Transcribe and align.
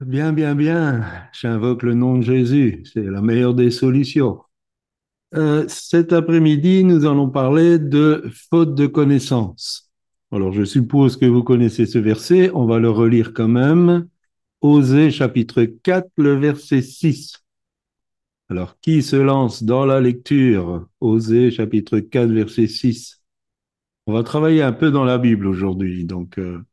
Bien, 0.00 0.32
bien, 0.32 0.54
bien. 0.54 1.04
J'invoque 1.32 1.82
le 1.82 1.94
nom 1.94 2.18
de 2.18 2.22
Jésus. 2.22 2.82
C'est 2.92 3.02
la 3.02 3.22
meilleure 3.22 3.54
des 3.54 3.70
solutions. 3.70 4.40
Euh, 5.34 5.66
cet 5.68 6.12
après-midi, 6.12 6.84
nous 6.84 7.06
allons 7.06 7.30
parler 7.30 7.78
de 7.78 8.24
faute 8.50 8.74
de 8.74 8.86
connaissance. 8.86 9.90
Alors, 10.32 10.52
je 10.52 10.64
suppose 10.64 11.16
que 11.16 11.26
vous 11.26 11.42
connaissez 11.42 11.86
ce 11.86 11.98
verset. 11.98 12.50
On 12.54 12.66
va 12.66 12.78
le 12.78 12.90
relire 12.90 13.32
quand 13.34 13.48
même. 13.48 14.08
Osée 14.60 15.10
chapitre 15.10 15.64
4, 15.64 16.10
le 16.16 16.34
verset 16.36 16.82
6. 16.82 17.34
Alors, 18.48 18.78
qui 18.80 19.02
se 19.02 19.16
lance 19.16 19.62
dans 19.62 19.86
la 19.86 20.00
lecture? 20.00 20.86
Osée 21.00 21.50
chapitre 21.50 21.98
4, 22.00 22.30
verset 22.30 22.66
6. 22.66 23.22
On 24.06 24.12
va 24.14 24.22
travailler 24.22 24.62
un 24.62 24.72
peu 24.72 24.90
dans 24.90 25.04
la 25.04 25.18
Bible 25.18 25.46
aujourd'hui. 25.46 26.04
Donc, 26.04 26.38
euh, 26.38 26.64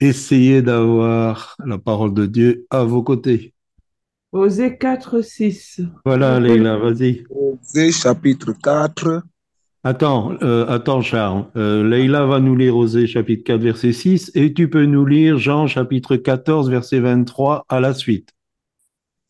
essayez 0.00 0.62
d'avoir 0.62 1.56
la 1.64 1.78
parole 1.78 2.14
de 2.14 2.26
Dieu 2.26 2.66
à 2.70 2.84
vos 2.84 3.02
côtés. 3.02 3.52
Osée 4.32 4.76
4, 4.76 5.22
6. 5.22 5.80
Voilà, 6.04 6.38
Leïla, 6.40 6.76
vas-y. 6.76 7.24
Osée 7.30 7.92
chapitre 7.92 8.52
4. 8.52 9.22
Attends, 9.84 10.32
euh, 10.42 10.66
attends, 10.66 11.00
Charles. 11.00 11.46
Euh, 11.56 11.88
Leïla 11.88 12.26
va 12.26 12.40
nous 12.40 12.56
lire 12.56 12.76
Osée 12.76 13.06
chapitre 13.06 13.44
4, 13.44 13.60
verset 13.60 13.92
6, 13.92 14.32
et 14.34 14.52
tu 14.52 14.68
peux 14.68 14.84
nous 14.84 15.06
lire 15.06 15.38
Jean 15.38 15.68
chapitre 15.68 16.16
14, 16.16 16.68
verset 16.68 16.98
23 16.98 17.64
à 17.68 17.80
la 17.80 17.94
suite. 17.94 18.30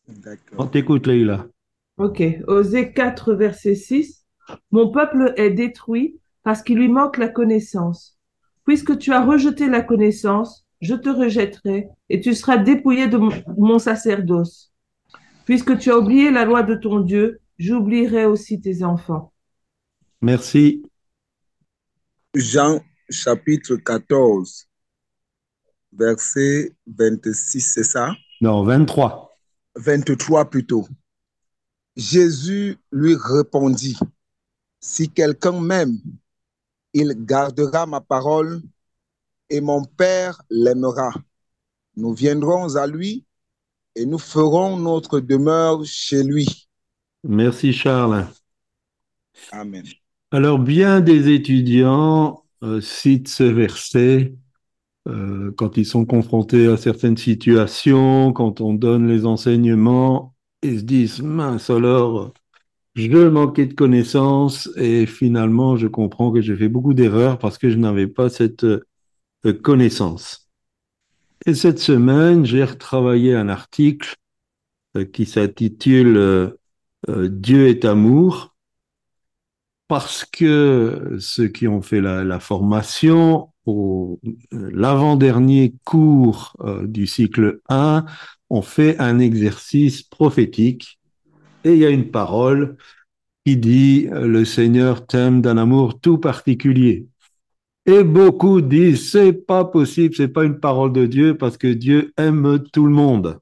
On 0.09 0.13
D'accord. 0.13 0.71
t'écoute, 0.71 1.05
Leïla. 1.05 1.45
Ok. 1.97 2.23
Osée 2.47 2.91
4, 2.91 3.33
verset 3.33 3.75
6. 3.75 4.25
Mon 4.71 4.89
peuple 4.89 5.33
est 5.37 5.51
détruit 5.51 6.19
parce 6.43 6.63
qu'il 6.63 6.77
lui 6.77 6.89
manque 6.89 7.17
la 7.17 7.27
connaissance. 7.27 8.16
Puisque 8.67 8.97
tu 8.99 9.13
as 9.13 9.23
rejeté 9.23 9.69
la 9.69 9.81
connaissance, 9.81 10.65
je 10.81 10.93
te 10.93 11.07
rejetterai 11.07 11.87
et 12.09 12.19
tu 12.19 12.35
seras 12.35 12.57
dépouillé 12.57 13.07
de 13.07 13.17
mon, 13.17 13.79
sacerdoce. 13.79 14.73
Puisque 15.45 15.77
tu 15.77 15.89
as 15.89 15.97
oublié 15.97 16.31
la 16.31 16.43
loi 16.43 16.63
de 16.63 16.75
ton 16.75 16.99
Dieu, 16.99 17.39
j'oublierai 17.57 18.25
aussi 18.25 18.59
tes 18.59 18.83
enfants. 18.83 19.31
Merci. 20.21 20.83
Jean 22.35 22.81
chapitre 23.09 23.77
14, 23.77 24.67
verset 25.93 26.75
26, 26.87 27.61
c'est 27.61 27.83
ça? 27.83 28.11
Non, 28.41 28.65
23. 28.65 29.31
23 29.77 30.49
plutôt. 30.49 30.85
Jésus 31.95 32.75
lui 32.91 33.15
répondit, 33.15 33.97
Si 34.81 35.09
quelqu'un 35.09 35.61
m'aime, 35.61 35.97
il 36.93 37.13
gardera 37.25 37.85
ma 37.85 38.01
parole 38.01 38.61
et 39.49 39.61
mon 39.61 39.83
Père 39.83 40.41
l'aimera. 40.49 41.11
Nous 41.95 42.13
viendrons 42.13 42.75
à 42.75 42.87
lui 42.87 43.25
et 43.95 44.05
nous 44.05 44.19
ferons 44.19 44.77
notre 44.77 45.19
demeure 45.19 45.83
chez 45.85 46.23
lui. 46.23 46.67
Merci, 47.23 47.73
Charles. 47.73 48.27
Amen. 49.51 49.83
Alors, 50.31 50.59
bien 50.59 51.01
des 51.01 51.33
étudiants 51.33 52.43
euh, 52.63 52.81
citent 52.81 53.29
ce 53.29 53.43
verset 53.43 54.35
euh, 55.07 55.53
quand 55.57 55.77
ils 55.77 55.85
sont 55.85 56.05
confrontés 56.05 56.67
à 56.67 56.77
certaines 56.77 57.17
situations, 57.17 58.33
quand 58.33 58.59
on 58.61 58.73
donne 58.73 59.07
les 59.07 59.25
enseignements, 59.25 60.35
ils 60.63 60.79
se 60.79 60.83
disent, 60.83 61.21
mince 61.21 61.69
alors, 61.69 62.33
je 62.97 63.27
manquais 63.27 63.65
de 63.67 63.73
connaissances 63.73 64.69
et 64.75 65.05
finalement, 65.05 65.77
je 65.77 65.87
comprends 65.87 66.31
que 66.31 66.41
j'ai 66.41 66.55
fait 66.55 66.67
beaucoup 66.67 66.93
d'erreurs 66.93 67.37
parce 67.39 67.57
que 67.57 67.69
je 67.69 67.77
n'avais 67.77 68.07
pas 68.07 68.29
cette 68.29 68.63
euh, 68.63 68.83
connaissance. 69.63 70.49
Et 71.45 71.53
cette 71.53 71.79
semaine, 71.79 72.45
j'ai 72.45 72.63
retravaillé 72.63 73.35
un 73.35 73.49
article 73.49 74.15
euh, 74.97 75.05
qui 75.05 75.25
s'intitule 75.25 76.17
euh, 76.17 76.49
euh, 77.09 77.29
Dieu 77.29 77.67
est 77.67 77.85
amour 77.85 78.55
parce 79.87 80.25
que 80.25 81.15
ceux 81.19 81.47
qui 81.47 81.67
ont 81.67 81.81
fait 81.81 82.01
la, 82.01 82.39
formation 82.39 83.49
au 83.65 84.19
euh, 84.53 84.69
l'avant-dernier 84.73 85.75
cours 85.85 86.55
euh, 86.61 86.85
du 86.87 87.07
cycle 87.07 87.61
1 87.69 88.05
ont 88.49 88.61
fait 88.61 88.99
un 88.99 89.19
exercice 89.19 90.03
prophétique 90.03 90.99
et 91.67 91.73
il 91.73 91.79
y 91.79 91.85
a 91.85 91.89
une 91.89 92.11
parole 92.11 92.77
qui 93.45 93.57
dit 93.57 94.07
euh, 94.11 94.25
le 94.25 94.45
Seigneur 94.45 95.05
t'aime 95.05 95.41
d'un 95.41 95.57
amour 95.57 95.99
tout 95.99 96.17
particulier. 96.17 97.07
Et 97.85 98.03
beaucoup 98.03 98.61
disent 98.61 99.11
c'est 99.11 99.33
pas 99.33 99.65
possible, 99.65 100.15
c'est 100.15 100.27
pas 100.29 100.45
une 100.45 100.59
parole 100.59 100.93
de 100.93 101.05
Dieu 101.05 101.37
parce 101.37 101.57
que 101.57 101.67
Dieu 101.67 102.13
aime 102.17 102.63
tout 102.71 102.85
le 102.85 102.93
monde. 102.93 103.39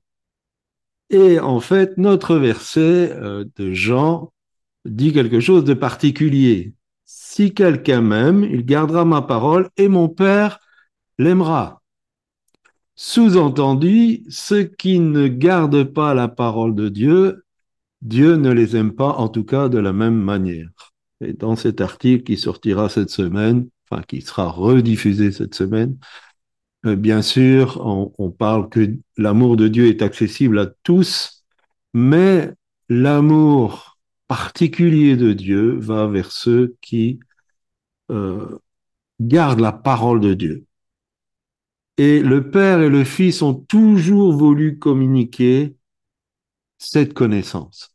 Et 1.09 1.39
en 1.39 1.59
fait, 1.59 1.97
notre 1.97 2.35
verset 2.37 3.11
euh, 3.13 3.45
de 3.57 3.73
Jean 3.73 4.31
dit 4.85 5.13
quelque 5.13 5.39
chose 5.39 5.63
de 5.63 5.73
particulier. 5.73 6.73
Si 7.05 7.53
quelqu'un 7.53 8.01
m'aime, 8.01 8.43
il 8.43 8.65
gardera 8.65 9.05
ma 9.05 9.21
parole 9.21 9.69
et 9.77 9.87
mon 9.87 10.09
Père 10.09 10.59
l'aimera. 11.19 11.81
Sous-entendu, 12.95 14.23
ceux 14.29 14.63
qui 14.63 14.99
ne 14.99 15.27
gardent 15.27 15.83
pas 15.83 16.13
la 16.13 16.27
parole 16.27 16.75
de 16.75 16.89
Dieu, 16.89 17.44
Dieu 18.05 18.35
ne 18.35 18.51
les 18.51 18.75
aime 18.75 18.93
pas, 18.93 19.13
en 19.13 19.29
tout 19.29 19.43
cas 19.43 19.67
de 19.67 19.79
la 19.79 19.91
même 19.91 20.21
manière. 20.21 20.69
Et 21.21 21.33
dans 21.33 21.55
cet 21.55 21.81
article 21.81 22.23
qui 22.23 22.37
sortira 22.37 22.87
cette 22.87 23.09
semaine, 23.09 23.67
enfin 23.89 24.03
qui 24.03 24.21
sera 24.21 24.47
rediffusé 24.49 25.31
cette 25.31 25.55
semaine, 25.55 25.97
euh, 26.85 26.95
bien 26.95 27.21
sûr, 27.23 27.81
on, 27.83 28.31
parle 28.31 28.69
que 28.69 28.95
l'amour 29.17 29.57
de 29.57 29.67
Dieu 29.67 29.87
est 29.87 30.03
accessible 30.03 30.59
à 30.59 30.67
tous, 30.83 31.45
mais 31.93 32.51
l'amour 32.89 33.97
particulier 34.27 35.17
de 35.17 35.33
Dieu 35.33 35.75
va 35.79 36.07
vers 36.07 36.31
ceux 36.31 36.75
qui 36.81 37.19
euh, 38.11 38.59
gardent 39.19 39.61
la 39.61 39.71
parole 39.73 40.19
de 40.19 40.35
Dieu. 40.35 40.65
Et 41.97 42.19
le 42.21 42.51
Père 42.51 42.81
et 42.81 42.89
le 42.89 43.03
Fils 43.03 43.41
ont 43.41 43.55
toujours 43.55 44.33
voulu 44.33 44.77
communiquer 44.79 45.75
cette 46.77 47.13
connaissance. 47.13 47.94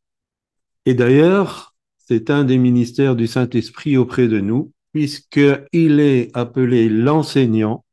Et 0.87 0.95
d'ailleurs, 0.95 1.75
c'est 1.99 2.31
un 2.31 2.45
des 2.45 2.59
ministères 2.59 3.17
du 3.17 3.27
Saint-Esprit 3.27 3.97
auprès 3.97 4.29
de 4.29 4.41
nous, 4.41 4.73
puisqu'il 4.93 6.01
est 6.01 6.37
appelé 6.37 6.89
l'enseignant. 6.89 7.85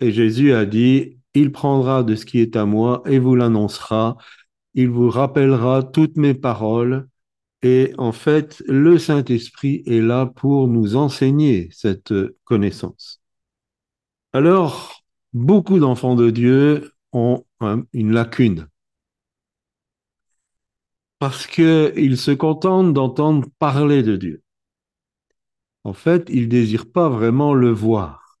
Et 0.00 0.12
Jésus 0.12 0.52
a 0.52 0.66
dit, 0.66 1.18
il 1.34 1.52
prendra 1.52 2.02
de 2.02 2.14
ce 2.14 2.26
qui 2.26 2.40
est 2.40 2.56
à 2.56 2.66
moi 2.66 3.02
et 3.06 3.18
vous 3.18 3.34
l'annoncera. 3.34 4.16
Il 4.74 4.90
vous 4.90 5.08
rappellera 5.08 5.82
toutes 5.82 6.16
mes 6.16 6.34
paroles. 6.34 7.08
Et 7.62 7.94
en 7.96 8.12
fait, 8.12 8.62
le 8.66 8.98
Saint-Esprit 8.98 9.82
est 9.86 10.00
là 10.00 10.26
pour 10.26 10.68
nous 10.68 10.96
enseigner 10.96 11.68
cette 11.72 12.12
connaissance. 12.44 13.22
Alors, 14.32 15.02
beaucoup 15.32 15.78
d'enfants 15.78 16.16
de 16.16 16.30
Dieu 16.30 16.92
ont 17.12 17.44
une 17.92 18.12
lacune 18.12 18.68
parce 21.18 21.46
qu'ils 21.46 22.18
se 22.18 22.30
contentent 22.30 22.92
d'entendre 22.92 23.48
parler 23.58 24.02
de 24.02 24.16
Dieu. 24.16 24.42
En 25.84 25.92
fait, 25.92 26.28
ils 26.30 26.42
ne 26.42 26.46
désirent 26.48 26.90
pas 26.90 27.08
vraiment 27.08 27.54
le 27.54 27.70
voir. 27.70 28.38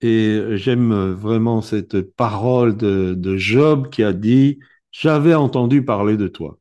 Et 0.00 0.56
j'aime 0.56 1.12
vraiment 1.12 1.60
cette 1.60 2.00
parole 2.14 2.76
de, 2.76 3.14
de 3.14 3.36
Job 3.36 3.90
qui 3.90 4.02
a 4.04 4.12
dit, 4.12 4.60
j'avais 4.92 5.34
entendu 5.34 5.84
parler 5.84 6.16
de 6.16 6.28
toi, 6.28 6.58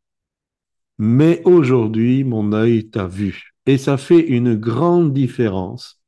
mais 0.98 1.42
aujourd'hui 1.46 2.24
mon 2.24 2.54
œil 2.54 2.90
t'a 2.90 3.08
vu. 3.08 3.54
Et 3.66 3.78
ça 3.78 3.98
fait 3.98 4.22
une 4.22 4.56
grande 4.56 5.14
différence 5.14 6.02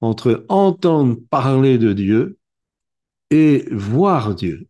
entre 0.00 0.44
entendre 0.48 1.16
parler 1.30 1.78
de 1.78 1.92
Dieu 1.92 2.38
et 3.30 3.66
voir 3.72 4.34
Dieu. 4.34 4.68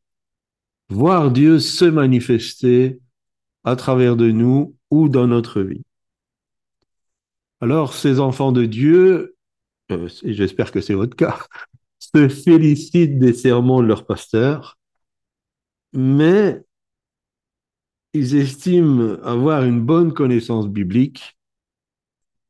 Voir 0.89 1.31
Dieu 1.31 1.59
se 1.59 1.85
manifester 1.85 3.01
à 3.65 3.77
travers 3.77 4.17
de 4.17 4.31
nous 4.31 4.77
ou 4.91 5.09
dans 5.09 5.27
notre 5.27 5.63
vie. 5.63 5.83
Alors, 7.61 7.95
ces 7.95 8.21
enfants 8.21 8.53
de 8.53 8.67
Dieu, 8.67 9.37
euh, 9.91 10.09
j'espère 10.23 10.71
que 10.71 10.81
c'est 10.81 10.95
votre 10.95 11.17
cas, 11.17 11.39
se 11.99 12.29
félicitent 12.29 13.19
des 13.19 13.33
sermons 13.33 13.81
de 13.81 13.87
leur 13.87 14.07
pasteur, 14.07 14.79
mais 15.93 16.63
ils 18.13 18.37
estiment 18.37 19.17
avoir 19.23 19.65
une 19.65 19.81
bonne 19.81 20.13
connaissance 20.13 20.69
biblique, 20.69 21.37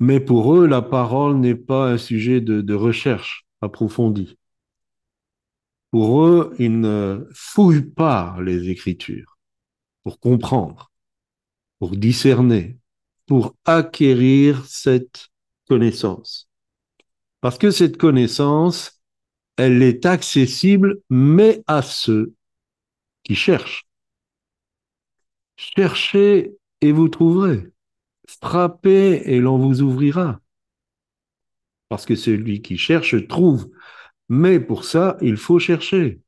mais 0.01 0.21
pour 0.21 0.55
eux, 0.55 0.67
la 0.67 0.83
parole 0.83 1.37
n'est 1.37 1.55
pas 1.55 1.93
un 1.93 1.99
sujet 1.99 2.41
de 2.41 2.75
recherche 2.75 3.47
approfondie. 3.61 4.37
Pour 5.95 6.27
eux, 6.27 6.57
ils 6.59 6.81
ne 6.81 7.25
fouillent 7.33 7.89
pas 7.89 8.37
les 8.43 8.69
Écritures 8.69 9.39
pour 10.03 10.19
comprendre, 10.19 10.91
pour 11.79 11.97
discerner, 11.97 12.81
pour 13.27 13.55
acquérir 13.65 14.67
cette 14.67 15.29
connaissance. 15.69 16.51
Parce 17.41 17.59
que 17.59 17.71
cette 17.71 17.97
connaissance 17.97 19.01
elle 19.57 19.85
est 19.85 20.05
accessible, 20.05 21.01
mais 21.11 21.63
à 21.69 21.81
ceux 21.81 22.35
qui 23.23 23.37
cherchent. 23.37 23.87
Cherchez 25.55 26.57
et 26.81 26.91
vous 26.91 27.09
trouverez. 27.09 27.73
Frappez 28.27 29.33
et 29.33 29.39
l'on 29.39 29.59
vous 29.59 29.81
ouvrira. 29.81 30.41
Parce 31.89 32.05
que 32.05 32.17
celui 32.17 32.63
qui 32.63 32.79
cherche 32.79 33.29
trouve. 33.29 33.71
Mais 34.29 34.61
pour 34.61 34.85
ça, 34.85 35.17
il 35.21 35.37
faut 35.37 35.59
chercher. 35.59 36.21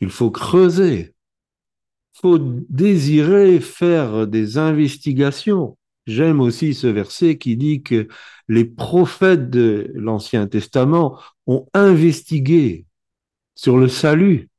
Il 0.00 0.10
faut 0.10 0.30
creuser. 0.30 1.14
Il 2.14 2.20
faut 2.20 2.38
désirer 2.38 3.60
faire 3.60 4.26
des 4.26 4.58
investigations. 4.58 5.76
J'aime 6.06 6.40
aussi 6.40 6.74
ce 6.74 6.86
verset 6.86 7.38
qui 7.38 7.56
dit 7.56 7.82
que 7.82 8.08
les 8.48 8.64
prophètes 8.64 9.48
de 9.48 9.90
l'Ancien 9.94 10.46
Testament 10.46 11.18
ont 11.46 11.66
investigué 11.72 12.86
sur 13.54 13.78
le 13.78 13.88
salut. 13.88 14.50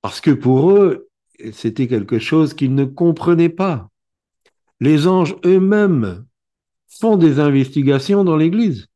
Parce 0.00 0.20
que 0.20 0.30
pour 0.30 0.70
eux, 0.70 1.08
c'était 1.52 1.88
quelque 1.88 2.18
chose 2.18 2.54
qu'ils 2.54 2.74
ne 2.74 2.84
comprenaient 2.84 3.48
pas. 3.48 3.90
Les 4.80 5.06
anges 5.06 5.36
eux-mêmes 5.44 6.24
font 6.88 7.16
des 7.16 7.38
investigations 7.38 8.24
dans 8.24 8.36
l'Église. 8.36 8.86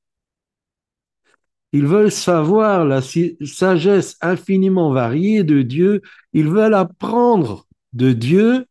Ils 1.72 1.86
veulent 1.86 2.10
savoir 2.10 2.84
la 2.84 3.00
sagesse 3.02 4.16
infiniment 4.20 4.92
variée 4.92 5.44
de 5.44 5.62
Dieu. 5.62 6.00
Ils 6.32 6.48
veulent 6.48 6.74
apprendre 6.74 7.66
de 7.92 8.12
Dieu 8.12 8.66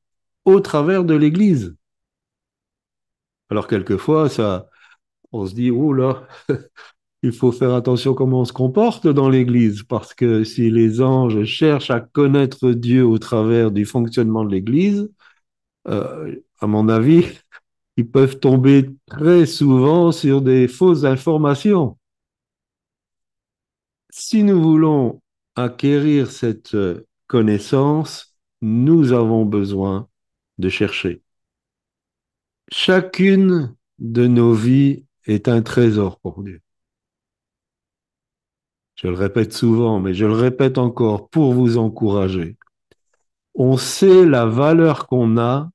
au 0.46 0.60
travers 0.60 1.04
de 1.04 1.14
l'Église. 1.14 1.76
Alors 3.50 3.68
quelquefois, 3.68 4.30
ça, 4.30 4.70
on 5.32 5.46
se 5.46 5.54
dit, 5.54 5.72
oh 5.72 5.94
là, 5.94 6.28
il 7.24 7.32
faut 7.32 7.52
faire 7.52 7.74
attention 7.74 8.14
comment 8.14 8.42
on 8.42 8.46
se 8.46 8.54
comporte 8.54 9.08
dans 9.08 9.30
l'Église, 9.30 9.84
parce 9.84 10.14
que 10.14 10.44
si 10.44 10.70
les 10.70 11.02
anges 11.02 11.44
cherchent 11.46 11.92
à 11.92 12.00
connaître 12.00 12.72
Dieu 12.72 13.06
au 13.06 13.18
travers 13.18 13.72
du 13.72 13.86
fonctionnement 13.86 14.44
de 14.44 14.52
l'Église, 14.52 15.10
euh, 15.88 16.36
à 16.60 16.68
mon 16.68 16.90
avis, 16.90 17.26
ils 17.98 18.10
peuvent 18.10 18.40
tomber 18.40 18.90
très 19.08 19.46
souvent 19.46 20.12
sur 20.12 20.42
des 20.42 20.68
fausses 20.68 21.04
informations. 21.04 21.98
Si 24.20 24.42
nous 24.42 24.60
voulons 24.60 25.22
acquérir 25.56 26.32
cette 26.32 26.76
connaissance, 27.28 28.36
nous 28.62 29.12
avons 29.12 29.46
besoin 29.46 30.10
de 30.58 30.70
chercher. 30.70 31.22
Chacune 32.72 33.76
de 34.00 34.26
nos 34.26 34.56
vies 34.56 35.06
est 35.28 35.48
un 35.48 35.62
trésor 35.62 36.20
pour 36.20 36.44
Dieu. 36.44 36.62
Je 38.96 39.08
le 39.08 39.14
répète 39.14 39.54
souvent, 39.54 40.00
mais 40.00 40.16
je 40.16 40.26
le 40.26 40.34
répète 40.34 40.80
encore 40.80 41.30
pour 41.30 41.54
vous 41.54 41.78
encourager. 41.78 42.58
On 43.54 43.78
sait 43.78 44.26
la 44.26 44.48
valeur 44.48 45.06
qu'on 45.06 45.38
a 45.38 45.70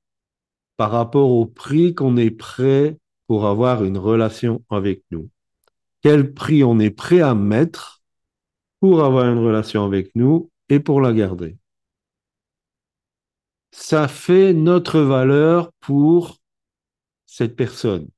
par 0.75 0.91
rapport 0.91 1.31
au 1.31 1.45
prix 1.45 1.95
qu'on 1.95 2.17
est 2.17 2.29
prêt 2.29 2.99
pour 3.25 3.47
avoir 3.47 3.85
une 3.85 3.97
relation 3.97 4.65
avec 4.69 5.01
nous. 5.11 5.29
Quel 6.01 6.33
prix 6.33 6.65
on 6.65 6.77
est 6.79 6.91
prêt 6.91 7.21
à 7.21 7.35
mettre 7.35 7.92
pour 8.83 9.01
avoir 9.01 9.31
une 9.31 9.39
relation 9.39 9.85
avec 9.85 10.13
nous 10.13 10.51
et 10.67 10.81
pour 10.81 10.99
la 10.99 11.13
garder. 11.13 11.55
Ça 13.71 14.09
fait 14.09 14.51
notre 14.51 14.99
valeur 14.99 15.71
pour 15.79 16.41
cette 17.25 17.55
personne. 17.55 18.09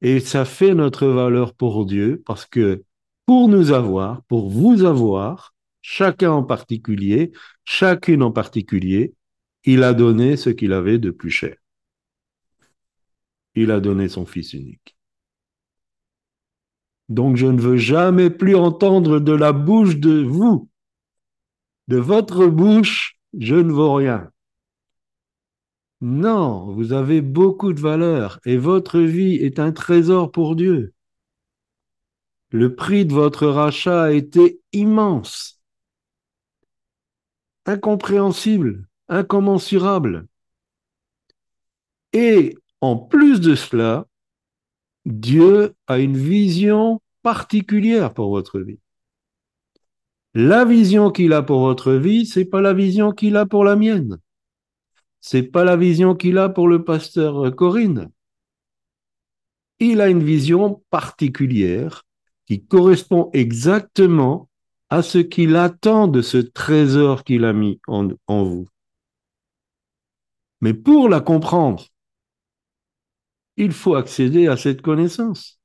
Et 0.00 0.20
ça 0.20 0.46
fait 0.46 0.72
notre 0.72 1.06
valeur 1.08 1.52
pour 1.52 1.84
Dieu 1.84 2.22
parce 2.24 2.46
que 2.46 2.84
pour 3.26 3.50
nous 3.50 3.72
avoir, 3.72 4.22
pour 4.28 4.48
vous 4.48 4.84
avoir, 4.84 5.54
chacun 5.82 6.30
en 6.30 6.42
particulier, 6.42 7.32
chacune 7.66 8.22
en 8.22 8.32
particulier, 8.32 9.12
il 9.64 9.82
a 9.82 9.92
donné 9.92 10.38
ce 10.38 10.48
qu'il 10.48 10.72
avait 10.72 10.98
de 10.98 11.10
plus 11.10 11.30
cher. 11.30 11.56
Il 13.54 13.72
a 13.72 13.80
donné 13.80 14.08
son 14.08 14.24
Fils 14.24 14.54
unique. 14.54 14.97
Donc 17.08 17.36
je 17.36 17.46
ne 17.46 17.60
veux 17.60 17.76
jamais 17.76 18.30
plus 18.30 18.54
entendre 18.54 19.18
de 19.18 19.32
la 19.32 19.52
bouche 19.52 19.96
de 19.96 20.22
vous, 20.22 20.68
de 21.88 21.96
votre 21.96 22.46
bouche, 22.46 23.18
je 23.38 23.54
ne 23.54 23.72
vaux 23.72 23.94
rien. 23.94 24.30
Non, 26.00 26.72
vous 26.72 26.92
avez 26.92 27.20
beaucoup 27.20 27.72
de 27.72 27.80
valeur 27.80 28.38
et 28.44 28.56
votre 28.56 29.00
vie 29.00 29.34
est 29.34 29.58
un 29.58 29.72
trésor 29.72 30.30
pour 30.30 30.54
Dieu. 30.54 30.92
Le 32.50 32.74
prix 32.74 33.04
de 33.04 33.12
votre 33.12 33.46
rachat 33.46 34.04
a 34.04 34.10
été 34.12 34.60
immense, 34.72 35.60
incompréhensible, 37.66 38.86
incommensurable. 39.08 40.26
Et 42.12 42.56
en 42.80 42.96
plus 42.96 43.40
de 43.40 43.54
cela, 43.54 44.06
Dieu 45.08 45.74
a 45.86 45.98
une 45.98 46.18
vision 46.18 47.00
particulière 47.22 48.12
pour 48.12 48.28
votre 48.28 48.60
vie. 48.60 48.78
La 50.34 50.66
vision 50.66 51.10
qu'il 51.10 51.32
a 51.32 51.42
pour 51.42 51.60
votre 51.60 51.94
vie, 51.94 52.26
c'est 52.26 52.44
pas 52.44 52.60
la 52.60 52.74
vision 52.74 53.12
qu'il 53.12 53.36
a 53.38 53.46
pour 53.46 53.64
la 53.64 53.74
mienne. 53.74 54.18
C'est 55.20 55.44
pas 55.44 55.64
la 55.64 55.76
vision 55.76 56.14
qu'il 56.14 56.36
a 56.36 56.50
pour 56.50 56.68
le 56.68 56.84
pasteur 56.84 57.54
Corinne. 57.56 58.10
Il 59.80 60.02
a 60.02 60.08
une 60.08 60.22
vision 60.22 60.82
particulière 60.90 62.04
qui 62.46 62.62
correspond 62.62 63.30
exactement 63.32 64.50
à 64.90 65.02
ce 65.02 65.18
qu'il 65.18 65.56
attend 65.56 66.06
de 66.06 66.20
ce 66.20 66.36
trésor 66.38 67.24
qu'il 67.24 67.46
a 67.46 67.54
mis 67.54 67.80
en, 67.86 68.10
en 68.26 68.44
vous. 68.44 68.68
Mais 70.60 70.74
pour 70.74 71.08
la 71.08 71.20
comprendre, 71.20 71.86
il 73.58 73.72
faut 73.72 73.96
accéder 73.96 74.46
à 74.46 74.56
cette 74.56 74.82
connaissance. 74.82 75.60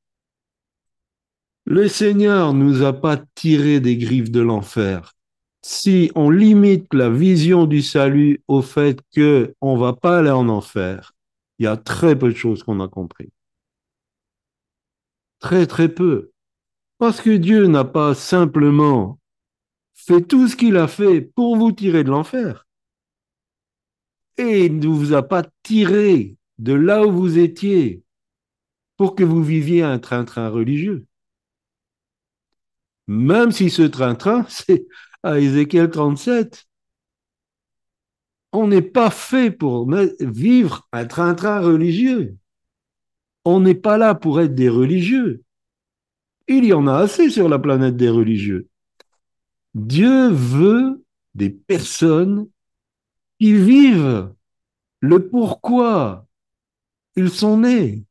Le 1.65 1.87
Seigneur 1.87 2.53
nous 2.53 2.81
a 2.81 2.91
pas 2.91 3.17
tiré 3.35 3.79
des 3.79 3.95
griffes 3.95 4.31
de 4.31 4.41
l'enfer. 4.41 5.13
Si 5.61 6.11
on 6.15 6.29
limite 6.29 6.93
la 6.93 7.09
vision 7.09 7.65
du 7.65 7.81
salut 7.81 8.43
au 8.49 8.61
fait 8.61 8.99
que 9.15 9.55
on 9.61 9.77
va 9.77 9.93
pas 9.93 10.19
aller 10.19 10.31
en 10.31 10.49
enfer, 10.49 11.13
il 11.59 11.63
y 11.63 11.67
a 11.67 11.77
très 11.77 12.17
peu 12.17 12.29
de 12.33 12.35
choses 12.35 12.63
qu'on 12.63 12.81
a 12.81 12.89
compris. 12.89 13.29
Très 15.39 15.67
très 15.67 15.87
peu. 15.87 16.31
Parce 16.97 17.21
que 17.21 17.37
Dieu 17.37 17.67
n'a 17.67 17.85
pas 17.85 18.15
simplement 18.15 19.19
fait 19.93 20.21
tout 20.21 20.47
ce 20.47 20.55
qu'il 20.55 20.77
a 20.77 20.87
fait 20.87 21.21
pour 21.21 21.55
vous 21.55 21.71
tirer 21.71 22.03
de 22.03 22.09
l'enfer. 22.09 22.65
Et 24.37 24.65
il 24.65 24.79
ne 24.79 24.87
vous 24.87 25.13
a 25.13 25.21
pas 25.21 25.43
tiré 25.61 26.35
de 26.59 26.73
là 26.73 27.05
où 27.05 27.11
vous 27.11 27.37
étiez 27.37 28.03
pour 28.97 29.15
que 29.15 29.23
vous 29.23 29.43
viviez 29.43 29.83
un 29.83 29.99
train-train 29.99 30.49
religieux. 30.49 31.05
Même 33.07 33.51
si 33.51 33.69
ce 33.69 33.81
train-train, 33.81 34.45
c'est 34.49 34.87
à 35.23 35.39
Ézéchiel 35.39 35.89
37. 35.89 36.65
On 38.51 38.67
n'est 38.67 38.83
pas 38.83 39.09
fait 39.09 39.49
pour 39.49 39.89
vivre 40.19 40.87
un 40.91 41.05
train-train 41.05 41.59
religieux. 41.59 42.37
On 43.45 43.59
n'est 43.59 43.73
pas 43.73 43.97
là 43.97 44.15
pour 44.15 44.39
être 44.41 44.55
des 44.55 44.69
religieux. 44.69 45.43
Il 46.47 46.65
y 46.65 46.73
en 46.73 46.87
a 46.87 46.97
assez 46.97 47.29
sur 47.29 47.49
la 47.49 47.57
planète 47.57 47.97
des 47.97 48.09
religieux. 48.09 48.67
Dieu 49.73 50.29
veut 50.29 51.03
des 51.33 51.49
personnes 51.49 52.47
qui 53.39 53.53
vivent 53.53 54.31
le 54.99 55.27
pourquoi 55.27 56.27
ils 57.15 57.29
sont 57.29 57.57
nés. 57.57 58.03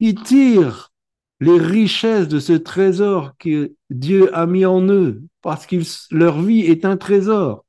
Ils 0.00 0.20
tirent 0.22 0.92
les 1.40 1.58
richesses 1.58 2.28
de 2.28 2.40
ce 2.40 2.52
trésor 2.52 3.36
que 3.38 3.74
Dieu 3.90 4.34
a 4.34 4.46
mis 4.46 4.64
en 4.64 4.82
eux, 4.88 5.22
parce 5.40 5.66
que 5.66 5.76
leur 6.10 6.40
vie 6.40 6.60
est 6.60 6.84
un 6.84 6.96
trésor. 6.96 7.64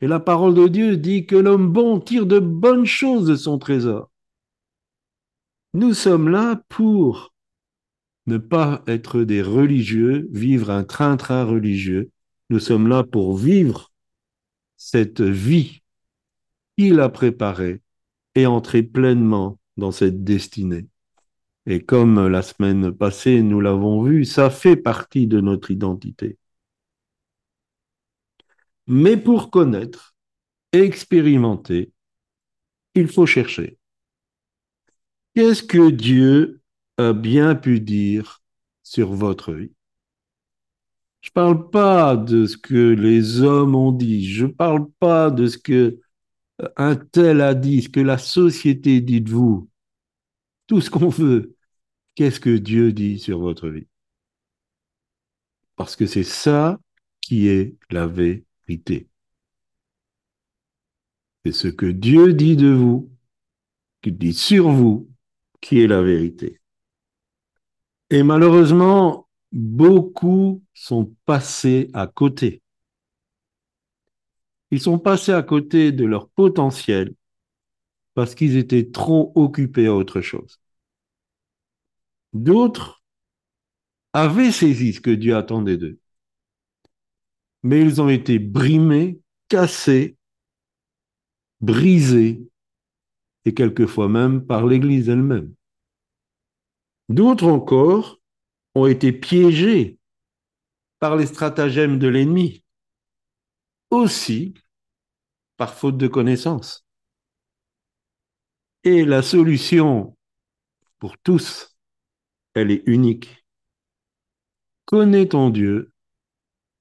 Et 0.00 0.06
la 0.06 0.20
parole 0.20 0.54
de 0.54 0.68
Dieu 0.68 0.96
dit 0.96 1.26
que 1.26 1.36
l'homme 1.36 1.72
bon 1.72 2.00
tire 2.00 2.26
de 2.26 2.38
bonnes 2.38 2.86
choses 2.86 3.26
de 3.26 3.36
son 3.36 3.58
trésor. 3.58 4.10
Nous 5.74 5.92
sommes 5.92 6.28
là 6.28 6.62
pour 6.68 7.34
ne 8.26 8.38
pas 8.38 8.82
être 8.86 9.22
des 9.22 9.42
religieux, 9.42 10.28
vivre 10.30 10.70
un 10.70 10.84
train-train 10.84 11.44
religieux. 11.44 12.10
Nous 12.50 12.58
sommes 12.58 12.86
là 12.86 13.02
pour 13.02 13.36
vivre 13.36 13.90
cette 14.76 15.20
vie 15.20 15.82
qu'il 16.76 17.00
a 17.00 17.08
préparée 17.08 17.82
et 18.38 18.46
entrer 18.46 18.84
pleinement 18.84 19.58
dans 19.76 19.90
cette 19.90 20.22
destinée. 20.22 20.86
Et 21.66 21.84
comme 21.84 22.28
la 22.28 22.42
semaine 22.42 22.92
passée, 22.92 23.42
nous 23.42 23.60
l'avons 23.60 24.02
vu, 24.02 24.24
ça 24.24 24.48
fait 24.48 24.76
partie 24.76 25.26
de 25.26 25.40
notre 25.40 25.70
identité. 25.70 26.38
Mais 28.86 29.16
pour 29.16 29.50
connaître, 29.50 30.14
expérimenter, 30.72 31.92
il 32.94 33.08
faut 33.08 33.26
chercher. 33.26 33.76
Qu'est-ce 35.34 35.62
que 35.62 35.90
Dieu 35.90 36.60
a 36.96 37.12
bien 37.12 37.54
pu 37.54 37.80
dire 37.80 38.40
sur 38.82 39.12
votre 39.12 39.52
vie? 39.52 39.72
Je 41.20 41.30
ne 41.30 41.34
parle 41.34 41.70
pas 41.70 42.16
de 42.16 42.46
ce 42.46 42.56
que 42.56 42.94
les 42.94 43.42
hommes 43.42 43.74
ont 43.74 43.92
dit, 43.92 44.26
je 44.26 44.46
ne 44.46 44.52
parle 44.52 44.88
pas 45.00 45.30
de 45.30 45.48
ce 45.48 45.58
que 45.58 46.00
un 46.76 46.96
tel 46.96 47.40
a 47.40 47.54
dit, 47.54 47.82
ce 47.82 47.88
que 47.88 48.00
la 48.00 48.18
société 48.18 49.00
dit 49.00 49.20
de 49.20 49.30
vous, 49.30 49.68
tout 50.66 50.80
ce 50.80 50.90
qu'on 50.90 51.08
veut. 51.08 51.54
Qu'est-ce 52.14 52.40
que 52.40 52.56
Dieu 52.56 52.92
dit 52.92 53.18
sur 53.18 53.38
votre 53.38 53.68
vie? 53.68 53.86
Parce 55.76 55.94
que 55.94 56.06
c'est 56.06 56.24
ça 56.24 56.80
qui 57.20 57.48
est 57.48 57.76
la 57.90 58.06
vérité. 58.06 59.08
C'est 61.44 61.52
ce 61.52 61.68
que 61.68 61.86
Dieu 61.86 62.34
dit 62.34 62.56
de 62.56 62.70
vous, 62.70 63.10
qui 64.02 64.12
dit 64.12 64.34
sur 64.34 64.70
vous, 64.70 65.08
qui 65.60 65.80
est 65.80 65.86
la 65.86 66.02
vérité. 66.02 66.60
Et 68.10 68.22
malheureusement, 68.22 69.28
beaucoup 69.52 70.62
sont 70.74 71.14
passés 71.24 71.90
à 71.92 72.06
côté. 72.06 72.62
Ils 74.70 74.80
sont 74.80 74.98
passés 74.98 75.32
à 75.32 75.42
côté 75.42 75.92
de 75.92 76.04
leur 76.04 76.28
potentiel 76.28 77.14
parce 78.14 78.34
qu'ils 78.34 78.56
étaient 78.56 78.90
trop 78.90 79.32
occupés 79.34 79.86
à 79.86 79.94
autre 79.94 80.20
chose. 80.20 80.60
D'autres 82.32 83.02
avaient 84.12 84.52
saisi 84.52 84.92
ce 84.92 85.00
que 85.00 85.10
Dieu 85.10 85.36
attendait 85.36 85.76
d'eux, 85.76 85.98
mais 87.62 87.80
ils 87.80 88.00
ont 88.00 88.08
été 88.08 88.38
brimés, 88.38 89.20
cassés, 89.48 90.16
brisés, 91.60 92.42
et 93.44 93.54
quelquefois 93.54 94.08
même 94.08 94.44
par 94.44 94.66
l'Église 94.66 95.08
elle-même. 95.08 95.54
D'autres 97.08 97.46
encore 97.46 98.20
ont 98.74 98.86
été 98.86 99.12
piégés 99.12 99.98
par 100.98 101.16
les 101.16 101.26
stratagèmes 101.26 101.98
de 101.98 102.08
l'ennemi, 102.08 102.62
aussi 103.90 104.54
par 105.56 105.74
faute 105.74 105.96
de 105.96 106.08
connaissance. 106.08 106.86
Et 108.84 109.04
la 109.04 109.22
solution 109.22 110.16
pour 110.98 111.18
tous, 111.18 111.76
elle 112.54 112.70
est 112.70 112.82
unique. 112.86 113.44
Connais 114.84 115.28
ton 115.28 115.50
Dieu 115.50 115.92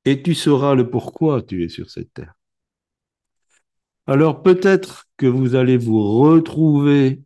et 0.05 0.23
tu 0.23 0.35
sauras 0.35 0.73
le 0.75 0.89
pourquoi 0.89 1.41
tu 1.41 1.63
es 1.63 1.69
sur 1.69 1.89
cette 1.89 2.13
terre. 2.13 2.33
Alors 4.05 4.41
peut-être 4.41 5.05
que 5.17 5.25
vous 5.25 5.55
allez 5.55 5.75
vous 5.75 6.01
retrouver 6.21 7.21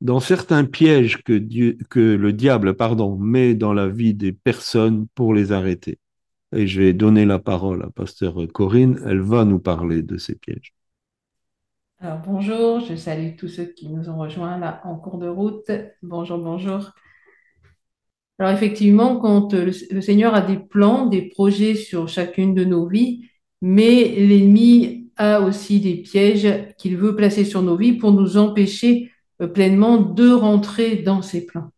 dans 0.00 0.20
certains 0.20 0.64
pièges 0.64 1.22
que 1.24 2.00
le 2.00 2.32
diable 2.32 2.76
pardon, 2.76 3.16
met 3.16 3.54
dans 3.54 3.72
la 3.72 3.88
vie 3.88 4.14
des 4.14 4.32
personnes 4.32 5.08
pour 5.14 5.34
les 5.34 5.50
arrêter. 5.50 5.98
Et 6.52 6.66
je 6.66 6.82
vais 6.82 6.92
donner 6.92 7.24
la 7.24 7.38
parole 7.38 7.82
à 7.82 7.90
Pasteur 7.90 8.36
Corinne. 8.52 9.00
Elle 9.06 9.20
va 9.20 9.44
nous 9.44 9.58
parler 9.58 10.02
de 10.02 10.16
ces 10.18 10.36
pièges. 10.36 10.74
Alors 12.00 12.18
bonjour, 12.24 12.80
je 12.80 12.96
salue 12.96 13.36
tous 13.38 13.48
ceux 13.48 13.64
qui 13.64 13.88
nous 13.88 14.08
ont 14.08 14.18
rejoints 14.18 14.58
là 14.58 14.80
en 14.84 14.96
cours 14.96 15.18
de 15.18 15.28
route. 15.28 15.70
Bonjour, 16.02 16.38
bonjour. 16.38 16.90
Alors 18.38 18.52
effectivement, 18.52 19.18
quand 19.18 19.52
le, 19.54 19.70
le 19.90 20.00
Seigneur 20.00 20.34
a 20.34 20.42
des 20.42 20.58
plans, 20.58 21.06
des 21.06 21.22
projets 21.22 21.74
sur 21.74 22.08
chacune 22.08 22.54
de 22.54 22.64
nos 22.64 22.86
vies, 22.86 23.28
mais 23.62 24.14
l'ennemi 24.16 25.10
a 25.16 25.40
aussi 25.40 25.80
des 25.80 25.96
pièges 25.96 26.74
qu'il 26.76 26.96
veut 26.96 27.14
placer 27.16 27.44
sur 27.44 27.62
nos 27.62 27.76
vies 27.76 27.94
pour 27.94 28.12
nous 28.12 28.36
empêcher 28.36 29.10
euh, 29.40 29.46
pleinement 29.46 29.98
de 29.98 30.30
rentrer 30.30 30.96
dans 30.96 31.22
ses 31.22 31.46
plans. 31.46 31.70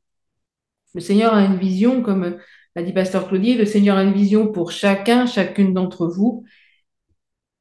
Le 0.94 1.00
Seigneur 1.00 1.34
a 1.34 1.44
une 1.44 1.56
vision, 1.56 2.02
comme 2.02 2.38
l'a 2.76 2.82
dit 2.82 2.92
Pasteur 2.92 3.26
Claudier, 3.26 3.56
le 3.56 3.64
Seigneur 3.64 3.96
a 3.96 4.02
une 4.04 4.12
vision 4.12 4.48
pour 4.48 4.70
chacun, 4.70 5.26
chacune 5.26 5.72
d'entre 5.72 6.06
vous. 6.06 6.44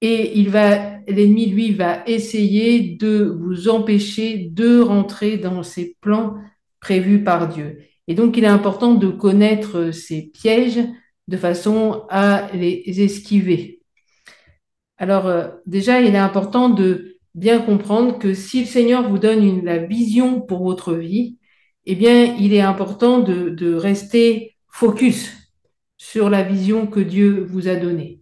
Et 0.02 0.38
il 0.38 0.50
va, 0.50 1.00
l'ennemi, 1.08 1.46
lui, 1.48 1.72
va 1.72 2.04
essayer 2.06 2.96
de 2.98 3.24
vous 3.24 3.70
empêcher 3.70 4.50
de 4.52 4.82
rentrer 4.82 5.38
dans 5.38 5.64
ces 5.64 5.96
plans 6.02 6.36
prévus 6.82 7.24
par 7.24 7.48
Dieu. 7.48 7.80
Et 8.08 8.14
donc, 8.14 8.36
il 8.36 8.44
est 8.44 8.48
important 8.48 8.94
de 8.94 9.08
connaître 9.08 9.92
ces 9.92 10.32
pièges 10.34 10.82
de 11.30 11.38
façon 11.38 12.04
à 12.10 12.50
les 12.54 12.84
esquiver. 13.02 13.80
Alors, 14.98 15.28
euh, 15.28 15.48
déjà, 15.66 16.02
il 16.02 16.14
est 16.14 16.18
important 16.18 16.70
de 16.70 17.18
bien 17.34 17.60
comprendre 17.62 18.20
que 18.20 18.34
si 18.34 18.62
le 18.62 18.68
Seigneur 18.68 19.10
vous 19.10 19.18
donne 19.18 19.64
la 19.64 19.78
vision 19.78 20.42
pour 20.42 20.64
votre 20.64 20.94
vie, 20.94 21.38
eh 21.86 21.96
bien, 21.96 22.36
il 22.38 22.54
est 22.54 22.62
important 22.62 23.20
de 23.20 23.74
rester 23.76 24.55
focus 24.76 25.32
sur 25.96 26.30
la 26.30 26.44
vision 26.44 26.86
que 26.86 27.00
Dieu 27.00 27.46
vous 27.50 27.70
a 27.70 27.76
donnée. 27.76 28.20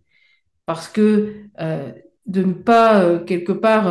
Parce 0.68 0.88
que 0.88 1.34
euh, 1.60 1.92
de 2.28 2.44
ne 2.44 2.54
pas, 2.54 3.04
euh, 3.04 3.20
quelque 3.20 3.52
part, 3.52 3.88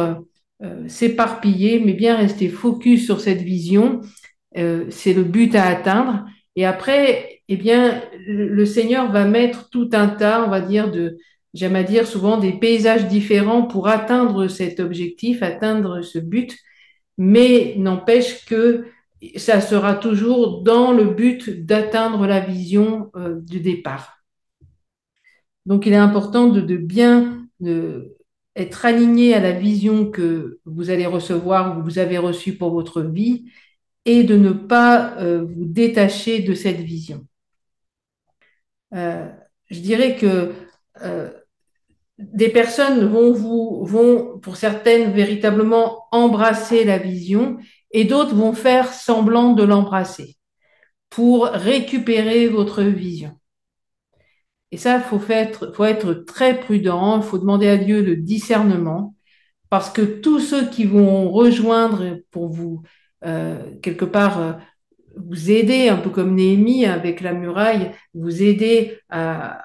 euh, 0.62 0.88
s'éparpiller, 0.88 1.80
mais 1.80 1.92
bien 1.92 2.16
rester 2.16 2.48
focus 2.48 3.04
sur 3.04 3.20
cette 3.20 3.42
vision, 3.42 4.00
c'est 4.54 5.14
le 5.14 5.24
but 5.24 5.56
à 5.56 5.64
atteindre. 5.66 6.24
Et 6.54 6.64
après, 6.64 7.40
eh 7.48 7.56
bien, 7.56 8.00
le, 8.26 8.46
le 8.46 8.64
Seigneur 8.64 9.10
va 9.10 9.24
mettre 9.24 9.68
tout 9.70 9.88
un 9.92 10.06
tas, 10.06 10.44
on 10.46 10.50
va 10.50 10.60
dire, 10.60 10.90
de, 10.92 11.16
j'aime 11.54 11.74
à 11.74 11.82
dire 11.82 12.06
souvent 12.06 12.36
des 12.36 12.52
paysages 12.52 13.08
différents 13.08 13.62
pour 13.62 13.88
atteindre 13.88 14.46
cet 14.46 14.78
objectif, 14.78 15.42
atteindre 15.42 16.02
ce 16.02 16.20
but, 16.20 16.56
mais 17.18 17.74
n'empêche 17.76 18.44
que 18.44 18.84
ça 19.36 19.60
sera 19.60 19.94
toujours 19.94 20.62
dans 20.62 20.92
le 20.92 21.04
but 21.04 21.48
d'atteindre 21.64 22.26
la 22.26 22.40
vision 22.40 23.10
euh, 23.16 23.40
du 23.40 23.60
départ. 23.60 24.22
Donc 25.66 25.86
il 25.86 25.92
est 25.92 25.96
important 25.96 26.48
de, 26.48 26.76
bien 26.76 27.46
être 28.56 28.84
aligné 28.84 29.34
à 29.34 29.40
la 29.40 29.52
vision 29.52 30.10
que 30.10 30.58
vous 30.64 30.90
allez 30.90 31.06
recevoir 31.06 31.72
ou 31.72 31.80
que 31.80 31.84
vous 31.84 31.98
avez 31.98 32.18
reçue 32.18 32.56
pour 32.56 32.70
votre 32.72 33.02
vie 33.02 33.44
et 34.04 34.24
de 34.24 34.36
ne 34.36 34.50
pas 34.50 35.16
euh, 35.18 35.44
vous 35.44 35.64
détacher 35.64 36.40
de 36.40 36.54
cette 36.54 36.80
vision. 36.80 37.26
Euh, 38.94 39.30
je 39.70 39.78
dirais 39.78 40.16
que 40.16 40.52
des 42.18 42.48
personnes 42.50 43.06
vont, 43.06 44.38
pour 44.38 44.56
certaines, 44.56 45.12
véritablement 45.12 46.04
embrasser 46.12 46.84
la 46.84 46.98
vision 46.98 47.58
et 47.92 48.04
d'autres 48.04 48.34
vont 48.34 48.52
faire 48.52 48.92
semblant 48.92 49.52
de 49.52 49.62
l'embrasser 49.62 50.36
pour 51.10 51.46
récupérer 51.46 52.48
votre 52.48 52.82
vision. 52.82 53.38
Et 54.70 54.78
ça, 54.78 54.96
il 54.96 55.02
faut, 55.02 55.20
être 55.84 56.14
très 56.26 56.58
prudent, 56.58 57.18
il 57.18 57.22
faut 57.22 57.38
demander 57.38 57.68
à 57.68 57.76
Dieu 57.76 58.02
le 58.02 58.16
discernement, 58.16 59.14
parce 59.68 59.90
que 59.90 60.00
tous 60.00 60.40
ceux 60.40 60.68
qui 60.68 60.84
vont 60.84 61.30
rejoindre 61.30 62.18
pour 62.30 62.48
vous, 62.48 62.82
euh, 63.24 63.58
quelque 63.82 64.06
part, 64.06 64.40
euh, 64.40 64.52
vous 65.16 65.50
aider, 65.50 65.90
un 65.90 65.98
peu 65.98 66.08
comme 66.08 66.34
Néhémie 66.34 66.86
avec 66.86 67.20
la 67.20 67.34
muraille, 67.34 67.92
vous 68.14 68.42
aider 68.42 68.98
à, 69.10 69.62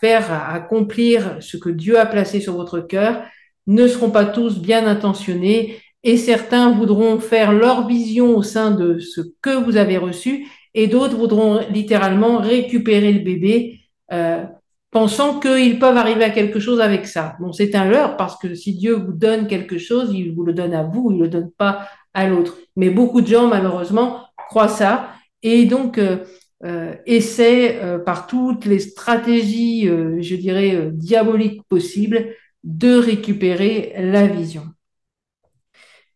faire, 0.00 0.30
à 0.32 0.52
accomplir 0.54 1.38
ce 1.40 1.56
que 1.56 1.70
Dieu 1.70 1.98
a 1.98 2.06
placé 2.06 2.40
sur 2.40 2.54
votre 2.54 2.80
cœur, 2.80 3.24
ne 3.66 3.88
seront 3.88 4.10
pas 4.12 4.24
tous 4.24 4.60
bien 4.60 4.86
intentionnés 4.86 5.80
et 6.02 6.16
certains 6.16 6.72
voudront 6.72 7.18
faire 7.20 7.52
leur 7.52 7.86
vision 7.86 8.36
au 8.36 8.42
sein 8.42 8.70
de 8.70 8.98
ce 8.98 9.20
que 9.42 9.50
vous 9.50 9.76
avez 9.76 9.98
reçu 9.98 10.46
et 10.74 10.86
d'autres 10.86 11.16
voudront 11.16 11.60
littéralement 11.70 12.38
récupérer 12.38 13.12
le 13.12 13.20
bébé 13.20 13.80
euh, 14.12 14.44
pensant 14.90 15.40
qu'ils 15.40 15.78
peuvent 15.78 15.96
arriver 15.96 16.24
à 16.24 16.30
quelque 16.30 16.58
chose 16.58 16.80
avec 16.80 17.06
ça. 17.06 17.36
Bon, 17.40 17.52
c'est 17.52 17.74
un 17.74 17.88
leurre 17.88 18.16
parce 18.16 18.36
que 18.38 18.54
si 18.54 18.74
Dieu 18.74 18.94
vous 18.94 19.12
donne 19.12 19.46
quelque 19.46 19.78
chose, 19.78 20.12
il 20.14 20.34
vous 20.34 20.44
le 20.44 20.52
donne 20.52 20.74
à 20.74 20.82
vous, 20.82 21.10
il 21.10 21.18
ne 21.18 21.24
le 21.24 21.28
donne 21.28 21.50
pas 21.50 21.88
à 22.14 22.26
l'autre. 22.26 22.56
Mais 22.76 22.90
beaucoup 22.90 23.20
de 23.20 23.26
gens, 23.26 23.46
malheureusement, 23.46 24.24
croient 24.48 24.68
ça 24.68 25.10
et 25.42 25.66
donc 25.66 25.98
euh, 25.98 26.18
euh, 26.64 26.94
essaient 27.06 27.80
par 28.04 28.26
toutes 28.26 28.64
les 28.64 28.80
stratégies, 28.80 29.86
je 29.86 30.36
dirais, 30.36 30.90
diaboliques 30.92 31.62
possibles 31.68 32.34
de 32.64 32.94
récupérer 32.94 33.94
la 33.96 34.26
vision. 34.26 34.64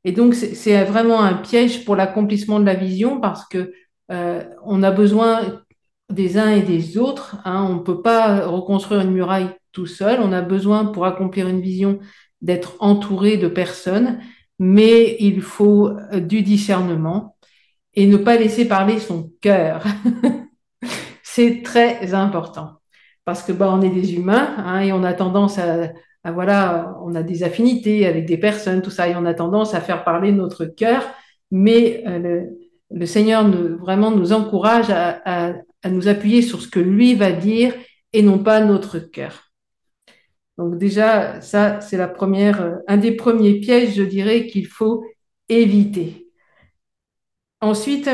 Et 0.05 0.13
donc, 0.13 0.35
c'est 0.35 0.85
vraiment 0.85 1.23
un 1.23 1.35
piège 1.35 1.85
pour 1.85 1.97
l'accomplissement 1.97 2.61
de 2.61 2.67
la 2.67 2.75
vision 2.75 3.21
parce 3.21 3.47
que 3.47 3.73
euh, 4.11 4.45
on 4.65 4.83
a 4.83 4.91
besoin 4.91 5.63
des 6.11 6.37
uns 6.37 6.51
et 6.51 6.63
des 6.63 6.99
autres. 6.99 7.37
Hein. 7.45 7.67
On 7.69 7.75
ne 7.77 7.81
peut 7.81 8.03
pas 8.03 8.47
reconstruire 8.47 9.01
une 9.01 9.13
muraille 9.13 9.49
tout 9.73 9.87
seul. 9.87 10.21
On 10.21 10.33
a 10.33 10.43
besoin, 10.43 10.85
pour 10.85 11.07
accomplir 11.07 11.49
une 11.49 11.61
vision, 11.61 12.01
d'être 12.43 12.77
entouré 12.81 13.39
de 13.39 13.49
personnes, 13.49 14.21
mais 14.59 15.17
il 15.21 15.41
faut 15.41 15.93
du 16.13 16.43
discernement 16.43 17.37
et 17.95 18.07
ne 18.07 18.19
pas 18.19 18.37
laisser 18.37 18.69
parler 18.69 18.99
son 18.99 19.33
cœur. 19.41 19.85
c'est 21.23 21.63
très 21.63 22.15
important 22.15 22.81
parce 23.25 23.43
que 23.43 23.53
bah, 23.53 23.71
on 23.73 23.83
est 23.83 23.91
des 23.91 24.15
humains 24.15 24.55
hein, 24.59 24.81
et 24.81 24.93
on 24.93 25.03
a 25.03 25.15
tendance 25.15 25.59
à, 25.59 25.89
à, 26.25 26.33
voilà, 26.33 26.97
on 27.03 27.15
a 27.15 27.23
des 27.23 27.43
affinités 27.43 28.07
avec 28.07 28.25
des 28.25 28.39
personnes, 28.39 28.83
tout 28.83 28.91
ça, 28.91 29.09
et 29.09 29.15
on 29.15 29.27
a 29.27 29.35
tendance 29.35 29.75
à 29.75 29.81
faire 29.81 30.05
parler 30.05 30.33
notre 30.33 30.65
cœur, 30.65 31.07
mais 31.51 32.03
euh, 32.07 32.47
le, 32.91 33.07
Seigneur 33.07 33.49
vraiment 33.79 34.11
nous 34.11 34.33
encourage 34.33 34.91
à, 34.91 35.55
nous 35.89 36.09
appuyer 36.09 36.41
sur 36.41 36.63
ce 36.63 36.69
que 36.69 36.81
lui 36.81 37.15
va 37.15 37.31
dire 37.31 37.75
et 38.15 38.23
non 38.23 38.39
pas 38.39 38.61
notre 38.65 38.99
cœur. 38.99 39.51
Donc 40.57 40.79
déjà, 40.79 41.41
ça, 41.43 41.81
c'est 41.81 41.99
la 41.99 42.09
première, 42.09 42.79
un 42.89 42.97
des 42.97 43.13
premiers 43.13 43.61
pièges, 43.61 43.95
je 43.95 44.03
dirais, 44.03 44.47
qu'il 44.47 44.67
faut 44.67 45.05
éviter. 45.49 46.29
Ensuite, 47.61 48.09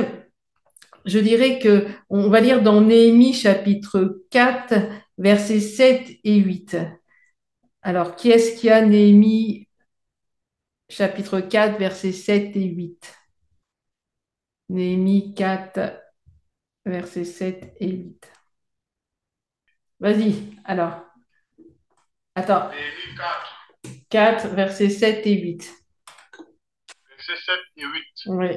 je 1.05 1.19
dirais 1.19 1.59
que 1.59 1.87
on 2.09 2.29
va 2.29 2.41
lire 2.41 2.63
dans 2.63 2.81
Néhémie 2.81 3.35
chapitre 3.35 4.21
4, 4.31 4.75
versets 5.19 5.61
7 5.61 6.11
et 6.25 6.37
8. 6.37 6.77
Alors, 7.83 8.15
qui 8.17 8.31
est-ce 8.31 8.61
qui 8.61 8.69
a 8.71 8.83
Néhémie 8.83 9.69
chapitre 10.89 11.41
4, 11.41 11.79
versets 11.79 12.13
7 12.13 12.57
et 12.57 12.65
8 12.65 13.19
Néhémie 14.69 15.35
4, 15.35 16.01
versets 16.85 17.25
7 17.25 17.75
et 17.81 17.91
8. 17.91 18.33
Vas-y, 19.99 20.57
alors. 20.65 21.05
Attends. 22.35 22.69
Néhémie 22.71 23.17
4. 23.17 23.61
4, 24.11 24.49
versets 24.49 24.91
7 24.91 25.27
et 25.27 25.41
8. 25.41 25.73
Versets 27.09 27.43
7 27.47 27.61
et 27.77 27.85
8. 27.85 28.05
Oui. 28.27 28.49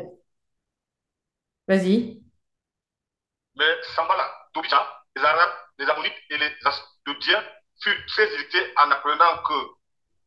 Vas-y. 1.68 2.22
Mais 3.56 3.84
Sambala, 3.96 4.30
Tobija, 4.54 5.06
les 5.16 5.22
Arabes, 5.22 5.56
les 5.80 5.86
Ammonites 5.86 6.14
et 6.30 6.38
les 6.38 6.52
Asdodiens 6.66 7.44
furent 7.84 8.06
très 8.08 8.34
irrités 8.34 8.74
en 8.78 8.92
apprenant 8.92 9.44
que 9.48 9.54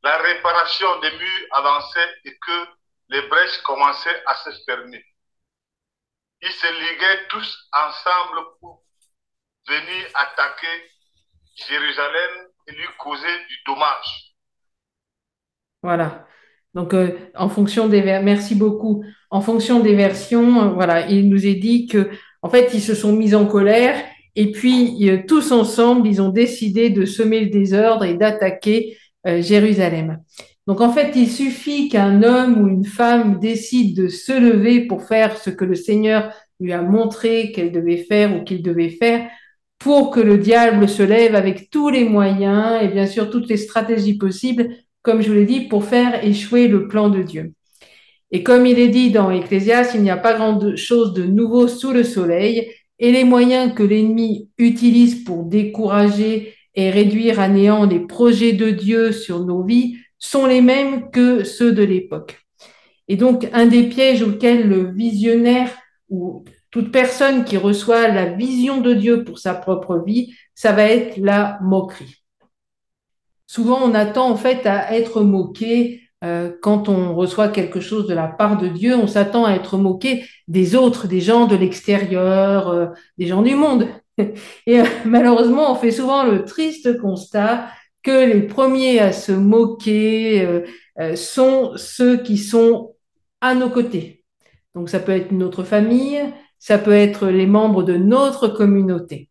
la 0.02 0.18
réparation 0.18 1.00
des 1.00 1.10
murs 1.10 1.46
avançait 1.52 2.14
et 2.24 2.36
que 2.38 2.66
les 3.08 3.22
brèches 3.28 3.62
commençaient 3.62 4.22
à 4.26 4.34
se 4.36 4.50
fermer 4.64 5.04
ils 6.42 6.52
se 6.52 6.66
liguaient 6.66 7.26
tous 7.28 7.68
ensemble 7.72 8.46
pour 8.60 8.82
venir 9.68 10.06
attaquer 10.14 10.66
Jérusalem 11.68 12.48
et 12.66 12.72
lui 12.72 12.86
causer 12.98 13.26
du 13.48 13.56
dommage. 13.66 14.34
Voilà. 15.82 16.26
Donc, 16.74 16.92
euh, 16.92 17.30
en 17.34 17.48
fonction 17.48 17.88
des 17.88 18.02
merci 18.02 18.54
beaucoup. 18.54 19.04
En 19.30 19.40
fonction 19.40 19.80
des 19.80 19.94
versions, 19.94 20.62
euh, 20.62 20.68
voilà, 20.68 21.06
il 21.06 21.28
nous 21.30 21.46
est 21.46 21.54
dit 21.54 21.86
que, 21.86 22.10
en 22.42 22.50
fait, 22.50 22.74
ils 22.74 22.82
se 22.82 22.94
sont 22.94 23.12
mis 23.12 23.34
en 23.34 23.46
colère 23.46 24.04
et 24.36 24.52
puis 24.52 25.10
euh, 25.10 25.18
tous 25.26 25.50
ensemble, 25.50 26.06
ils 26.06 26.22
ont 26.22 26.28
décidé 26.28 26.90
de 26.90 27.04
semer 27.04 27.40
le 27.40 27.50
désordre 27.50 28.04
et 28.04 28.14
d'attaquer 28.14 28.96
Jérusalem. 29.40 30.20
Donc 30.68 30.80
en 30.80 30.92
fait, 30.92 31.12
il 31.16 31.28
suffit 31.28 31.88
qu'un 31.88 32.22
homme 32.22 32.62
ou 32.62 32.68
une 32.68 32.84
femme 32.84 33.40
décide 33.40 33.96
de 33.96 34.06
se 34.06 34.32
lever 34.32 34.86
pour 34.86 35.02
faire 35.02 35.36
ce 35.36 35.50
que 35.50 35.64
le 35.64 35.74
Seigneur 35.74 36.32
lui 36.60 36.72
a 36.72 36.82
montré 36.82 37.52
qu'elle 37.52 37.72
devait 37.72 38.04
faire 38.04 38.36
ou 38.36 38.44
qu'il 38.44 38.62
devait 38.62 38.90
faire 38.90 39.28
pour 39.78 40.10
que 40.10 40.20
le 40.20 40.38
diable 40.38 40.88
se 40.88 41.02
lève 41.02 41.34
avec 41.34 41.70
tous 41.70 41.90
les 41.90 42.04
moyens 42.04 42.82
et 42.82 42.88
bien 42.88 43.06
sûr 43.06 43.30
toutes 43.30 43.48
les 43.48 43.56
stratégies 43.56 44.16
possibles, 44.16 44.68
comme 45.02 45.20
je 45.20 45.28
vous 45.28 45.34
l'ai 45.34 45.44
dit, 45.44 45.68
pour 45.68 45.84
faire 45.84 46.24
échouer 46.24 46.66
le 46.66 46.88
plan 46.88 47.10
de 47.10 47.22
Dieu. 47.22 47.52
Et 48.32 48.42
comme 48.42 48.66
il 48.66 48.78
est 48.78 48.88
dit 48.88 49.10
dans 49.10 49.30
Ecclésias, 49.30 49.92
il 49.94 50.02
n'y 50.02 50.10
a 50.10 50.16
pas 50.16 50.34
grand 50.34 50.74
chose 50.76 51.12
de 51.12 51.24
nouveau 51.24 51.68
sous 51.68 51.92
le 51.92 52.02
soleil 52.02 52.72
et 52.98 53.12
les 53.12 53.24
moyens 53.24 53.74
que 53.74 53.82
l'ennemi 53.82 54.50
utilise 54.58 55.24
pour 55.24 55.44
décourager 55.44 56.54
et 56.74 56.90
réduire 56.90 57.40
à 57.40 57.48
néant 57.48 57.86
les 57.86 58.00
projets 58.00 58.52
de 58.52 58.70
Dieu 58.70 59.12
sur 59.12 59.44
nos 59.44 59.62
vies 59.62 59.96
sont 60.18 60.46
les 60.46 60.60
mêmes 60.60 61.10
que 61.10 61.44
ceux 61.44 61.72
de 61.72 61.82
l'époque. 61.82 62.38
Et 63.08 63.16
donc, 63.16 63.48
un 63.52 63.66
des 63.66 63.88
pièges 63.88 64.22
auxquels 64.22 64.68
le 64.68 64.90
visionnaire 64.92 65.70
ou 66.08 66.44
toute 66.70 66.92
personne 66.92 67.44
qui 67.44 67.56
reçoit 67.56 68.08
la 68.08 68.26
vision 68.26 68.80
de 68.80 68.92
Dieu 68.92 69.24
pour 69.24 69.38
sa 69.38 69.54
propre 69.54 70.02
vie, 70.04 70.34
ça 70.54 70.72
va 70.72 70.84
être 70.84 71.16
la 71.18 71.58
moquerie. 71.62 72.22
Souvent, 73.46 73.80
on 73.82 73.94
attend 73.94 74.28
en 74.30 74.36
fait 74.36 74.66
à 74.66 74.94
être 74.94 75.22
moqué 75.22 76.02
euh, 76.24 76.50
quand 76.62 76.88
on 76.88 77.14
reçoit 77.14 77.48
quelque 77.48 77.80
chose 77.80 78.06
de 78.06 78.14
la 78.14 78.26
part 78.28 78.56
de 78.56 78.68
Dieu. 78.68 78.96
On 78.96 79.06
s'attend 79.06 79.44
à 79.44 79.52
être 79.52 79.76
moqué 79.76 80.24
des 80.48 80.74
autres, 80.74 81.06
des 81.06 81.20
gens 81.20 81.46
de 81.46 81.56
l'extérieur, 81.56 82.68
euh, 82.68 82.86
des 83.18 83.26
gens 83.26 83.42
du 83.42 83.54
monde. 83.54 83.88
Et 84.66 84.80
euh, 84.80 84.84
malheureusement, 85.04 85.72
on 85.72 85.74
fait 85.74 85.90
souvent 85.90 86.24
le 86.24 86.44
triste 86.44 86.98
constat 86.98 87.68
que 88.02 88.26
les 88.32 88.42
premiers 88.42 89.00
à 89.00 89.12
se 89.12 89.32
moquer 89.32 90.64
euh, 90.98 91.16
sont 91.16 91.72
ceux 91.76 92.22
qui 92.22 92.38
sont 92.38 92.94
à 93.40 93.54
nos 93.54 93.68
côtés. 93.68 94.24
Donc 94.74 94.88
ça 94.88 95.00
peut 95.00 95.12
être 95.12 95.32
notre 95.32 95.64
famille, 95.64 96.20
ça 96.58 96.78
peut 96.78 96.92
être 96.92 97.28
les 97.28 97.46
membres 97.46 97.82
de 97.82 97.96
notre 97.96 98.48
communauté. 98.48 99.28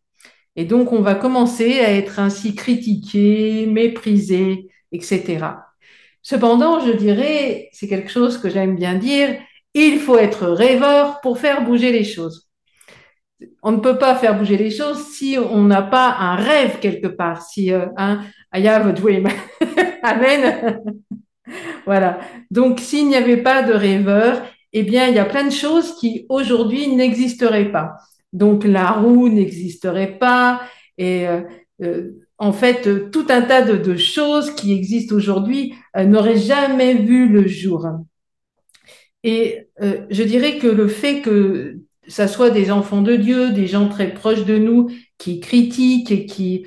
Et 0.56 0.64
donc 0.64 0.92
on 0.92 1.02
va 1.02 1.14
commencer 1.14 1.80
à 1.80 1.92
être 1.92 2.18
ainsi 2.18 2.54
critiqué, 2.54 3.66
méprisé, 3.66 4.68
etc. 4.92 5.65
Cependant, 6.26 6.80
je 6.80 6.90
dirais, 6.90 7.68
c'est 7.70 7.86
quelque 7.86 8.10
chose 8.10 8.36
que 8.38 8.50
j'aime 8.50 8.74
bien 8.74 8.94
dire, 8.96 9.38
il 9.74 10.00
faut 10.00 10.18
être 10.18 10.48
rêveur 10.48 11.20
pour 11.20 11.38
faire 11.38 11.62
bouger 11.62 11.92
les 11.92 12.02
choses. 12.02 12.48
On 13.62 13.70
ne 13.70 13.76
peut 13.76 13.96
pas 13.96 14.16
faire 14.16 14.36
bouger 14.36 14.56
les 14.56 14.72
choses 14.72 15.04
si 15.04 15.38
on 15.38 15.62
n'a 15.62 15.82
pas 15.82 16.16
un 16.18 16.34
rêve 16.34 16.80
quelque 16.80 17.06
part, 17.06 17.42
si 17.42 17.72
euh, 17.72 17.86
un, 17.96 18.24
I 18.52 18.66
have 18.66 18.88
a 18.88 18.92
dream. 18.92 19.28
Amen. 20.02 20.82
voilà. 21.86 22.18
Donc, 22.50 22.80
s'il 22.80 23.06
n'y 23.06 23.14
avait 23.14 23.44
pas 23.44 23.62
de 23.62 23.74
rêveur, 23.74 24.42
eh 24.72 24.82
bien, 24.82 25.06
il 25.06 25.14
y 25.14 25.20
a 25.20 25.26
plein 25.26 25.44
de 25.44 25.50
choses 25.50 25.94
qui 25.94 26.26
aujourd'hui 26.28 26.88
n'existeraient 26.88 27.70
pas. 27.70 27.98
Donc, 28.32 28.64
la 28.64 28.90
roue 28.90 29.28
n'existerait 29.28 30.18
pas 30.18 30.60
et 30.98 31.28
euh, 31.28 31.42
euh, 31.82 32.25
en 32.38 32.52
fait, 32.52 33.10
tout 33.10 33.26
un 33.28 33.42
tas 33.42 33.62
de, 33.62 33.96
choses 33.96 34.54
qui 34.54 34.72
existent 34.72 35.14
aujourd'hui 35.14 35.74
euh, 35.96 36.04
n'auraient 36.04 36.38
jamais 36.38 36.94
vu 36.94 37.28
le 37.28 37.46
jour. 37.46 37.86
Et 39.24 39.66
je 39.80 40.22
dirais 40.22 40.58
que 40.58 40.68
le 40.68 40.86
fait 40.86 41.20
que 41.20 41.78
ça 42.06 42.28
soit 42.28 42.50
des 42.50 42.70
enfants 42.70 43.02
de 43.02 43.16
Dieu, 43.16 43.50
des 43.50 43.66
gens 43.66 43.88
très 43.88 44.14
proches 44.14 44.44
de 44.44 44.56
nous, 44.56 44.88
qui 45.18 45.40
critiquent 45.40 46.12
et 46.12 46.26
qui 46.26 46.66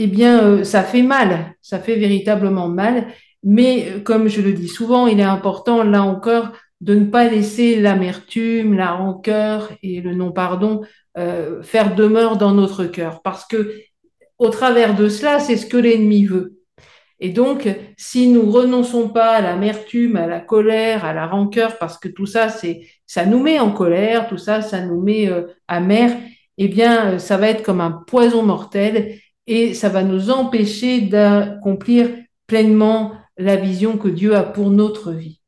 eh 0.00 0.06
bien, 0.06 0.44
euh, 0.44 0.64
ça 0.64 0.84
fait 0.84 1.02
mal, 1.02 1.56
ça 1.60 1.80
fait 1.80 1.96
véritablement 1.96 2.68
mal. 2.68 3.08
Mais 3.42 3.88
euh, 3.90 4.00
comme 4.00 4.28
je 4.28 4.40
le 4.40 4.52
dis 4.52 4.68
souvent, 4.68 5.08
il 5.08 5.18
est 5.18 5.24
important, 5.24 5.82
là 5.82 6.04
encore, 6.04 6.52
de 6.80 6.94
ne 6.94 7.06
pas 7.06 7.28
laisser 7.28 7.80
l'amertume, 7.80 8.74
la 8.74 8.92
rancœur 8.92 9.72
et 9.82 10.00
le 10.00 10.14
non-pardon 10.14 10.82
euh, 11.18 11.62
faire 11.64 11.96
demeure 11.96 12.36
dans 12.36 12.54
notre 12.54 12.84
cœur. 12.84 13.22
Parce 13.22 13.44
que 13.44 13.74
au 14.38 14.48
travers 14.50 14.94
de 14.94 15.08
cela, 15.08 15.40
c'est 15.40 15.56
ce 15.56 15.66
que 15.66 15.76
l'ennemi 15.76 16.24
veut. 16.24 16.58
Et 17.20 17.30
donc, 17.30 17.68
si 17.96 18.28
nous 18.28 18.50
renonçons 18.50 19.08
pas 19.08 19.30
à 19.30 19.40
l'amertume, 19.40 20.16
à 20.16 20.26
la 20.26 20.40
colère, 20.40 21.04
à 21.04 21.12
la 21.12 21.26
rancœur, 21.26 21.78
parce 21.78 21.98
que 21.98 22.08
tout 22.08 22.26
ça, 22.26 22.48
c'est, 22.48 22.86
ça 23.06 23.26
nous 23.26 23.42
met 23.42 23.58
en 23.58 23.72
colère, 23.72 24.28
tout 24.28 24.38
ça, 24.38 24.62
ça 24.62 24.80
nous 24.82 25.00
met 25.00 25.28
euh, 25.28 25.48
amer, 25.66 26.16
eh 26.58 26.68
bien, 26.68 27.18
ça 27.18 27.36
va 27.36 27.48
être 27.48 27.64
comme 27.64 27.80
un 27.80 27.90
poison 27.90 28.42
mortel 28.42 29.18
et 29.48 29.74
ça 29.74 29.88
va 29.88 30.04
nous 30.04 30.30
empêcher 30.30 31.00
d'accomplir 31.00 32.08
pleinement 32.46 33.12
la 33.36 33.56
vision 33.56 33.98
que 33.98 34.08
Dieu 34.08 34.36
a 34.36 34.42
pour 34.44 34.70
notre 34.70 35.12
vie. 35.12 35.40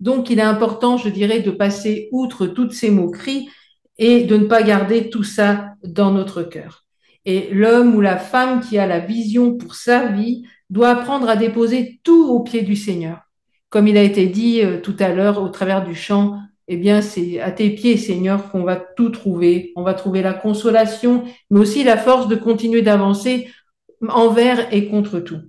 Donc, 0.00 0.28
il 0.28 0.38
est 0.38 0.42
important, 0.42 0.98
je 0.98 1.08
dirais, 1.08 1.40
de 1.40 1.50
passer 1.50 2.08
outre 2.12 2.46
toutes 2.46 2.72
ces 2.72 2.90
moqueries 2.90 3.48
et 3.96 4.24
de 4.24 4.36
ne 4.36 4.44
pas 4.44 4.62
garder 4.62 5.08
tout 5.08 5.24
ça 5.24 5.74
dans 5.82 6.10
notre 6.10 6.42
cœur. 6.42 6.85
Et 7.26 7.48
l'homme 7.52 7.94
ou 7.94 8.00
la 8.00 8.16
femme 8.16 8.60
qui 8.60 8.78
a 8.78 8.86
la 8.86 9.00
vision 9.00 9.56
pour 9.56 9.74
sa 9.74 10.06
vie 10.06 10.44
doit 10.70 10.90
apprendre 10.90 11.28
à 11.28 11.36
déposer 11.36 12.00
tout 12.02 12.30
au 12.30 12.40
pied 12.40 12.62
du 12.62 12.76
Seigneur. 12.76 13.20
Comme 13.68 13.88
il 13.88 13.98
a 13.98 14.02
été 14.02 14.26
dit 14.26 14.62
euh, 14.62 14.80
tout 14.80 14.96
à 15.00 15.08
l'heure 15.08 15.42
au 15.42 15.48
travers 15.48 15.84
du 15.84 15.94
chant, 15.94 16.38
eh 16.68 16.76
bien, 16.76 17.02
c'est 17.02 17.40
à 17.40 17.52
tes 17.52 17.70
pieds, 17.70 17.96
Seigneur, 17.96 18.50
qu'on 18.50 18.64
va 18.64 18.76
tout 18.76 19.10
trouver. 19.10 19.72
On 19.76 19.82
va 19.82 19.94
trouver 19.94 20.22
la 20.22 20.34
consolation, 20.34 21.24
mais 21.50 21.60
aussi 21.60 21.84
la 21.84 21.96
force 21.96 22.28
de 22.28 22.36
continuer 22.36 22.82
d'avancer 22.82 23.48
envers 24.08 24.72
et 24.72 24.88
contre 24.88 25.20
tout. 25.20 25.40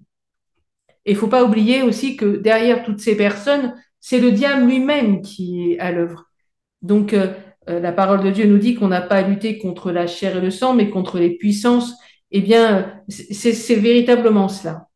Et 1.06 1.12
il 1.12 1.16
faut 1.16 1.28
pas 1.28 1.44
oublier 1.44 1.84
aussi 1.84 2.18
que 2.18 2.38
derrière 2.38 2.84
toutes 2.84 3.00
ces 3.00 3.16
personnes, 3.16 3.76
c'est 4.00 4.20
le 4.20 4.32
diable 4.32 4.66
lui-même 4.68 5.22
qui 5.22 5.72
est 5.72 5.80
à 5.80 5.92
l'œuvre. 5.92 6.26
Donc, 6.82 7.14
euh, 7.14 7.34
la 7.68 7.92
parole 7.92 8.24
de 8.24 8.32
Dieu 8.32 8.46
nous 8.46 8.58
dit 8.58 8.76
qu'on 8.76 8.88
n'a 8.88 9.02
pas 9.02 9.18
à 9.18 9.28
lutter 9.28 9.58
contre 9.58 9.92
la 9.92 10.08
chair 10.08 10.38
et 10.38 10.42
le 10.42 10.52
sang, 10.52 10.74
mais 10.74 10.90
contre 10.90 11.20
les 11.20 11.32
puissances. 11.32 11.94
Eh 12.32 12.42
bien, 12.42 13.02
c'est 13.10 13.76
véritablement 13.76 14.48
cela. 14.48 14.88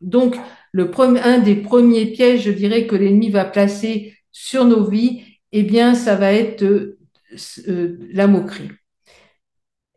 Donc, 0.00 0.36
le 0.72 0.90
premier, 0.90 1.20
un 1.20 1.38
des 1.38 1.56
premiers 1.56 2.06
pièges, 2.06 2.42
je 2.42 2.50
dirais, 2.50 2.86
que 2.86 2.96
l'ennemi 2.96 3.30
va 3.30 3.44
placer 3.44 4.14
sur 4.32 4.64
nos 4.64 4.84
vies, 4.88 5.22
eh 5.52 5.62
bien, 5.62 5.94
ça 5.94 6.14
va 6.14 6.32
être 6.32 6.62
euh, 6.62 6.98
euh, 7.68 7.98
la 8.12 8.26
moquerie. 8.26 8.70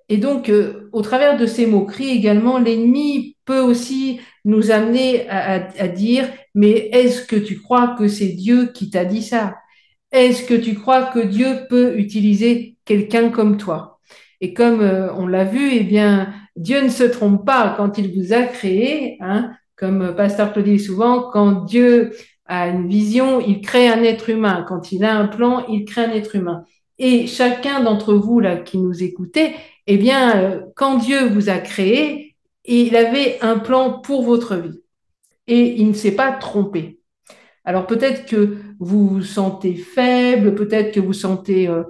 Et 0.10 0.18
donc, 0.18 0.50
euh, 0.50 0.90
au 0.92 1.02
travers 1.02 1.38
de 1.38 1.46
ces 1.46 1.66
moqueries 1.66 2.10
également, 2.10 2.60
l'ennemi 2.60 3.38
peut 3.46 3.62
aussi 3.62 4.20
nous 4.44 4.72
amener 4.72 5.30
à, 5.30 5.88
dire, 5.88 6.28
mais 6.56 6.90
est-ce 6.92 7.26
que 7.26 7.36
tu 7.36 7.62
crois 7.62 7.96
que 7.98 8.08
c'est 8.08 8.30
Dieu 8.30 8.72
qui 8.74 8.90
t'a 8.90 9.06
dit 9.06 9.24
ça? 9.24 9.56
Est-ce 10.12 10.44
que 10.44 10.54
tu 10.54 10.76
crois 10.76 11.06
que 11.06 11.20
Dieu 11.20 11.66
peut 11.70 11.98
utiliser 11.98 12.78
quelqu'un 12.86 13.30
comme 13.30 13.58
toi? 13.58 14.00
Et 14.42 14.54
comme 14.54 14.82
euh, 14.82 15.14
on 15.14 15.28
l'a 15.28 15.46
vu, 15.46 15.70
eh 15.74 15.84
bien, 15.84 16.34
Dieu 16.56 16.82
ne 16.82 16.90
se 16.90 17.04
trompe 17.04 17.46
pas 17.46 17.74
quand 17.78 17.98
il 17.98 18.14
vous 18.14 18.34
a 18.34 18.44
créé. 18.44 19.18
Hein, 19.22 19.52
comme 19.76 20.16
Pasteur 20.16 20.54
le 20.56 20.64
dit 20.64 20.80
souvent, 20.80 21.30
quand 21.32 21.66
Dieu 21.66 22.12
a 22.46 22.68
une 22.68 22.88
vision, 22.88 23.40
il 23.40 23.62
crée 23.62 23.88
un 23.88 24.04
être 24.04 24.30
humain. 24.30 24.66
Quand 24.68 24.92
il 24.92 25.06
a 25.06 25.16
un 25.16 25.28
plan, 25.28 25.66
il 25.68 25.86
crée 25.86 26.04
un 26.04 26.12
être 26.12 26.36
humain. 26.36 26.66
Et 27.00 27.26
chacun 27.28 27.82
d'entre 27.82 28.14
vous 28.14 28.40
là 28.40 28.58
qui 28.58 28.78
nous 28.78 29.02
écoutez, 29.04 29.56
eh 29.88 29.98
bien, 29.98 30.38
euh, 30.38 30.62
quand 30.76 30.98
Dieu 30.98 31.28
vous 31.30 31.50
a 31.50 31.58
créé, 31.58 32.36
il 32.66 32.96
avait 32.96 33.40
un 33.42 33.58
plan 33.58 34.00
pour 34.00 34.24
votre 34.24 34.56
vie. 34.56 34.82
Et 35.48 35.76
il 35.82 35.88
ne 35.88 35.94
s'est 35.94 36.16
pas 36.16 36.32
trompé. 36.32 37.01
Alors 37.64 37.86
peut-être 37.86 38.26
que 38.26 38.58
vous 38.80 39.08
vous 39.08 39.24
sentez 39.24 39.76
faible, 39.76 40.56
peut-être 40.56 40.94
que 40.94 41.00
vous 41.00 41.14
sentez 41.14 41.68
euh, 41.68 41.84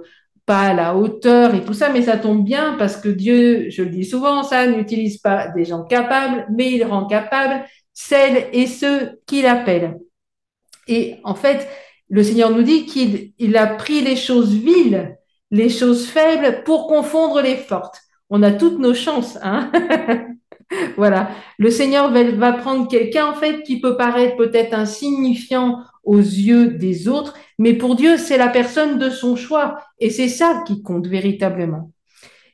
pas 0.44 0.62
à 0.68 0.74
la 0.74 0.96
hauteur 0.96 1.54
et 1.54 1.64
tout 1.64 1.72
ça, 1.72 1.90
mais 1.90 2.02
ça 2.02 2.16
tombe 2.18 2.44
bien 2.44 2.74
parce 2.78 2.96
que 2.96 3.08
Dieu, 3.08 3.70
je 3.70 3.82
le 3.82 3.90
dis 3.90 4.04
souvent, 4.04 4.42
ça 4.42 4.66
n'utilise 4.66 5.18
pas 5.18 5.48
des 5.48 5.64
gens 5.64 5.84
capables, 5.84 6.46
mais 6.54 6.72
il 6.72 6.84
rend 6.84 7.06
capables 7.06 7.64
celles 7.94 8.48
et 8.52 8.66
ceux 8.66 9.20
qu'il 9.26 9.46
appelle. 9.46 9.98
Et 10.88 11.16
en 11.24 11.34
fait, 11.34 11.68
le 12.08 12.22
Seigneur 12.22 12.50
nous 12.50 12.62
dit 12.62 12.86
qu'il 12.86 13.32
il 13.38 13.56
a 13.56 13.66
pris 13.66 14.02
les 14.02 14.16
choses 14.16 14.54
viles, 14.54 15.16
les 15.50 15.68
choses 15.68 16.06
faibles 16.06 16.62
pour 16.64 16.86
confondre 16.86 17.40
les 17.40 17.56
fortes. 17.56 18.00
On 18.28 18.42
a 18.42 18.52
toutes 18.52 18.78
nos 18.78 18.94
chances, 18.94 19.38
hein 19.42 19.70
Voilà. 20.96 21.30
Le 21.58 21.70
Seigneur 21.70 22.10
va 22.10 22.52
prendre 22.52 22.88
quelqu'un, 22.88 23.26
en 23.26 23.34
fait, 23.34 23.62
qui 23.62 23.80
peut 23.80 23.96
paraître 23.96 24.36
peut-être 24.36 24.74
insignifiant 24.74 25.82
aux 26.04 26.18
yeux 26.18 26.70
des 26.70 27.08
autres, 27.08 27.34
mais 27.58 27.74
pour 27.74 27.94
Dieu, 27.94 28.16
c'est 28.16 28.38
la 28.38 28.48
personne 28.48 28.98
de 28.98 29.08
son 29.10 29.36
choix. 29.36 29.78
Et 29.98 30.10
c'est 30.10 30.28
ça 30.28 30.64
qui 30.66 30.82
compte 30.82 31.06
véritablement. 31.06 31.92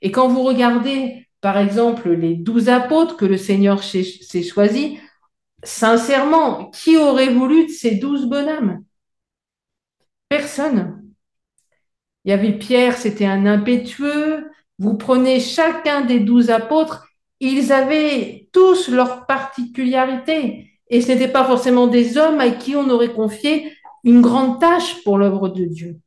Et 0.02 0.10
quand 0.10 0.28
vous 0.28 0.42
regardez, 0.42 1.26
par 1.40 1.58
exemple, 1.58 2.10
les 2.10 2.34
douze 2.34 2.68
apôtres 2.68 3.16
que 3.16 3.24
le 3.24 3.36
Seigneur 3.36 3.82
s'est 3.82 4.42
choisi, 4.42 4.98
sincèrement, 5.62 6.70
qui 6.70 6.96
aurait 6.96 7.32
voulu 7.32 7.66
de 7.66 7.70
ces 7.70 7.96
douze 7.96 8.26
bonhommes? 8.26 8.84
Personne. 10.28 11.02
Il 12.24 12.30
y 12.30 12.34
avait 12.34 12.52
Pierre, 12.58 12.96
c'était 12.96 13.24
un 13.24 13.46
impétueux. 13.46 14.50
Vous 14.78 14.96
prenez 14.96 15.40
chacun 15.40 16.02
des 16.02 16.20
douze 16.20 16.50
apôtres, 16.50 17.07
ils 17.40 17.72
avaient 17.72 18.48
tous 18.52 18.88
leurs 18.88 19.26
particularités. 19.26 20.72
Et 20.90 21.00
ce 21.00 21.08
n'étaient 21.08 21.28
pas 21.28 21.44
forcément 21.44 21.86
des 21.86 22.16
hommes 22.16 22.40
à 22.40 22.50
qui 22.50 22.74
on 22.74 22.88
aurait 22.88 23.12
confié 23.12 23.72
une 24.04 24.20
grande 24.20 24.60
tâche 24.60 25.02
pour 25.04 25.18
l'œuvre 25.18 25.48
de 25.48 25.64
Dieu. 25.64 25.98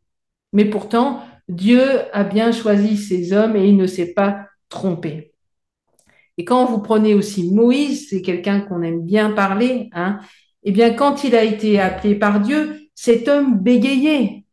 Mais 0.53 0.65
pourtant, 0.65 1.23
Dieu 1.47 1.83
a 2.13 2.23
bien 2.23 2.51
choisi 2.51 2.97
ces 2.97 3.33
hommes 3.33 3.55
et 3.55 3.67
il 3.67 3.77
ne 3.77 3.87
s'est 3.87 4.13
pas 4.13 4.45
trompé. 4.69 5.33
Et 6.37 6.45
quand 6.45 6.65
vous 6.65 6.79
prenez 6.79 7.13
aussi 7.13 7.51
Moïse, 7.51 8.09
c'est 8.09 8.21
quelqu'un 8.21 8.61
qu'on 8.61 8.81
aime 8.81 9.01
bien 9.01 9.31
parler, 9.31 9.89
hein, 9.93 10.19
eh 10.63 10.71
bien, 10.71 10.93
quand 10.93 11.23
il 11.23 11.35
a 11.35 11.43
été 11.43 11.79
appelé 11.79 12.15
par 12.15 12.39
Dieu, 12.39 12.81
cet 12.95 13.27
homme 13.27 13.59
bégayait. 13.59 14.45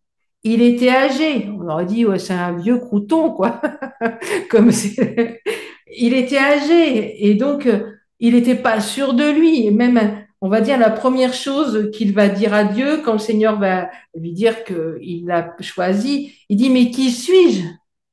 Il 0.42 0.62
était 0.62 0.90
âgé. 0.90 1.48
On 1.48 1.68
aurait 1.68 1.84
dit, 1.84 2.06
ouais, 2.06 2.18
c'est 2.18 2.32
un 2.32 2.56
vieux 2.56 2.78
crouton, 2.78 3.32
quoi. 3.32 3.60
Comme 4.50 4.70
il 5.96 6.14
était 6.14 6.38
âgé 6.38 7.26
et 7.26 7.34
donc 7.34 7.66
euh, 7.66 7.92
il 8.20 8.34
n'était 8.34 8.56
pas 8.56 8.80
sûr 8.80 9.14
de 9.14 9.28
lui. 9.30 9.70
Même, 9.70 10.24
on 10.40 10.48
va 10.48 10.60
dire, 10.60 10.78
la 10.78 10.90
première 10.90 11.34
chose 11.34 11.90
qu'il 11.92 12.12
va 12.12 12.28
dire 12.28 12.54
à 12.54 12.64
Dieu 12.64 13.00
quand 13.04 13.14
le 13.14 13.18
Seigneur 13.18 13.58
va 13.58 13.90
lui 14.14 14.32
dire 14.32 14.64
qu'il 14.64 15.26
l'a 15.26 15.54
choisi, 15.60 16.34
il 16.48 16.56
dit, 16.56 16.70
mais 16.70 16.90
qui 16.90 17.10
suis-je? 17.10 17.62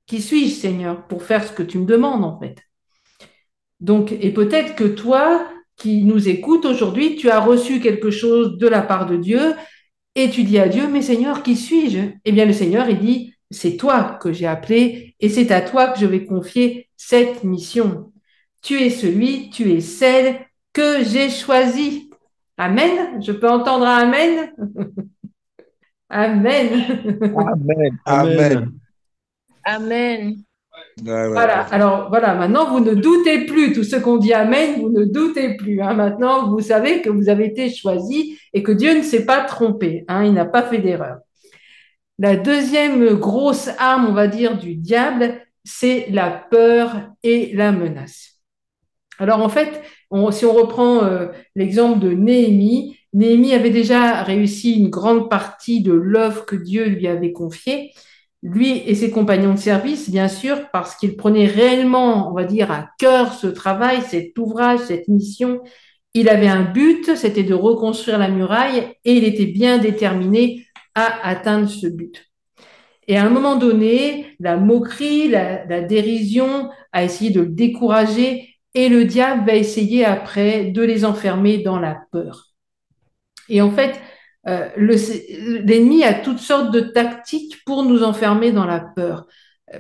Qui 0.07 0.21
suis-je, 0.21 0.53
Seigneur, 0.53 1.07
pour 1.07 1.23
faire 1.23 1.43
ce 1.43 1.51
que 1.51 1.63
tu 1.63 1.79
me 1.79 1.85
demandes, 1.85 2.23
en 2.23 2.39
fait? 2.39 2.57
Donc, 3.79 4.11
et 4.11 4.31
peut-être 4.31 4.75
que 4.75 4.83
toi, 4.83 5.47
qui 5.77 6.03
nous 6.03 6.29
écoutes 6.29 6.65
aujourd'hui, 6.65 7.15
tu 7.15 7.29
as 7.29 7.39
reçu 7.39 7.79
quelque 7.79 8.11
chose 8.11 8.57
de 8.57 8.67
la 8.67 8.81
part 8.81 9.05
de 9.07 9.17
Dieu 9.17 9.53
et 10.15 10.29
tu 10.29 10.43
dis 10.43 10.59
à 10.59 10.69
Dieu, 10.69 10.87
mais 10.87 11.01
Seigneur, 11.01 11.43
qui 11.43 11.55
suis-je? 11.55 11.99
Eh 12.23 12.31
bien, 12.31 12.45
le 12.45 12.53
Seigneur, 12.53 12.89
il 12.89 12.99
dit, 12.99 13.33
c'est 13.51 13.75
toi 13.75 14.17
que 14.21 14.31
j'ai 14.31 14.47
appelé 14.47 15.15
et 15.19 15.29
c'est 15.29 15.51
à 15.51 15.61
toi 15.61 15.89
que 15.89 15.99
je 15.99 16.05
vais 16.05 16.25
confier 16.25 16.84
cette 16.97 17.43
mission. 17.43 18.11
Tu 18.61 18.81
es 18.81 18.89
celui, 18.89 19.49
tu 19.49 19.71
es 19.71 19.81
celle 19.81 20.39
que 20.73 21.03
j'ai 21.03 21.29
choisi. 21.29 22.09
Amen. 22.57 23.21
Je 23.21 23.31
peux 23.31 23.49
entendre 23.49 23.85
un 23.85 24.11
Amen. 24.11 24.41
Amen. 26.09 26.83
Amen. 27.35 27.99
Amen. 28.05 28.71
Amen. 29.65 30.35
Voilà. 31.03 31.61
Alors 31.71 32.09
voilà. 32.09 32.35
Maintenant, 32.35 32.69
vous 32.71 32.79
ne 32.79 32.93
doutez 32.93 33.45
plus. 33.45 33.73
Tout 33.73 33.83
ce 33.83 33.95
qu'on 33.97 34.17
dit 34.17 34.33
Amen, 34.33 34.79
vous 34.79 34.89
ne 34.89 35.05
doutez 35.05 35.55
plus. 35.55 35.81
Hein. 35.81 35.93
Maintenant, 35.93 36.49
vous 36.49 36.61
savez 36.61 37.01
que 37.01 37.09
vous 37.09 37.29
avez 37.29 37.45
été 37.47 37.69
choisi 37.69 38.37
et 38.53 38.63
que 38.63 38.71
Dieu 38.71 38.95
ne 38.97 39.01
s'est 39.01 39.25
pas 39.25 39.41
trompé. 39.41 40.05
Hein. 40.07 40.23
Il 40.25 40.33
n'a 40.33 40.45
pas 40.45 40.63
fait 40.63 40.77
d'erreur. 40.77 41.17
La 42.17 42.37
deuxième 42.37 43.15
grosse 43.15 43.69
arme, 43.77 44.07
on 44.07 44.13
va 44.13 44.27
dire, 44.27 44.57
du 44.57 44.75
diable, 44.75 45.41
c'est 45.65 46.07
la 46.11 46.29
peur 46.29 47.09
et 47.23 47.51
la 47.53 47.71
menace. 47.71 48.39
Alors 49.19 49.41
en 49.41 49.49
fait, 49.49 49.81
si 50.31 50.45
on 50.45 50.53
reprend 50.53 51.03
euh, 51.03 51.27
l'exemple 51.55 51.99
de 51.99 52.11
Néhémie, 52.11 52.97
Néhémie 53.13 53.53
avait 53.53 53.69
déjà 53.69 54.23
réussi 54.23 54.73
une 54.73 54.89
grande 54.89 55.29
partie 55.29 55.81
de 55.81 55.93
l'œuvre 55.93 56.45
que 56.45 56.55
Dieu 56.55 56.85
lui 56.85 57.07
avait 57.07 57.31
confiée, 57.31 57.93
lui 58.43 58.83
et 58.85 58.93
ses 58.93 59.09
compagnons 59.09 59.53
de 59.53 59.59
service, 59.59 60.09
bien 60.09 60.27
sûr, 60.27 60.69
parce 60.71 60.95
qu'il 60.95 61.15
prenait 61.15 61.47
réellement, 61.47 62.29
on 62.29 62.33
va 62.33 62.43
dire, 62.43 62.71
à 62.71 62.89
cœur 62.99 63.33
ce 63.33 63.47
travail, 63.47 64.01
cet 64.01 64.37
ouvrage, 64.37 64.79
cette 64.81 65.07
mission. 65.07 65.61
Il 66.13 66.29
avait 66.29 66.47
un 66.47 66.63
but, 66.63 67.15
c'était 67.15 67.43
de 67.43 67.55
reconstruire 67.55 68.19
la 68.19 68.29
muraille, 68.29 68.93
et 69.03 69.13
il 69.13 69.23
était 69.23 69.47
bien 69.47 69.77
déterminé 69.77 70.65
à 70.93 71.27
atteindre 71.27 71.69
ce 71.69 71.87
but. 71.87 72.25
Et 73.07 73.17
à 73.17 73.25
un 73.25 73.29
moment 73.29 73.55
donné, 73.55 74.35
la 74.39 74.57
moquerie, 74.57 75.29
la, 75.29 75.81
dérision 75.81 76.69
a 76.91 77.03
essayé 77.03 77.31
de 77.31 77.41
le 77.41 77.49
décourager 77.49 78.49
et 78.73 78.89
le 78.89 79.05
diable 79.05 79.45
va 79.45 79.55
essayer 79.55 80.05
après 80.05 80.65
de 80.65 80.81
les 80.81 81.05
enfermer 81.05 81.59
dans 81.59 81.79
la 81.79 81.97
peur. 82.11 82.47
Et 83.47 83.61
en 83.61 83.71
fait, 83.71 83.99
euh, 84.47 84.69
l'ennemi 84.77 86.03
a 86.03 86.13
toutes 86.13 86.39
sortes 86.39 86.71
de 86.71 86.81
tactiques 86.81 87.63
pour 87.65 87.83
nous 87.83 88.03
enfermer 88.03 88.51
dans 88.51 88.65
la 88.65 88.79
peur. 88.79 89.27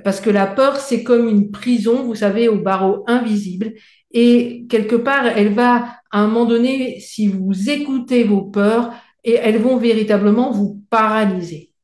Parce 0.03 0.19
que 0.19 0.29
la 0.29 0.47
peur, 0.47 0.77
c'est 0.77 1.03
comme 1.03 1.29
une 1.29 1.51
prison, 1.51 2.03
vous 2.03 2.15
savez, 2.15 2.47
au 2.47 2.57
barreau 2.57 3.03
invisible. 3.07 3.73
Et 4.11 4.65
quelque 4.69 4.95
part, 4.95 5.25
elle 5.27 5.53
va, 5.53 5.97
à 6.11 6.19
un 6.19 6.27
moment 6.27 6.45
donné, 6.45 6.99
si 6.99 7.27
vous 7.27 7.69
écoutez 7.69 8.23
vos 8.23 8.43
peurs, 8.43 8.93
et 9.23 9.33
elles 9.33 9.57
vont 9.57 9.77
véritablement 9.77 10.51
vous 10.51 10.81
paralyser. 10.89 11.74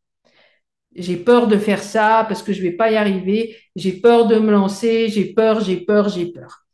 J'ai 0.96 1.18
peur 1.18 1.48
de 1.48 1.58
faire 1.58 1.82
ça 1.82 2.26
parce 2.28 2.44
que 2.44 2.54
je 2.54 2.62
vais 2.62 2.72
pas 2.72 2.92
y 2.92 2.98
arriver. 2.98 3.56
J'ai 3.76 3.94
peur 3.94 4.28
de 4.28 4.38
me 4.40 4.52
lancer. 4.52 5.08
J'ai 5.10 5.34
peur, 5.34 5.62
j'ai 5.62 5.78
peur, 5.78 6.10
j'ai 6.10 6.26
peur. 6.26 6.66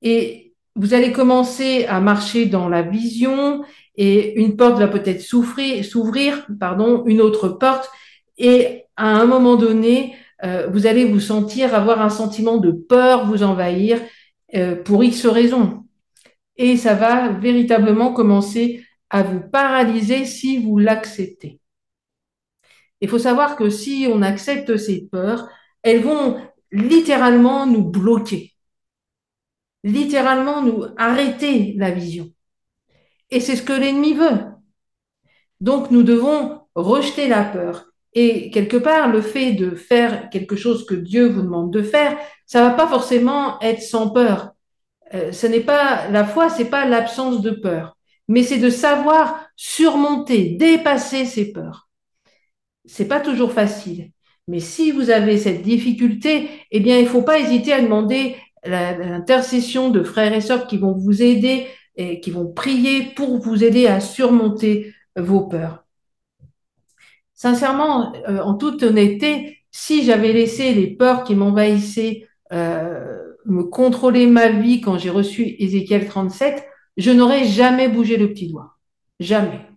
Et 0.00 0.52
vous 0.74 0.94
allez 0.94 1.12
commencer 1.12 1.84
à 1.84 2.00
marcher 2.00 2.46
dans 2.46 2.68
la 2.68 2.82
vision 2.82 3.62
et 3.96 4.40
une 4.40 4.56
porte 4.56 4.78
va 4.78 4.88
peut-être 4.88 5.20
s'ouvrir, 5.20 6.46
pardon, 6.58 7.04
une 7.06 7.20
autre 7.20 7.48
porte. 7.48 7.90
Et 8.38 8.84
à 8.96 9.08
un 9.08 9.26
moment 9.26 9.56
donné, 9.56 10.14
euh, 10.44 10.66
vous 10.72 10.86
allez 10.86 11.04
vous 11.04 11.20
sentir 11.20 11.74
avoir 11.74 12.00
un 12.02 12.10
sentiment 12.10 12.56
de 12.56 12.72
peur 12.72 13.26
vous 13.26 13.42
envahir 13.42 14.00
euh, 14.54 14.76
pour 14.76 15.04
X 15.04 15.26
raisons. 15.26 15.84
Et 16.56 16.76
ça 16.76 16.94
va 16.94 17.28
véritablement 17.28 18.12
commencer 18.12 18.84
à 19.10 19.22
vous 19.22 19.40
paralyser 19.40 20.24
si 20.24 20.58
vous 20.58 20.78
l'acceptez. 20.78 21.61
Il 23.02 23.08
faut 23.08 23.18
savoir 23.18 23.56
que 23.56 23.68
si 23.68 24.06
on 24.10 24.22
accepte 24.22 24.78
ces 24.78 25.06
peurs, 25.06 25.48
elles 25.82 26.00
vont 26.02 26.40
littéralement 26.70 27.66
nous 27.66 27.84
bloquer, 27.84 28.54
littéralement 29.84 30.62
nous 30.62 30.86
arrêter 30.96 31.74
la 31.76 31.90
vision. 31.90 32.30
Et 33.30 33.40
c'est 33.40 33.56
ce 33.56 33.62
que 33.62 33.74
l'ennemi 33.74 34.14
veut. 34.14 34.38
Donc 35.60 35.90
nous 35.90 36.02
devons 36.02 36.62
rejeter 36.74 37.28
la 37.28 37.44
peur. 37.44 37.92
Et 38.14 38.50
quelque 38.50 38.78
part, 38.78 39.08
le 39.08 39.20
fait 39.20 39.52
de 39.52 39.74
faire 39.74 40.30
quelque 40.30 40.56
chose 40.56 40.86
que 40.86 40.94
Dieu 40.94 41.28
vous 41.28 41.42
demande 41.42 41.70
de 41.70 41.82
faire, 41.82 42.16
ça 42.46 42.62
va 42.62 42.70
pas 42.70 42.86
forcément 42.86 43.60
être 43.60 43.82
sans 43.82 44.08
peur. 44.08 44.52
Euh, 45.12 45.32
ce 45.32 45.46
n'est 45.46 45.60
pas 45.60 46.08
la 46.08 46.24
foi, 46.24 46.48
c'est 46.48 46.70
pas 46.70 46.86
l'absence 46.86 47.42
de 47.42 47.50
peur 47.50 47.96
mais 48.28 48.42
c'est 48.42 48.58
de 48.58 48.70
savoir 48.70 49.46
surmonter, 49.56 50.56
dépasser 50.56 51.26
ses 51.26 51.52
peurs. 51.52 51.88
C'est 52.84 53.08
pas 53.08 53.20
toujours 53.20 53.52
facile. 53.52 54.10
Mais 54.48 54.60
si 54.60 54.90
vous 54.90 55.10
avez 55.10 55.38
cette 55.38 55.62
difficulté, 55.62 56.48
eh 56.70 56.80
bien, 56.80 56.98
il 56.98 57.06
faut 57.06 57.22
pas 57.22 57.38
hésiter 57.38 57.72
à 57.72 57.80
demander 57.80 58.36
l'intercession 58.64 59.90
de 59.90 60.02
frères 60.02 60.32
et 60.32 60.40
sœurs 60.40 60.66
qui 60.66 60.78
vont 60.78 60.92
vous 60.92 61.22
aider 61.22 61.66
et 61.96 62.20
qui 62.20 62.30
vont 62.30 62.52
prier 62.52 63.12
pour 63.14 63.38
vous 63.38 63.64
aider 63.64 63.86
à 63.86 64.00
surmonter 64.00 64.94
vos 65.16 65.42
peurs. 65.42 65.84
sincèrement, 67.34 68.12
euh, 68.28 68.40
en 68.40 68.54
toute 68.54 68.82
honnêteté, 68.82 69.58
si 69.70 70.04
j'avais 70.04 70.32
laissé 70.32 70.72
les 70.74 70.86
peurs 70.88 71.24
qui 71.24 71.34
m'envahissaient 71.34 72.28
euh, 72.52 73.34
me 73.46 73.64
contrôler 73.64 74.26
ma 74.26 74.48
vie 74.50 74.80
quand 74.80 74.98
j'ai 74.98 75.10
reçu 75.10 75.56
Ézéchiel 75.58 76.06
37, 76.06 76.64
je 76.96 77.10
n'aurais 77.10 77.44
jamais 77.44 77.88
bougé 77.88 78.16
le 78.16 78.28
petit 78.32 78.48
doigt. 78.48 78.76
Jamais. 79.20 79.71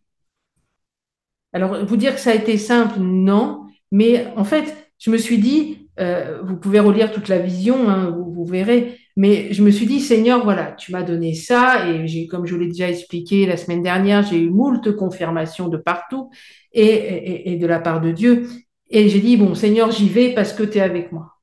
Alors, 1.56 1.86
vous 1.86 1.96
dire 1.96 2.16
que 2.16 2.20
ça 2.20 2.32
a 2.32 2.36
été 2.36 2.58
simple, 2.58 3.00
non. 3.00 3.68
Mais 3.90 4.28
en 4.36 4.44
fait, 4.44 4.92
je 5.00 5.10
me 5.10 5.16
suis 5.18 5.38
dit, 5.38 5.88
euh, 6.02 6.42
vous 6.44 6.58
pouvez 6.58 6.82
relire 6.82 7.14
toute 7.14 7.30
la 7.30 7.40
vision, 7.40 7.90
hein, 7.90 8.10
vous, 8.10 8.44
verrez, 8.44 8.98
mais 9.16 9.54
je 9.54 9.64
me 9.64 9.72
suis 9.72 9.86
dit, 9.86 10.02
Seigneur, 10.02 10.44
voilà, 10.44 10.74
tu 10.74 10.92
m'as 10.92 11.04
donné 11.04 11.34
ça, 11.34 11.90
et 11.90 12.28
comme 12.28 12.46
je 12.46 12.54
vous 12.54 12.60
l'ai 12.60 12.68
déjà 12.68 12.90
expliqué 12.90 13.46
la 13.46 13.56
semaine 13.56 13.82
dernière, 13.82 14.24
j'ai 14.24 14.38
eu 14.38 14.50
moult 14.50 14.98
confirmations 14.98 15.70
de 15.70 15.78
partout 15.78 16.30
et, 16.74 17.56
de 17.56 17.68
la 17.68 17.80
part 17.80 18.02
de 18.02 18.12
Dieu. 18.12 18.50
Et 18.90 19.08
j'ai 19.08 19.22
dit, 19.22 19.38
bon, 19.38 19.56
Seigneur, 19.56 19.92
j'y 19.92 20.10
vais 20.10 20.34
parce 20.34 20.52
que 20.52 20.64
tu 20.64 20.80
es 20.80 20.82
avec 20.82 21.14
moi. 21.14 21.38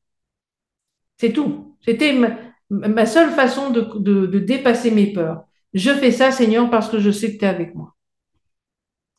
C'est 1.16 1.32
tout. 1.32 1.74
C'était 1.80 2.14
ma, 2.68 3.06
seule 3.06 3.30
façon 3.30 3.70
de 3.70 4.38
dépasser 4.40 4.90
mes 4.90 5.10
peurs. 5.10 5.44
Je 5.72 5.90
fais 5.90 6.10
ça, 6.10 6.32
Seigneur, 6.32 6.68
parce 6.68 6.90
que 6.90 6.98
je 6.98 7.10
sais 7.10 7.32
que 7.32 7.38
tu 7.38 7.46
es 7.46 7.48
avec 7.48 7.74
moi. 7.74 7.94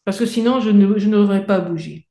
Parce 0.06 0.20
que 0.20 0.26
sinon, 0.26 0.60
je, 0.60 0.70
ne, 0.70 0.98
je 0.98 1.08
n'aurais 1.10 1.46
pas 1.46 1.60
bougé. 1.60 2.08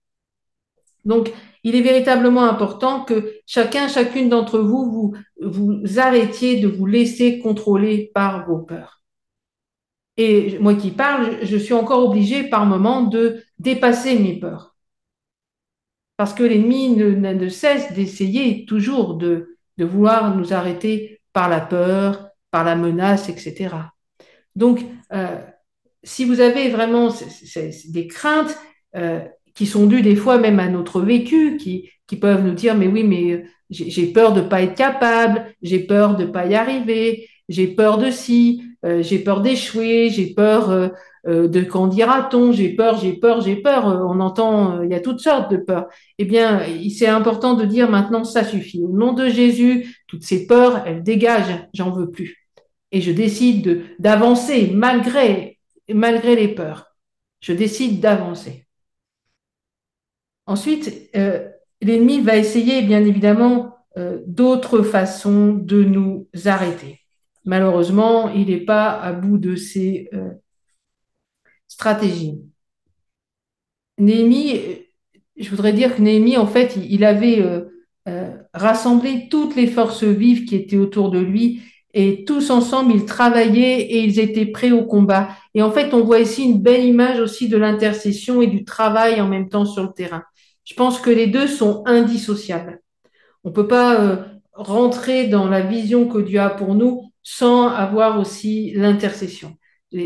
Donc, 1.04 1.32
il 1.64 1.74
est 1.74 1.82
véritablement 1.82 2.44
important 2.44 3.04
que 3.04 3.34
chacun, 3.46 3.88
chacune 3.88 4.28
d'entre 4.28 4.58
vous, 4.58 5.14
vous, 5.40 5.82
arrêtiez 5.98 6.60
de 6.60 6.68
vous 6.68 6.86
laisser 6.86 7.38
contrôler 7.38 8.10
par 8.14 8.46
vos 8.46 8.58
peurs. 8.58 9.02
Et 10.16 10.58
moi 10.58 10.74
qui 10.74 10.90
parle, 10.90 11.38
je 11.42 11.56
suis 11.56 11.74
encore 11.74 12.04
obligée 12.04 12.44
par 12.44 12.66
moment 12.66 13.02
de 13.02 13.42
dépasser 13.58 14.18
mes 14.18 14.38
peurs. 14.38 14.76
Parce 16.16 16.34
que 16.34 16.42
l'ennemi 16.42 16.90
ne, 16.90 17.48
cesse 17.48 17.92
d'essayer 17.92 18.64
toujours 18.66 19.14
de, 19.14 19.56
de 19.78 19.84
vouloir 19.84 20.36
nous 20.36 20.52
arrêter 20.52 21.20
par 21.32 21.48
la 21.48 21.60
peur, 21.60 22.28
par 22.50 22.64
la 22.64 22.76
menace, 22.76 23.28
etc. 23.28 23.74
Donc, 24.54 24.84
euh, 25.12 25.40
si 26.04 26.24
vous 26.24 26.40
avez 26.40 26.68
vraiment 26.68 27.14
des 27.88 28.06
craintes 28.06 28.56
euh, 28.96 29.20
qui 29.54 29.66
sont 29.66 29.86
dues 29.86 30.02
des 30.02 30.16
fois 30.16 30.38
même 30.38 30.60
à 30.60 30.68
notre 30.68 31.00
vécu, 31.00 31.56
qui, 31.56 31.90
qui 32.06 32.16
peuvent 32.16 32.44
nous 32.44 32.54
dire, 32.54 32.74
mais 32.76 32.88
oui, 32.88 33.04
mais 33.04 33.44
j'ai 33.70 34.12
peur 34.12 34.32
de 34.32 34.40
pas 34.40 34.62
être 34.62 34.74
capable, 34.74 35.46
j'ai 35.62 35.80
peur 35.80 36.16
de 36.16 36.24
pas 36.24 36.46
y 36.46 36.54
arriver, 36.54 37.28
j'ai 37.48 37.68
peur 37.68 37.98
de 37.98 38.10
ci, 38.10 38.62
euh, 38.84 39.02
j'ai 39.02 39.18
peur 39.18 39.40
d'échouer, 39.40 40.10
j'ai 40.10 40.34
peur 40.34 40.70
euh, 40.70 40.88
euh, 41.28 41.48
de 41.48 41.62
qu'en 41.62 41.86
dira-t-on, 41.86 42.52
j'ai 42.52 42.70
peur, 42.74 42.98
j'ai 42.98 43.12
peur, 43.12 43.40
j'ai 43.40 43.56
peur. 43.56 43.86
On 43.86 44.20
entend, 44.20 44.82
il 44.82 44.90
y 44.90 44.94
a 44.94 45.00
toutes 45.00 45.20
sortes 45.20 45.50
de 45.50 45.56
peurs. 45.56 45.86
Eh 46.18 46.24
bien, 46.24 46.62
c'est 46.90 47.06
important 47.06 47.54
de 47.54 47.64
dire 47.64 47.90
maintenant, 47.90 48.24
ça 48.24 48.44
suffit. 48.44 48.82
Au 48.84 48.88
nom 48.88 49.12
de 49.12 49.28
Jésus, 49.28 49.96
toutes 50.08 50.24
ces 50.24 50.46
peurs, 50.46 50.82
elles 50.86 51.02
dégagent, 51.02 51.66
j'en 51.74 51.90
veux 51.90 52.10
plus. 52.10 52.48
Et 52.90 53.00
je 53.00 53.12
décide 53.12 53.84
d'avancer 53.98 54.70
malgré 54.74 55.51
malgré 55.94 56.36
les 56.36 56.48
peurs. 56.48 56.96
Je 57.40 57.52
décide 57.52 58.00
d'avancer. 58.00 58.66
Ensuite, 60.46 61.10
euh, 61.16 61.48
l'ennemi 61.80 62.20
va 62.20 62.36
essayer, 62.36 62.82
bien 62.82 63.04
évidemment, 63.04 63.76
euh, 63.96 64.20
d'autres 64.26 64.82
façons 64.82 65.52
de 65.52 65.82
nous 65.82 66.28
arrêter. 66.44 67.00
Malheureusement, 67.44 68.28
il 68.30 68.48
n'est 68.48 68.64
pas 68.64 68.90
à 68.90 69.12
bout 69.12 69.38
de 69.38 69.56
ses 69.56 70.08
euh, 70.14 70.30
stratégies. 71.68 72.40
Néhémie, 73.98 74.60
je 75.36 75.50
voudrais 75.50 75.72
dire 75.72 75.96
que 75.96 76.02
Néhémie, 76.02 76.36
en 76.36 76.46
fait, 76.46 76.76
il 76.76 77.04
avait 77.04 77.44
rassemblé 78.52 79.28
toutes 79.28 79.54
les 79.54 79.66
forces 79.66 80.02
vives 80.02 80.44
qui 80.44 80.56
étaient 80.56 80.76
autour 80.76 81.10
de 81.10 81.18
lui 81.18 81.62
et 81.94 82.24
tous 82.24 82.50
ensemble, 82.50 82.94
ils 82.94 83.04
travaillaient 83.04 83.80
et 83.80 84.02
ils 84.02 84.18
étaient 84.18 84.46
prêts 84.46 84.70
au 84.70 84.84
combat. 84.84 85.28
Et 85.54 85.62
en 85.62 85.70
fait, 85.70 85.92
on 85.92 86.02
voit 86.04 86.20
ici 86.20 86.44
une 86.44 86.62
belle 86.62 86.84
image 86.84 87.20
aussi 87.20 87.48
de 87.48 87.58
l'intercession 87.58 88.40
et 88.40 88.46
du 88.46 88.64
travail 88.64 89.20
en 89.20 89.28
même 89.28 89.48
temps 89.48 89.66
sur 89.66 89.82
le 89.82 89.92
terrain. 89.92 90.22
Je 90.64 90.74
pense 90.74 91.00
que 91.00 91.10
les 91.10 91.26
deux 91.26 91.46
sont 91.46 91.82
indissociables. 91.86 92.80
On 93.44 93.50
ne 93.50 93.54
peut 93.54 93.68
pas 93.68 94.00
euh, 94.00 94.16
rentrer 94.52 95.26
dans 95.26 95.48
la 95.48 95.60
vision 95.60 96.08
que 96.08 96.18
Dieu 96.18 96.40
a 96.40 96.50
pour 96.50 96.74
nous 96.74 97.12
sans 97.22 97.68
avoir 97.68 98.18
aussi 98.18 98.72
l'intercession. 98.74 99.56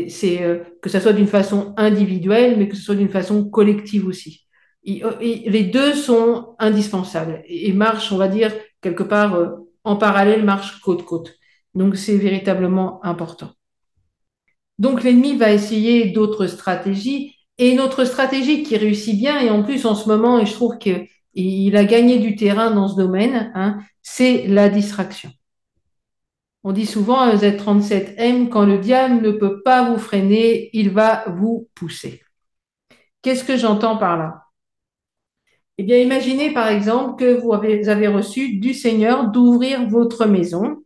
C'est 0.09 0.43
euh, 0.43 0.59
que 0.81 0.89
ce 0.89 0.99
soit 0.99 1.13
d'une 1.13 1.27
façon 1.27 1.73
individuelle, 1.77 2.57
mais 2.57 2.67
que 2.67 2.75
ce 2.75 2.81
soit 2.83 2.95
d'une 2.95 3.09
façon 3.09 3.49
collective 3.49 4.05
aussi. 4.07 4.43
Et 4.83 5.01
les 5.47 5.63
deux 5.63 5.93
sont 5.93 6.55
indispensables 6.59 7.41
et, 7.45 7.69
et 7.69 7.73
marchent, 7.73 8.11
on 8.11 8.17
va 8.17 8.27
dire, 8.27 8.53
quelque 8.81 9.03
part 9.03 9.35
euh, 9.35 9.49
en 9.83 9.95
parallèle, 9.95 10.43
marchent 10.43 10.79
côte 10.81 11.05
côte. 11.05 11.36
Donc 11.77 11.95
c'est 11.95 12.17
véritablement 12.17 13.05
important. 13.05 13.51
Donc 14.79 15.03
l'ennemi 15.03 15.37
va 15.37 15.53
essayer 15.53 16.09
d'autres 16.09 16.47
stratégies 16.47 17.35
et 17.59 17.75
notre 17.75 18.03
stratégie 18.03 18.63
qui 18.63 18.77
réussit 18.77 19.15
bien 19.15 19.39
et 19.39 19.51
en 19.51 19.61
plus 19.61 19.85
en 19.85 19.93
ce 19.93 20.09
moment 20.09 20.43
je 20.43 20.53
trouve 20.53 20.79
qu'il 20.79 21.77
a 21.77 21.83
gagné 21.83 22.17
du 22.17 22.35
terrain 22.35 22.71
dans 22.71 22.87
ce 22.87 22.95
domaine, 22.95 23.51
hein, 23.53 23.77
c'est 24.01 24.47
la 24.47 24.69
distraction. 24.69 25.29
On 26.63 26.71
dit 26.71 26.87
souvent 26.87 27.19
à 27.19 27.35
Z37M 27.35 28.49
quand 28.49 28.65
le 28.65 28.79
diable 28.79 29.21
ne 29.21 29.29
peut 29.29 29.61
pas 29.61 29.87
vous 29.87 29.99
freiner, 29.99 30.71
il 30.73 30.89
va 30.89 31.25
vous 31.27 31.69
pousser. 31.75 32.23
Qu'est-ce 33.21 33.43
que 33.43 33.55
j'entends 33.55 33.97
par 33.97 34.17
là? 34.17 34.45
Eh 35.77 35.83
bien, 35.83 35.97
imaginez 35.97 36.51
par 36.55 36.69
exemple 36.69 37.19
que 37.19 37.39
vous 37.39 37.53
avez 37.53 38.07
reçu 38.07 38.57
du 38.57 38.73
Seigneur 38.73 39.29
d'ouvrir 39.29 39.87
votre 39.87 40.25
maison 40.25 40.81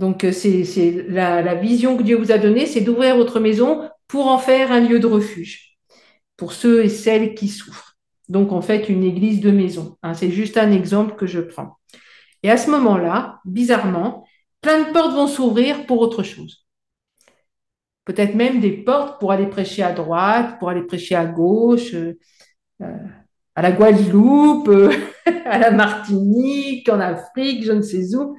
donc, 0.00 0.24
euh, 0.24 0.32
c'est 0.32 1.04
la, 1.08 1.54
vision 1.54 1.98
que 1.98 2.02
Dieu 2.02 2.16
vous 2.16 2.32
a 2.32 2.38
donnée, 2.38 2.64
c'est 2.64 2.80
d'ouvrir 2.80 3.16
votre 3.16 3.38
maison 3.38 3.86
pour 4.08 4.28
en 4.28 4.38
faire 4.38 4.72
un 4.72 4.80
lieu 4.80 4.98
de 4.98 5.06
refuge 5.06 5.76
pour 6.38 6.54
ceux 6.54 6.82
et 6.82 6.88
celles 6.88 7.34
qui 7.34 7.48
souffrent. 7.48 7.98
Donc, 8.30 8.50
en 8.50 8.62
fait, 8.62 8.88
une 8.88 9.04
église 9.04 9.40
de 9.40 9.50
maison. 9.50 9.98
Hein, 10.02 10.14
c'est 10.14 10.30
juste 10.30 10.56
un 10.56 10.72
exemple 10.72 11.16
que 11.16 11.26
je 11.26 11.40
prends. 11.40 11.76
Et 12.42 12.50
à 12.50 12.56
ce 12.56 12.70
moment-là, 12.70 13.40
bizarrement, 13.44 14.24
plein 14.62 14.84
de 14.84 14.90
portes 14.90 15.12
vont 15.12 15.26
s'ouvrir 15.26 15.84
pour 15.84 16.00
autre 16.00 16.22
chose. 16.22 16.66
Peut-être 18.06 18.34
même 18.34 18.58
des 18.58 18.72
portes 18.72 19.20
pour 19.20 19.32
aller 19.32 19.48
prêcher 19.48 19.82
à 19.82 19.92
droite, 19.92 20.58
pour 20.58 20.70
aller 20.70 20.84
prêcher 20.84 21.14
à 21.14 21.26
gauche, 21.26 21.92
euh, 21.92 22.16
à 23.54 23.60
la 23.60 23.72
Guadeloupe, 23.72 24.68
euh, 24.68 24.90
à 25.44 25.58
la 25.58 25.70
Martinique, 25.72 26.88
en 26.88 27.00
Afrique, 27.00 27.64
je 27.66 27.72
ne 27.72 27.82
sais 27.82 28.16
où 28.16 28.38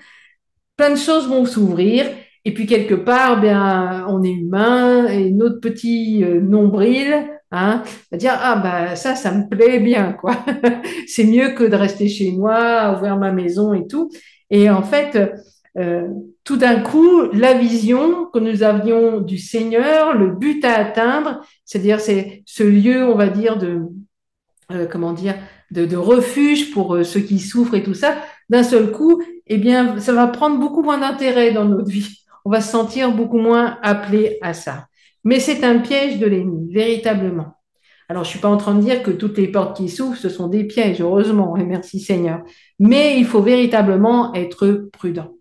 plein 0.82 0.90
de 0.90 0.96
choses 0.96 1.30
vont 1.30 1.46
s'ouvrir. 1.46 2.08
Et 2.44 2.56
puis 2.56 2.66
quelque 2.66 2.96
part, 2.96 3.40
bien, 3.40 4.04
on 4.10 4.24
est 4.24 4.32
humain 4.32 5.06
et 5.06 5.30
notre 5.30 5.60
petit 5.60 6.24
euh, 6.24 6.42
nombril 6.42 7.30
hein, 7.52 7.84
va 8.12 8.18
dire 8.18 8.34
ah 8.42 8.56
bah 8.56 8.96
ça, 8.96 9.14
ça 9.14 9.32
me 9.32 9.48
plaît 9.48 9.80
bien 9.80 10.14
quoi. 10.14 10.44
c'est 11.08 11.26
mieux 11.26 11.50
que 11.50 11.64
de 11.64 11.76
rester 11.76 12.08
chez 12.08 12.32
moi, 12.32 12.96
ouvrir 12.96 13.16
ma 13.18 13.32
maison 13.32 13.76
et 13.76 13.86
tout. 13.86 14.10
Et 14.50 14.72
en 14.72 14.82
fait, 14.82 15.20
euh, 15.78 16.08
tout 16.44 16.58
d'un 16.58 16.80
coup, 16.80 17.30
la 17.32 17.54
vision 17.54 18.26
que 18.34 18.40
nous 18.40 18.64
avions 18.64 19.22
du 19.22 19.38
Seigneur, 19.38 20.18
le 20.18 20.32
but 20.32 20.66
à 20.66 20.80
atteindre, 20.80 21.42
c'est-à-dire 21.64 22.00
c'est 22.00 22.42
ce 22.48 22.64
lieu, 22.64 23.04
on 23.06 23.14
va 23.14 23.28
dire 23.28 23.56
de 23.56 23.82
euh, 24.72 24.88
comment 24.92 25.14
dire, 25.14 25.36
de, 25.70 25.96
refuge 25.96 26.72
pour 26.72 27.06
ceux 27.06 27.20
qui 27.20 27.38
souffrent 27.38 27.76
et 27.76 27.84
tout 27.84 27.94
ça, 27.94 28.18
d'un 28.52 28.64
seul 28.64 28.92
coup, 28.92 29.24
eh 29.48 29.58
bien, 29.58 29.98
ça 30.00 30.12
va 30.12 30.28
prendre 30.28 30.60
beaucoup 30.60 30.84
moins 30.84 30.98
d'intérêt 30.98 31.54
dans 31.54 31.64
notre 31.64 31.90
vie. 31.90 32.18
On 32.44 32.50
va 32.50 32.60
se 32.60 32.70
sentir 32.70 33.14
beaucoup 33.14 33.38
moins 33.38 33.78
appelé 33.82 34.38
à 34.42 34.54
ça. 34.54 34.88
Mais 35.24 35.40
c'est 35.40 35.64
un 35.64 35.80
piège 35.80 36.20
de 36.20 36.28
l'ennemi, 36.28 36.72
véritablement. 36.74 37.54
Alors, 38.10 38.26
je 38.26 38.30
suis 38.30 38.40
pas 38.40 38.50
en 38.50 38.58
train 38.58 38.76
de 38.76 38.82
dire 38.82 39.04
que 39.04 39.12
toutes 39.12 39.38
les 39.38 39.48
portes 39.48 39.78
qui 39.78 39.88
s'ouvrent, 39.88 40.18
ce 40.18 40.28
sont 40.28 40.50
des 40.50 40.66
pièges, 40.66 41.00
heureusement, 41.00 41.56
et 41.56 41.64
merci 41.64 42.02
Seigneur. 42.02 42.42
Mais 42.78 43.18
il 43.18 43.26
faut 43.26 43.42
véritablement 43.42 44.34
être 44.34 44.90
prudent. 44.92 45.32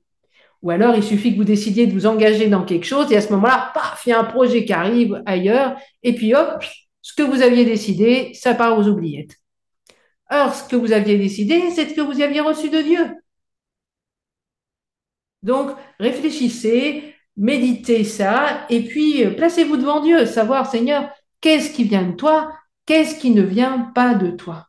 Ou 0.62 0.70
alors, 0.70 0.94
il 0.94 1.03
suffit 1.03 1.33
que 1.33 1.38
vous 1.38 1.44
décidiez 1.44 1.88
de 1.88 1.92
vous 1.92 2.07
engager 2.07 2.46
dans 2.46 2.64
quelque 2.64 2.87
chose 2.87 3.11
et 3.11 3.16
à 3.16 3.20
ce 3.23 3.33
moment-là, 3.33 3.73
paf, 3.75 4.03
il 4.07 4.11
y 4.11 4.12
a 4.12 4.20
un 4.20 4.25
projet 4.25 4.64
qui 4.64 4.73
arrive 4.73 5.20
ailleurs 5.27 5.77
et 6.05 6.14
puis 6.14 6.33
hop, 6.35 6.62
ce 7.03 7.14
que 7.14 7.23
vous 7.23 7.42
aviez 7.42 7.64
décidé, 7.64 8.31
ça 8.35 8.55
part 8.55 8.79
aux 8.79 8.87
oubliettes. 8.87 9.39
Or, 10.31 10.55
ce 10.55 10.69
que 10.69 10.77
vous 10.77 10.93
aviez 10.93 11.19
décidé, 11.19 11.71
c'est 11.71 11.88
ce 11.88 11.95
que 11.95 12.01
vous 12.01 12.21
aviez 12.21 12.40
reçu 12.40 12.71
de 12.71 12.81
Dieu. 12.83 13.07
Donc, 15.43 15.71
réfléchissez, 15.99 17.14
méditez 17.37 18.05
ça, 18.05 18.66
et 18.69 18.85
puis 18.85 19.25
euh, 19.25 19.31
placez-vous 19.35 19.77
devant 19.77 20.01
Dieu, 20.01 20.27
savoir, 20.27 20.71
Seigneur, 20.71 21.11
qu'est-ce 21.40 21.73
qui 21.73 21.85
vient 21.85 22.07
de 22.07 22.16
toi, 22.16 22.53
qu'est-ce 22.87 23.19
qui 23.19 23.31
ne 23.31 23.43
vient 23.43 23.90
pas 23.95 24.14
de 24.14 24.31
toi. 24.31 24.69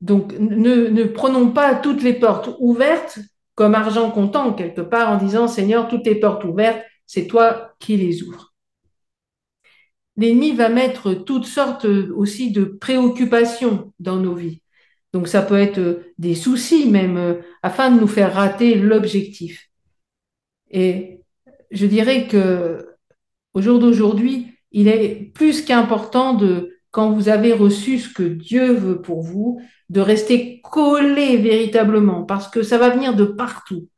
Donc, 0.00 0.34
ne, 0.38 0.88
ne 0.88 1.04
prenons 1.04 1.50
pas 1.50 1.74
toutes 1.74 2.02
les 2.02 2.14
portes 2.14 2.50
ouvertes 2.58 3.18
comme 3.54 3.74
argent 3.74 4.10
comptant, 4.10 4.52
quelque 4.52 4.82
part, 4.82 5.10
en 5.10 5.16
disant, 5.16 5.48
Seigneur, 5.48 5.88
toutes 5.88 6.06
les 6.06 6.20
portes 6.20 6.44
ouvertes, 6.44 6.82
c'est 7.06 7.26
toi 7.26 7.74
qui 7.78 7.96
les 7.96 8.22
ouvres. 8.22 8.55
L'ennemi 10.16 10.52
va 10.52 10.68
mettre 10.68 11.14
toutes 11.14 11.46
sortes 11.46 11.84
aussi 11.84 12.50
de 12.50 12.64
préoccupations 12.64 13.92
dans 13.98 14.16
nos 14.16 14.34
vies. 14.34 14.62
Donc 15.12 15.28
ça 15.28 15.42
peut 15.42 15.58
être 15.58 16.02
des 16.18 16.34
soucis 16.34 16.90
même, 16.90 17.42
afin 17.62 17.90
de 17.90 18.00
nous 18.00 18.06
faire 18.06 18.34
rater 18.34 18.74
l'objectif. 18.74 19.68
Et 20.70 21.20
je 21.70 21.86
dirais 21.86 22.26
que 22.26 22.86
au 23.54 23.62
jour 23.62 23.78
d'aujourd'hui, 23.78 24.52
il 24.72 24.88
est 24.88 25.32
plus 25.32 25.64
qu'important 25.64 26.34
de, 26.34 26.76
quand 26.90 27.10
vous 27.10 27.30
avez 27.30 27.54
reçu 27.54 27.98
ce 27.98 28.12
que 28.12 28.22
Dieu 28.22 28.72
veut 28.74 29.00
pour 29.00 29.22
vous, 29.22 29.60
de 29.88 30.00
rester 30.00 30.60
collé 30.60 31.38
véritablement, 31.38 32.24
parce 32.24 32.48
que 32.48 32.62
ça 32.62 32.76
va 32.76 32.90
venir 32.90 33.14
de 33.16 33.24
partout. 33.24 33.88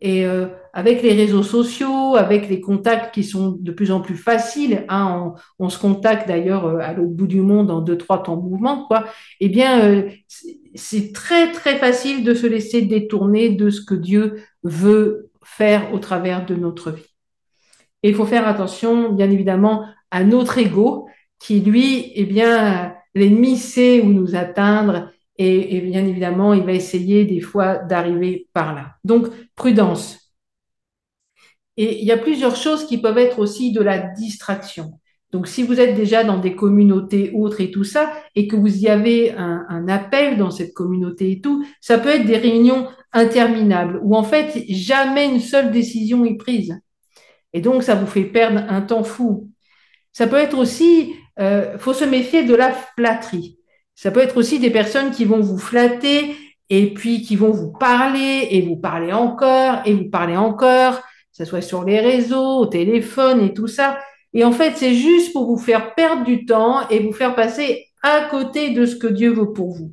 Et 0.00 0.26
euh, 0.26 0.46
avec 0.76 1.00
les 1.02 1.14
réseaux 1.14 1.42
sociaux, 1.42 2.16
avec 2.16 2.50
les 2.50 2.60
contacts 2.60 3.14
qui 3.14 3.24
sont 3.24 3.56
de 3.58 3.72
plus 3.72 3.90
en 3.90 4.02
plus 4.02 4.14
faciles, 4.14 4.84
hein, 4.90 5.32
on, 5.58 5.70
se 5.70 5.78
contacte 5.78 6.28
d'ailleurs 6.28 6.66
euh, 6.66 6.78
à 6.80 6.92
l'autre 6.92 7.14
bout 7.14 7.26
du 7.26 7.40
monde 7.40 7.70
en 7.70 7.80
deux, 7.80 7.96
trois 7.96 8.22
temps 8.22 8.36
mouvement, 8.36 8.84
quoi, 8.86 9.06
eh 9.40 9.48
bien, 9.48 9.80
euh, 9.80 10.10
c'est 10.74 11.14
très, 11.14 11.50
très 11.50 11.78
facile 11.78 12.24
de 12.24 12.34
se 12.34 12.46
laisser 12.46 12.82
détourner 12.82 13.48
de 13.48 13.70
ce 13.70 13.80
que 13.80 13.94
Dieu 13.94 14.42
veut 14.64 15.30
faire 15.42 15.94
au 15.94 15.98
travers 15.98 16.44
de 16.44 16.54
notre 16.54 16.90
vie. 16.90 17.06
Et 18.02 18.10
il 18.10 18.14
faut 18.14 18.26
faire 18.26 18.46
attention, 18.46 19.12
bien 19.12 19.30
évidemment, 19.30 19.86
à 20.10 20.24
notre 20.24 20.58
ego, 20.58 21.08
qui 21.38 21.60
lui, 21.60 22.12
eh 22.16 22.26
bien, 22.26 22.94
l'ennemi 23.14 23.56
sait 23.56 24.02
où 24.02 24.10
nous 24.10 24.36
atteindre 24.36 25.08
et, 25.38 25.80
bien 25.80 26.04
évidemment, 26.06 26.52
il 26.52 26.64
va 26.64 26.72
essayer 26.72 27.24
des 27.24 27.40
fois 27.40 27.76
d'arriver 27.76 28.48
par 28.52 28.74
là. 28.74 28.96
Donc, 29.04 29.28
prudence. 29.54 30.25
Et 31.76 32.00
il 32.00 32.06
y 32.06 32.12
a 32.12 32.18
plusieurs 32.18 32.56
choses 32.56 32.86
qui 32.86 32.98
peuvent 32.98 33.18
être 33.18 33.38
aussi 33.38 33.72
de 33.72 33.80
la 33.80 33.98
distraction. 33.98 34.92
Donc, 35.32 35.48
si 35.48 35.62
vous 35.62 35.80
êtes 35.80 35.94
déjà 35.94 36.24
dans 36.24 36.38
des 36.38 36.54
communautés 36.54 37.32
autres 37.34 37.60
et 37.60 37.70
tout 37.70 37.84
ça, 37.84 38.12
et 38.34 38.46
que 38.46 38.56
vous 38.56 38.78
y 38.78 38.88
avez 38.88 39.32
un, 39.32 39.66
un, 39.68 39.88
appel 39.88 40.38
dans 40.38 40.50
cette 40.50 40.72
communauté 40.72 41.32
et 41.32 41.40
tout, 41.40 41.64
ça 41.80 41.98
peut 41.98 42.10
être 42.10 42.24
des 42.24 42.38
réunions 42.38 42.88
interminables 43.12 44.00
où 44.02 44.14
en 44.16 44.22
fait 44.22 44.64
jamais 44.68 45.26
une 45.26 45.40
seule 45.40 45.72
décision 45.72 46.24
est 46.24 46.36
prise. 46.36 46.78
Et 47.52 47.60
donc, 47.60 47.82
ça 47.82 47.94
vous 47.94 48.06
fait 48.06 48.24
perdre 48.24 48.64
un 48.68 48.82
temps 48.82 49.04
fou. 49.04 49.50
Ça 50.12 50.26
peut 50.26 50.36
être 50.36 50.56
aussi, 50.56 51.14
euh, 51.38 51.76
faut 51.78 51.92
se 51.92 52.04
méfier 52.04 52.44
de 52.44 52.54
la 52.54 52.72
flatterie. 52.72 53.58
Ça 53.94 54.10
peut 54.10 54.20
être 54.20 54.36
aussi 54.36 54.58
des 54.58 54.70
personnes 54.70 55.10
qui 55.10 55.24
vont 55.24 55.40
vous 55.40 55.58
flatter 55.58 56.36
et 56.70 56.94
puis 56.94 57.22
qui 57.22 57.36
vont 57.36 57.50
vous 57.50 57.72
parler 57.72 58.48
et 58.50 58.62
vous 58.62 58.76
parler 58.76 59.12
encore 59.12 59.80
et 59.84 59.94
vous 59.94 60.08
parler 60.08 60.36
encore, 60.36 61.02
ce 61.36 61.44
soit 61.44 61.60
sur 61.60 61.84
les 61.84 62.00
réseaux, 62.00 62.60
au 62.60 62.66
téléphone 62.66 63.42
et 63.42 63.52
tout 63.52 63.66
ça. 63.66 63.98
Et 64.32 64.42
en 64.42 64.52
fait, 64.52 64.72
c'est 64.76 64.94
juste 64.94 65.34
pour 65.34 65.46
vous 65.46 65.58
faire 65.58 65.94
perdre 65.94 66.24
du 66.24 66.46
temps 66.46 66.88
et 66.88 67.00
vous 67.00 67.12
faire 67.12 67.34
passer 67.34 67.88
à 68.02 68.22
côté 68.30 68.70
de 68.70 68.86
ce 68.86 68.96
que 68.96 69.06
Dieu 69.06 69.32
veut 69.32 69.52
pour 69.52 69.74
vous. 69.74 69.92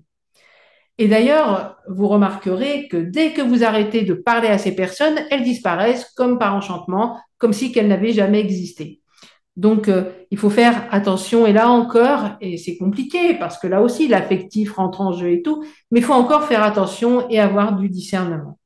Et 0.98 1.10
d'ailleurs, 1.10 1.78
vous 1.90 2.08
remarquerez 2.08 2.88
que 2.88 2.96
dès 2.96 3.34
que 3.34 3.42
vous 3.42 3.66
arrêtez 3.66 4.04
de 4.04 4.14
parler 4.14 4.48
à 4.48 4.58
ces 4.58 4.74
personnes, 4.74 5.20
elles 5.32 5.44
disparaissent 5.44 6.10
comme 6.16 6.40
par 6.40 6.56
enchantement, 6.56 7.20
comme 7.38 7.52
si 7.52 7.74
qu'elles 7.74 7.90
n'avaient 7.90 8.14
jamais 8.14 8.40
existé. 8.40 9.02
Donc, 9.58 9.90
euh, 9.90 10.12
il 10.32 10.38
faut 10.38 10.50
faire 10.50 10.88
attention. 10.92 11.46
Et 11.46 11.52
là 11.52 11.70
encore, 11.70 12.38
et 12.40 12.58
c'est 12.58 12.78
compliqué 12.78 13.34
parce 13.34 13.58
que 13.58 13.68
là 13.68 13.82
aussi, 13.82 14.08
l'affectif 14.08 14.74
rentre 14.74 15.02
en 15.02 15.12
jeu 15.12 15.32
et 15.32 15.42
tout, 15.42 15.64
mais 15.92 16.00
il 16.00 16.06
faut 16.06 16.14
encore 16.14 16.46
faire 16.46 16.64
attention 16.64 17.30
et 17.30 17.40
avoir 17.40 17.76
du 17.76 17.90
discernement. 17.90 18.58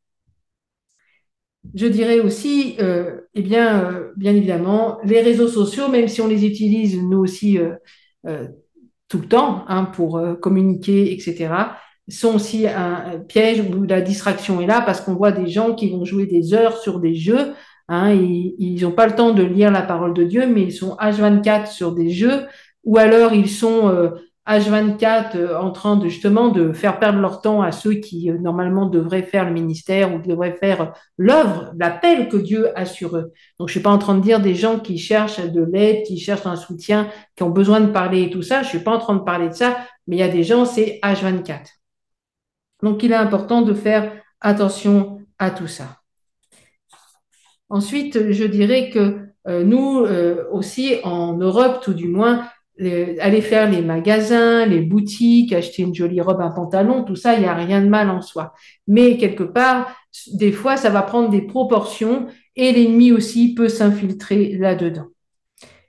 Je 1.76 1.88
dirais 1.88 2.20
aussi, 2.20 2.76
euh, 2.80 3.22
eh 3.34 3.42
bien, 3.42 3.84
euh, 3.84 4.12
bien 4.16 4.34
évidemment, 4.34 4.98
les 5.04 5.22
réseaux 5.22 5.48
sociaux, 5.48 5.90
même 5.90 6.08
si 6.08 6.22
on 6.22 6.28
les 6.28 6.46
utilise 6.46 7.02
nous 7.02 7.20
aussi 7.20 7.60
tout 9.08 9.20
le 9.20 9.28
temps 9.28 9.64
hein, 9.68 9.86
pour 9.86 10.22
communiquer, 10.42 11.14
etc., 11.14 11.54
sont 12.10 12.36
aussi 12.36 12.68
un 12.68 13.20
piège 13.28 13.62
où 13.62 13.84
la 13.84 14.02
distraction 14.02 14.62
est 14.62 14.68
là 14.68 14.82
parce 14.82 15.02
qu'on 15.02 15.16
voit 15.16 15.32
des 15.34 15.48
gens 15.48 15.76
qui 15.76 15.90
vont 15.90 16.06
jouer 16.06 16.26
des 16.26 16.54
heures 16.54 16.78
sur 16.78 17.00
des 17.00 17.16
jeux 17.16 17.54
Hein, 17.90 18.14
ils 18.14 18.82
n'ont 18.82 18.92
pas 18.92 19.08
le 19.08 19.16
temps 19.16 19.32
de 19.34 19.44
lire 19.44 19.72
la 19.72 19.82
parole 19.82 20.14
de 20.14 20.24
Dieu, 20.24 20.46
mais 20.46 20.64
ils 20.64 20.74
sont 20.74 20.96
H24 21.00 21.68
sur 21.68 21.94
des 21.94 22.10
jeux, 22.10 22.46
ou 22.84 22.98
alors 22.98 23.34
ils 23.34 23.50
sont 23.50 23.88
euh, 23.88 24.10
H24 24.48 25.36
euh, 25.36 25.60
en 25.60 25.72
train 25.72 25.98
de 25.98 26.08
justement 26.08 26.48
de 26.48 26.72
faire 26.72 27.00
perdre 27.00 27.20
leur 27.20 27.42
temps 27.42 27.62
à 27.62 27.74
ceux 27.74 27.96
qui 27.96 28.32
euh, 28.32 28.38
normalement 28.38 28.86
devraient 28.86 29.24
faire 29.24 29.46
le 29.46 29.52
ministère 29.52 30.14
ou 30.14 30.20
devraient 30.20 30.56
faire 30.56 30.94
l'œuvre, 31.18 31.74
l'appel 31.78 32.30
que 32.30 32.38
Dieu 32.38 32.78
a 32.80 32.86
sur 32.86 33.18
eux. 33.18 33.34
Donc 33.60 33.68
je 33.68 33.74
suis 33.74 33.82
pas 33.82 33.90
en 33.90 33.98
train 33.98 34.16
de 34.16 34.22
dire 34.22 34.40
des 34.40 34.56
gens 34.56 34.80
qui 34.80 34.98
cherchent 34.98 35.46
de 35.46 35.62
l'aide, 35.62 36.06
qui 36.06 36.18
cherchent 36.18 36.46
un 36.46 36.56
soutien, 36.56 37.10
qui 37.36 37.44
ont 37.44 37.50
besoin 37.50 37.82
de 37.82 37.92
parler 37.92 38.24
et 38.24 38.30
tout 38.30 38.42
ça. 38.42 38.64
Je 38.64 38.70
suis 38.70 38.80
pas 38.80 38.92
en 38.92 39.00
train 39.00 39.16
de 39.16 39.24
parler 39.24 39.50
de 39.50 39.54
ça, 39.54 39.78
mais 40.08 40.16
il 40.16 40.20
y 40.20 40.24
a 40.24 40.30
des 40.30 40.44
gens 40.44 40.66
c'est 40.66 41.00
H24. 41.04 41.66
Donc 42.84 43.04
il 43.04 43.12
est 43.12 43.16
important 43.16 43.62
de 43.62 43.74
faire 43.74 44.14
attention 44.40 45.20
à 45.40 45.52
tout 45.52 45.68
ça. 45.68 45.98
Ensuite, 47.70 48.32
je 48.32 48.46
dirais 48.46 48.90
que 48.92 49.28
euh, 49.48 49.64
nous 49.64 50.06
aussi, 50.52 50.96
en 51.04 51.34
Europe 51.34 51.82
tout 51.84 51.94
du 51.94 52.08
moins, 52.08 52.48
aller 52.80 53.42
faire 53.42 53.70
les 53.70 53.82
magasins, 53.82 54.66
les 54.66 54.82
boutiques, 54.82 55.54
acheter 55.54 55.84
une 55.84 55.96
jolie 55.96 56.22
robe, 56.22 56.42
un 56.42 56.52
pantalon, 56.52 57.04
tout 57.04 57.16
ça, 57.16 57.34
il 57.34 57.42
n'y 57.42 57.48
a 57.48 57.54
rien 57.54 57.82
de 57.82 57.88
mal 57.88 58.10
en 58.10 58.22
soi. 58.22 58.54
Mais 58.88 59.18
quelque 59.18 59.44
part, 59.44 59.96
des 60.34 60.52
fois, 60.52 60.78
ça 60.78 60.90
va 60.90 61.02
prendre 61.02 61.30
des 61.30 61.42
proportions 61.42 62.28
et 62.56 62.72
l'ennemi 62.72 63.12
aussi 63.12 63.54
peut 63.54 63.70
s'infiltrer 63.70 64.58
là-dedans. 64.58 65.08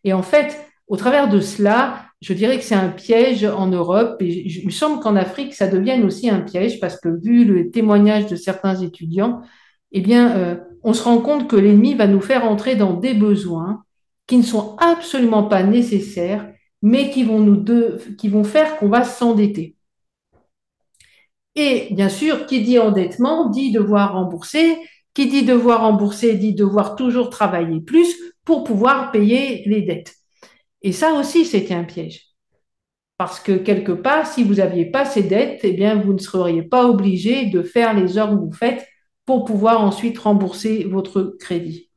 Et 0.05 0.13
en 0.13 0.23
fait, 0.23 0.59
au 0.87 0.97
travers 0.97 1.29
de 1.29 1.41
cela, 1.41 2.05
je 2.21 2.33
dirais 2.33 2.59
que 2.59 2.65
c'est 2.65 2.75
un 2.75 2.89
piège 2.89 3.45
en 3.45 3.67
Europe 3.67 4.21
et 4.21 4.29
il 4.29 4.67
me 4.67 4.71
semble 4.71 5.01
qu'en 5.01 5.17
Afrique, 5.17 5.55
ça 5.55 5.69
devienne 5.69 6.05
aussi 6.05 6.29
un 6.29 6.41
piège 6.41 6.81
parce 6.81 6.99
que 6.99 7.09
vu 7.09 7.45
le 7.45 7.71
témoignage 7.71 8.27
de 8.27 8.37
certains 8.37 8.77
étudiants, 8.77 9.43
eh 9.93 10.01
bien, 10.01 10.37
euh, 10.37 10.57
on 10.83 10.93
se 10.93 11.03
rend 11.03 11.19
compte 11.19 11.49
que 11.49 11.57
l'ennemi 11.57 11.95
va 11.95 12.07
nous 12.07 12.21
faire 12.21 12.45
entrer 12.45 12.77
dans 12.77 12.95
des 12.95 13.15
besoins 13.15 13.85
qui 14.27 14.37
ne 14.37 14.43
sont 14.43 14.77
absolument 14.79 15.45
pas 15.45 15.63
nécessaires, 15.63 16.51
mais 16.83 17.11
qui 17.11 17.25
vont, 17.25 18.45
faire 18.45 18.77
qu'on 18.79 18.89
va 18.89 19.05
s'endetter. 19.05 19.77
Et 21.55 21.89
bien 21.93 22.09
sûr, 22.09 22.47
qui 22.47 22.63
dit 22.63 22.79
endettement 22.79 23.51
dit 23.51 23.73
devoir 23.73 24.13
rembourser, 24.15 24.77
qui 25.15 25.27
dit 25.27 25.45
devoir 25.45 25.81
rembourser 25.81 26.35
dit 26.35 26.55
devoir 26.55 26.95
toujours 26.95 27.31
travailler 27.31 27.81
plus 27.81 28.15
pour 28.45 28.65
pouvoir 28.65 29.11
payer 29.11 29.63
les 29.67 29.83
dettes. 29.83 30.15
Et 30.83 30.93
ça 30.93 31.15
aussi, 31.15 31.45
c'était 31.45 31.75
un 31.75 31.85
piège. 31.85 32.29
Parce 33.17 33.41
que 33.41 33.53
quelque 33.53 33.93
part, 33.93 34.27
si 34.27 34.45
vous 34.45 34.55
n'aviez 34.55 34.87
pas 34.87 35.05
ces 35.05 35.25
dettes, 35.25 35.61
eh 35.65 35.73
bien, 35.73 36.01
vous 36.01 36.13
ne 36.13 36.19
seriez 36.19 36.63
pas 36.63 36.87
obligé 36.87 37.47
de 37.47 37.63
faire 37.63 37.93
les 37.93 38.17
heures 38.17 38.31
que 38.31 38.37
vous 38.37 38.53
faites 38.53 38.87
pour 39.27 39.45
pouvoir 39.45 39.81
ensuite 39.81 40.19
rembourser 40.19 40.85
votre 40.85 41.37
crédit. 41.41 41.88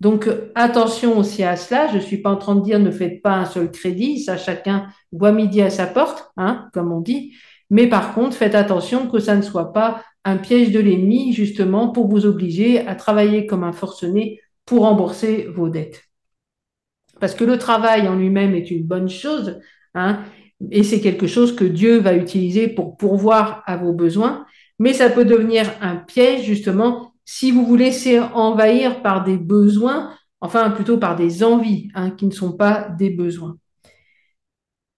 Donc 0.00 0.28
attention 0.54 1.18
aussi 1.18 1.42
à 1.42 1.56
cela. 1.56 1.88
Je 1.88 1.96
ne 1.96 2.00
suis 2.00 2.18
pas 2.18 2.30
en 2.30 2.36
train 2.36 2.54
de 2.54 2.62
dire 2.62 2.78
ne 2.78 2.90
faites 2.90 3.22
pas 3.22 3.34
un 3.34 3.46
seul 3.46 3.70
crédit, 3.70 4.20
ça 4.20 4.36
chacun 4.36 4.88
voit 5.12 5.32
midi 5.32 5.60
à 5.62 5.70
sa 5.70 5.86
porte, 5.86 6.30
hein, 6.36 6.68
comme 6.72 6.92
on 6.92 7.00
dit. 7.00 7.34
Mais 7.70 7.86
par 7.86 8.14
contre, 8.14 8.36
faites 8.36 8.54
attention 8.54 9.08
que 9.08 9.18
ça 9.18 9.36
ne 9.36 9.42
soit 9.42 9.72
pas 9.72 10.02
un 10.24 10.36
piège 10.36 10.70
de 10.72 10.80
l'ennemi 10.80 11.32
justement 11.32 11.88
pour 11.88 12.08
vous 12.08 12.26
obliger 12.26 12.86
à 12.86 12.94
travailler 12.94 13.46
comme 13.46 13.64
un 13.64 13.72
forcené 13.72 14.40
pour 14.64 14.82
rembourser 14.82 15.46
vos 15.54 15.68
dettes. 15.68 16.04
Parce 17.20 17.34
que 17.34 17.44
le 17.44 17.58
travail 17.58 18.06
en 18.08 18.14
lui-même 18.14 18.54
est 18.54 18.70
une 18.70 18.84
bonne 18.84 19.08
chose, 19.08 19.58
hein, 19.94 20.20
et 20.70 20.84
c'est 20.84 21.00
quelque 21.00 21.26
chose 21.26 21.54
que 21.54 21.64
Dieu 21.64 21.98
va 21.98 22.14
utiliser 22.14 22.68
pour 22.68 22.96
pourvoir 22.96 23.62
à 23.66 23.76
vos 23.76 23.92
besoins 23.92 24.46
mais 24.78 24.92
ça 24.92 25.10
peut 25.10 25.24
devenir 25.24 25.70
un 25.80 25.96
piège 25.96 26.44
justement 26.44 27.07
si 27.30 27.50
vous 27.50 27.66
vous 27.66 27.76
laissez 27.76 28.18
envahir 28.20 29.02
par 29.02 29.22
des 29.22 29.36
besoins, 29.36 30.16
enfin 30.40 30.70
plutôt 30.70 30.96
par 30.96 31.14
des 31.14 31.44
envies 31.44 31.90
hein, 31.94 32.10
qui 32.10 32.24
ne 32.24 32.30
sont 32.30 32.54
pas 32.54 32.88
des 32.88 33.10
besoins. 33.10 33.58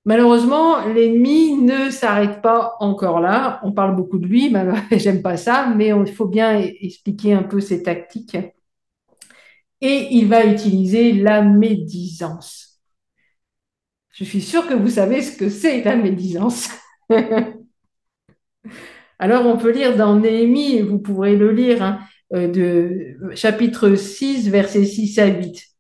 Malheureusement, 0.05 0.87
l'ennemi 0.87 1.57
ne 1.57 1.91
s'arrête 1.91 2.41
pas 2.41 2.77
encore 2.79 3.19
là. 3.19 3.59
On 3.65 3.73
parle 3.73 3.97
beaucoup 3.97 4.21
de 4.21 4.29
lui, 4.29 4.55
j'aime 4.93 5.23
pas 5.23 5.37
ça, 5.37 5.75
mais 5.77 5.89
il 5.89 6.13
faut 6.15 6.29
bien 6.29 6.57
expliquer 6.57 7.33
un 7.35 7.43
peu 7.43 7.59
ses 7.59 7.83
tactiques. 7.83 8.39
Et 9.81 10.09
il 10.13 10.29
va 10.29 10.47
utiliser 10.47 11.13
la 11.13 11.43
médisance. 11.43 12.81
Je 14.13 14.23
suis 14.23 14.43
sûre 14.43 14.69
que 14.69 14.75
vous 14.75 14.91
savez 14.91 15.21
ce 15.23 15.37
que 15.37 15.49
c'est 15.49 15.83
la 15.83 15.97
médisance. 15.97 16.69
Alors, 19.19 19.47
on 19.47 19.59
peut 19.59 19.73
lire 19.73 19.97
dans 19.97 20.17
Néhémie, 20.17 20.81
vous 20.81 21.01
pourrez 21.01 21.37
le 21.37 21.51
lire, 21.51 21.83
hein, 21.83 22.01
de 22.33 23.17
chapitre 23.35 23.95
6, 23.95 24.49
versets 24.49 24.85
6 24.85 25.19
à 25.19 25.27
8. 25.27 25.71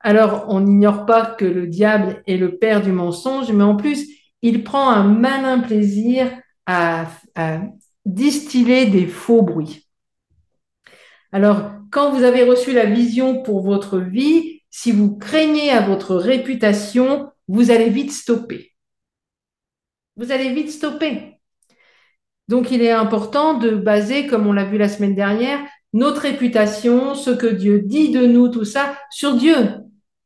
Alors, 0.00 0.44
on 0.48 0.60
n'ignore 0.60 1.04
pas 1.04 1.26
que 1.26 1.44
le 1.44 1.66
diable 1.66 2.22
est 2.28 2.36
le 2.36 2.58
père 2.58 2.80
du 2.80 2.92
mensonge, 2.92 3.50
mais 3.50 3.64
en 3.64 3.74
plus, 3.74 4.08
il 4.40 4.62
prend 4.62 4.88
un 4.88 5.02
malin 5.02 5.58
plaisir 5.58 6.30
à, 6.64 7.08
distiller 8.04 8.86
des 8.86 9.08
faux 9.08 9.42
bruits. 9.42 9.88
Alors, 11.32 11.72
quand 11.90 12.12
vous 12.12 12.22
avez 12.22 12.44
reçu 12.44 12.72
la 12.72 12.86
vision 12.86 13.42
pour 13.42 13.62
votre 13.62 13.98
vie, 13.98 14.62
si 14.70 14.92
vous 14.92 15.16
craignez 15.16 15.70
à 15.70 15.80
votre 15.80 16.14
réputation, 16.14 17.32
vous 17.48 17.72
allez 17.72 17.90
vite 17.90 18.12
stopper. 18.12 18.72
Vous 20.14 20.30
allez 20.30 20.54
vite 20.54 20.70
stopper. 20.70 21.35
Donc, 22.48 22.70
il 22.70 22.82
est 22.82 22.90
important 22.90 23.58
de 23.58 23.70
baser, 23.70 24.26
comme 24.26 24.46
on 24.46 24.52
l'a 24.52 24.64
vu 24.64 24.78
la 24.78 24.88
semaine 24.88 25.14
dernière, 25.14 25.58
notre 25.92 26.22
réputation, 26.22 27.14
ce 27.14 27.30
que 27.30 27.46
Dieu 27.46 27.80
dit 27.80 28.10
de 28.10 28.26
nous, 28.26 28.48
tout 28.48 28.64
ça, 28.64 28.96
sur 29.10 29.34
Dieu 29.36 29.54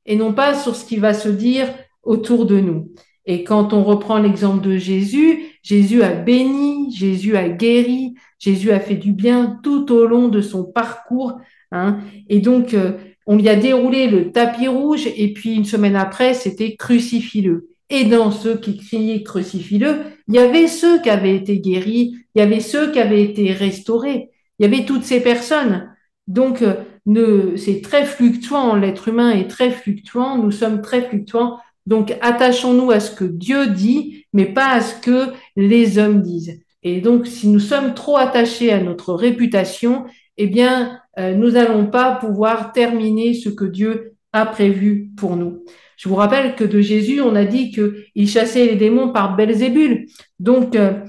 et 0.06 0.16
non 0.16 0.32
pas 0.32 0.54
sur 0.54 0.74
ce 0.76 0.84
qui 0.84 0.96
va 0.96 1.14
se 1.14 1.28
dire 1.28 1.68
autour 2.02 2.46
de 2.46 2.58
nous. 2.60 2.92
Et 3.26 3.44
quand 3.44 3.72
on 3.72 3.84
reprend 3.84 4.18
l'exemple 4.18 4.66
de 4.66 4.76
Jésus, 4.76 5.44
Jésus 5.62 6.02
a 6.02 6.12
béni, 6.12 6.92
Jésus 6.92 7.36
a 7.36 7.48
guéri, 7.48 8.14
Jésus 8.38 8.72
a 8.72 8.80
fait 8.80 8.96
du 8.96 9.12
bien 9.12 9.60
tout 9.62 9.92
au 9.92 10.06
long 10.06 10.28
de 10.28 10.40
son 10.40 10.64
parcours. 10.64 11.38
Hein. 11.70 11.98
Et 12.28 12.40
donc, 12.40 12.74
euh, 12.74 12.92
on 13.26 13.36
lui 13.36 13.48
a 13.48 13.54
déroulé 13.54 14.08
le 14.08 14.32
tapis 14.32 14.66
rouge 14.66 15.06
et 15.14 15.32
puis 15.32 15.54
une 15.54 15.64
semaine 15.64 15.96
après, 15.96 16.34
c'était 16.34 16.74
crucifie-le. 16.74 17.68
Et 17.90 18.04
dans 18.04 18.30
ceux 18.30 18.56
qui 18.56 18.78
criaient 18.78 19.22
crucifie-le, 19.22 19.96
il 20.30 20.36
y 20.36 20.38
avait 20.38 20.68
ceux 20.68 21.02
qui 21.02 21.10
avaient 21.10 21.34
été 21.34 21.58
guéris, 21.58 22.14
il 22.34 22.38
y 22.38 22.40
avait 22.40 22.60
ceux 22.60 22.92
qui 22.92 23.00
avaient 23.00 23.22
été 23.22 23.52
restaurés, 23.52 24.30
il 24.58 24.62
y 24.62 24.66
avait 24.66 24.84
toutes 24.84 25.02
ces 25.02 25.20
personnes. 25.20 25.92
Donc, 26.28 26.62
euh, 26.62 27.56
c'est 27.56 27.80
très 27.82 28.04
fluctuant, 28.04 28.76
l'être 28.76 29.08
humain 29.08 29.32
est 29.32 29.48
très 29.48 29.70
fluctuant, 29.70 30.38
nous 30.38 30.52
sommes 30.52 30.82
très 30.82 31.02
fluctuants. 31.02 31.58
Donc, 31.86 32.16
attachons-nous 32.20 32.92
à 32.92 33.00
ce 33.00 33.10
que 33.10 33.24
Dieu 33.24 33.66
dit, 33.66 34.24
mais 34.32 34.46
pas 34.46 34.70
à 34.70 34.80
ce 34.80 35.00
que 35.00 35.32
les 35.56 35.98
hommes 35.98 36.22
disent. 36.22 36.60
Et 36.84 37.00
donc, 37.00 37.26
si 37.26 37.48
nous 37.48 37.58
sommes 37.58 37.94
trop 37.94 38.16
attachés 38.16 38.70
à 38.70 38.80
notre 38.80 39.14
réputation, 39.14 40.04
eh 40.36 40.46
bien, 40.46 41.00
euh, 41.18 41.34
nous 41.34 41.50
n'allons 41.50 41.86
pas 41.86 42.14
pouvoir 42.14 42.70
terminer 42.70 43.34
ce 43.34 43.48
que 43.48 43.64
Dieu 43.64 44.09
a 44.32 44.46
prévu 44.46 45.10
pour 45.16 45.36
nous. 45.36 45.64
Je 45.96 46.08
vous 46.08 46.14
rappelle 46.14 46.54
que 46.54 46.64
de 46.64 46.80
Jésus, 46.80 47.20
on 47.20 47.34
a 47.34 47.44
dit 47.44 47.70
qu'il 47.70 48.28
chassait 48.28 48.66
les 48.66 48.76
démons 48.76 49.12
par 49.12 49.36
Belzébul, 49.36 50.06
donc 50.38 50.76
euh, 50.76 51.00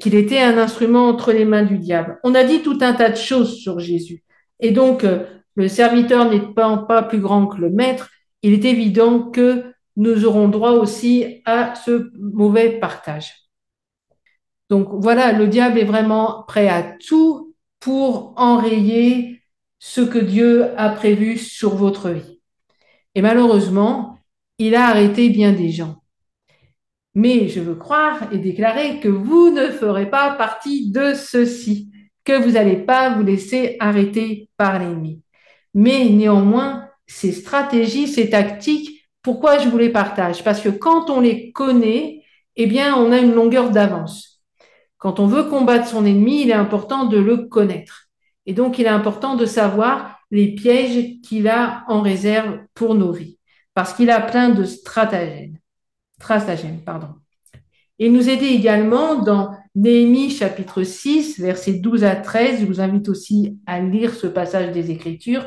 qu'il 0.00 0.14
était 0.14 0.40
un 0.40 0.58
instrument 0.58 1.08
entre 1.08 1.32
les 1.32 1.44
mains 1.44 1.64
du 1.64 1.78
diable. 1.78 2.18
On 2.24 2.34
a 2.34 2.44
dit 2.44 2.62
tout 2.62 2.78
un 2.80 2.94
tas 2.94 3.10
de 3.10 3.16
choses 3.16 3.56
sur 3.56 3.78
Jésus. 3.78 4.24
Et 4.60 4.70
donc, 4.70 5.04
euh, 5.04 5.24
le 5.54 5.68
serviteur 5.68 6.30
n'étant 6.30 6.78
pas 6.78 7.02
plus 7.02 7.20
grand 7.20 7.46
que 7.46 7.58
le 7.58 7.70
maître, 7.70 8.10
il 8.42 8.54
est 8.54 8.64
évident 8.64 9.30
que 9.30 9.72
nous 9.96 10.24
aurons 10.24 10.48
droit 10.48 10.72
aussi 10.72 11.42
à 11.44 11.74
ce 11.74 12.10
mauvais 12.18 12.78
partage. 12.78 13.34
Donc 14.70 14.88
voilà, 14.92 15.32
le 15.32 15.48
diable 15.48 15.78
est 15.78 15.84
vraiment 15.84 16.44
prêt 16.48 16.68
à 16.68 16.82
tout 16.82 17.54
pour 17.80 18.32
enrayer 18.36 19.42
ce 19.78 20.00
que 20.00 20.18
Dieu 20.18 20.70
a 20.78 20.88
prévu 20.88 21.36
sur 21.36 21.74
votre 21.74 22.10
vie. 22.10 22.41
Et 23.14 23.22
malheureusement, 23.22 24.18
il 24.58 24.74
a 24.74 24.88
arrêté 24.88 25.28
bien 25.28 25.52
des 25.52 25.70
gens. 25.70 26.02
Mais 27.14 27.48
je 27.48 27.60
veux 27.60 27.74
croire 27.74 28.32
et 28.32 28.38
déclarer 28.38 29.00
que 29.00 29.08
vous 29.08 29.50
ne 29.50 29.68
ferez 29.68 30.08
pas 30.08 30.30
partie 30.30 30.90
de 30.90 31.12
ceci, 31.14 31.90
que 32.24 32.32
vous 32.32 32.52
n'allez 32.52 32.76
pas 32.76 33.10
vous 33.10 33.22
laisser 33.22 33.76
arrêter 33.80 34.48
par 34.56 34.78
l'ennemi. 34.78 35.22
Mais 35.74 36.08
néanmoins, 36.08 36.88
ces 37.06 37.32
stratégies, 37.32 38.08
ces 38.08 38.30
tactiques, 38.30 39.08
pourquoi 39.22 39.58
je 39.58 39.68
vous 39.68 39.78
les 39.78 39.90
partage? 39.90 40.42
Parce 40.42 40.60
que 40.60 40.70
quand 40.70 41.10
on 41.10 41.20
les 41.20 41.52
connaît, 41.52 42.22
eh 42.56 42.66
bien, 42.66 42.96
on 42.96 43.12
a 43.12 43.18
une 43.18 43.34
longueur 43.34 43.70
d'avance. 43.70 44.42
Quand 44.98 45.20
on 45.20 45.26
veut 45.26 45.44
combattre 45.44 45.88
son 45.88 46.06
ennemi, 46.06 46.42
il 46.42 46.50
est 46.50 46.54
important 46.54 47.04
de 47.04 47.18
le 47.18 47.48
connaître. 47.48 48.08
Et 48.46 48.52
donc, 48.52 48.78
il 48.78 48.86
est 48.86 48.88
important 48.88 49.36
de 49.36 49.46
savoir 49.46 50.11
les 50.32 50.54
pièges 50.54 51.20
qu'il 51.20 51.46
a 51.46 51.84
en 51.86 52.00
réserve 52.00 52.58
pour 52.74 52.96
nos 52.96 53.12
vies. 53.12 53.38
Parce 53.74 53.92
qu'il 53.92 54.10
a 54.10 54.20
plein 54.20 54.48
de 54.48 54.64
stratagèmes. 54.64 55.58
Stratagèmes, 56.18 56.80
pardon. 56.80 57.08
Et 57.98 58.08
nous 58.08 58.28
aider 58.28 58.46
également 58.46 59.22
dans 59.22 59.54
Néhémie 59.74 60.30
chapitre 60.30 60.82
6, 60.82 61.38
versets 61.38 61.74
12 61.74 62.04
à 62.04 62.16
13. 62.16 62.60
Je 62.60 62.66
vous 62.66 62.80
invite 62.80 63.08
aussi 63.10 63.58
à 63.66 63.80
lire 63.80 64.14
ce 64.14 64.26
passage 64.26 64.72
des 64.72 64.90
Écritures 64.90 65.44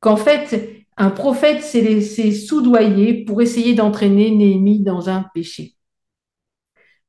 qu'en 0.00 0.16
fait, 0.16 0.84
un 0.98 1.10
prophète 1.10 1.62
s'est 1.62 1.80
laissé 1.80 2.32
soudoyer 2.32 3.24
pour 3.24 3.40
essayer 3.40 3.74
d'entraîner 3.74 4.30
Néhémie 4.30 4.80
dans 4.80 5.08
un 5.08 5.24
péché. 5.34 5.76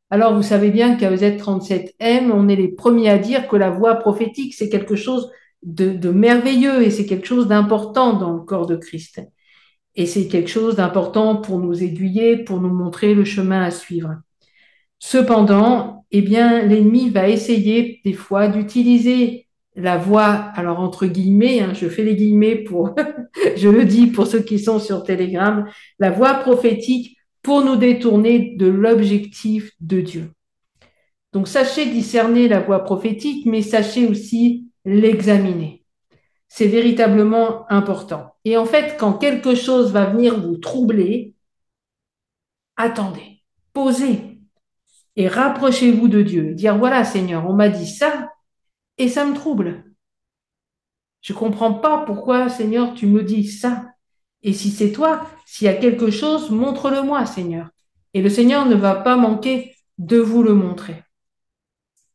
Alors, 0.10 0.34
vous 0.34 0.44
savez 0.44 0.72
bien 0.72 0.96
qu'à 0.96 1.12
EZ37M, 1.12 2.32
on 2.32 2.48
est 2.48 2.56
les 2.56 2.70
premiers 2.70 3.10
à 3.10 3.18
dire 3.18 3.50
que 3.50 3.58
la 3.58 3.70
voix 3.70 3.96
prophétique, 3.96 4.54
c'est 4.54 4.70
quelque 4.70 4.96
chose 4.96 5.30
de, 5.64 6.10
merveilleux 6.10 6.82
et 6.84 6.90
c'est 6.90 7.06
quelque 7.06 7.28
chose 7.28 7.48
d'important 7.48 8.14
dans 8.14 8.34
le 8.34 8.42
corps 8.42 8.66
de 8.66 8.76
Christ. 8.76 9.22
Et 9.96 10.06
c'est 10.06 10.28
quelque 10.28 10.50
chose 10.50 10.76
d'important 10.76 11.36
pour 11.36 11.60
nous 11.60 11.84
aiguiller, 11.84 12.38
pour 12.38 12.62
nous 12.62 12.74
montrer 12.74 13.14
le 13.14 13.26
chemin 13.26 13.62
à 13.62 13.72
suivre. 13.72 14.16
Cependant, 15.00 16.06
eh 16.12 16.22
bien, 16.22 16.62
l'ennemi 16.66 17.10
va 17.10 17.28
essayer 17.28 18.02
des 18.06 18.14
fois 18.14 18.48
d'utiliser 18.48 19.48
la 19.76 19.98
voix, 19.98 20.52
alors 20.56 20.80
entre 20.80 21.08
guillemets, 21.08 21.62
hein, 21.62 21.74
je 21.74 21.88
fais 21.88 22.04
les 22.04 22.16
guillemets 22.16 22.56
pour, 22.56 22.96
je 23.56 23.70
le 23.70 23.86
dis 23.86 24.08
pour 24.08 24.28
ceux 24.28 24.42
qui 24.42 24.60
sont 24.60 24.80
sur 24.80 25.04
Telegram, 25.04 25.66
la 26.00 26.12
voix 26.12 26.36
prophétique 26.36 27.18
pour 27.42 27.64
nous 27.64 27.78
détourner 27.78 28.56
de 28.58 28.68
l'objectif 28.68 29.72
de 29.80 30.02
Dieu. 30.02 30.32
Donc 31.34 31.48
sachez 31.48 31.86
discerner 31.86 32.48
la 32.48 32.60
voix 32.60 32.84
prophétique, 32.84 33.46
mais 33.46 33.62
sachez 33.62 34.08
aussi 34.08 34.71
l'examiner. 34.86 35.86
C'est 36.48 36.68
véritablement 36.68 37.72
important. 37.72 38.36
Et 38.46 38.58
en 38.58 38.66
fait, 38.66 38.98
quand 38.98 39.14
quelque 39.14 39.56
chose 39.56 39.92
va 39.92 40.06
venir 40.06 40.40
vous 40.40 40.58
troubler, 40.58 41.34
attendez, 42.76 43.42
posez 43.74 44.40
et 45.16 45.28
rapprochez-vous 45.28 46.08
de 46.08 46.22
Dieu. 46.22 46.54
Dire 46.54 46.78
voilà 46.78 47.04
Seigneur, 47.04 47.50
on 47.50 47.54
m'a 47.54 47.70
dit 47.70 47.88
ça, 47.88 48.32
et 48.98 49.08
ça 49.08 49.26
me 49.26 49.34
trouble. 49.34 49.86
Je 51.22 51.34
comprends 51.34 51.74
pas 51.74 52.00
pourquoi, 52.06 52.50
Seigneur, 52.50 52.94
tu 52.94 53.08
me 53.08 53.24
dis 53.24 53.48
ça. 53.48 53.86
Et 54.44 54.54
si 54.54 54.72
c'est 54.72 54.92
toi, 54.92 55.28
s'il 55.46 55.66
y 55.66 55.70
a 55.70 55.76
quelque 55.76 56.10
chose, 56.10 56.50
montre-le-moi, 56.50 57.26
Seigneur. 57.26 57.70
Et 58.14 58.22
le 58.22 58.30
Seigneur 58.30 58.66
ne 58.66 58.76
va 58.76 58.96
pas 58.96 59.16
manquer 59.16 59.76
de 60.00 60.18
vous 60.18 60.42
le 60.44 60.54
montrer. 60.54 61.04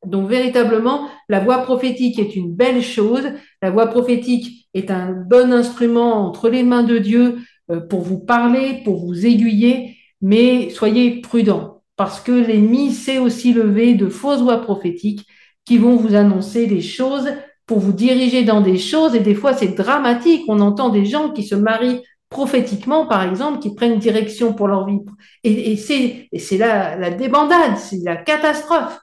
Donc 0.07 0.29
véritablement, 0.29 1.09
la 1.29 1.41
voix 1.41 1.59
prophétique 1.59 2.19
est 2.19 2.37
une 2.37 2.55
belle 2.55 2.83
chose. 2.83 3.25
La 3.63 3.71
voix 3.71 3.87
prophétique 3.87 4.69
est 4.75 4.91
un 4.91 5.13
bon 5.13 5.53
instrument 5.53 6.27
entre 6.27 6.49
les 6.49 6.63
mains 6.63 6.85
de 6.85 6.99
Dieu 6.99 7.39
euh, 7.71 7.81
pour 7.81 8.01
vous 8.01 8.19
parler, 8.19 8.83
pour 8.85 9.05
vous 9.05 9.27
aiguiller, 9.27 9.97
mais 10.21 10.71
soyez 10.71 11.21
prudents 11.21 11.77
parce 11.97 12.21
que 12.21 12.33
l'ennemi 12.33 12.93
sait 12.93 13.19
aussi 13.19 13.53
lever 13.53 13.95
de 13.95 14.09
fausses 14.09 14.43
voix 14.43 14.61
prophétiques 14.61 15.27
qui 15.65 15.79
vont 15.79 15.97
vous 15.97 16.15
annoncer 16.15 16.67
des 16.67 16.83
choses 16.83 17.29
pour 17.67 17.81
vous 17.81 17.93
diriger 17.93 18.45
dans 18.45 18.61
des 18.61 18.79
choses 18.79 19.15
et 19.15 19.21
des 19.21 19.35
fois 19.35 19.55
c'est 19.55 19.75
dramatique. 19.75 20.45
On 20.49 20.61
entend 20.61 20.91
des 20.91 21.07
gens 21.07 21.31
qui 21.31 21.43
se 21.43 21.55
marient 21.55 22.03
prophétiquement, 22.29 23.07
par 23.07 23.23
exemple, 23.23 23.61
qui 23.61 23.75
prennent 23.75 23.99
direction 23.99 24.53
pour 24.53 24.69
leur 24.69 24.87
vie. 24.87 24.99
Et, 25.43 25.73
et 25.73 25.77
c'est 25.77 26.59
la, 26.59 26.97
la 26.97 27.11
débandade, 27.11 27.79
c'est 27.79 28.03
la 28.05 28.17
catastrophe. 28.17 28.99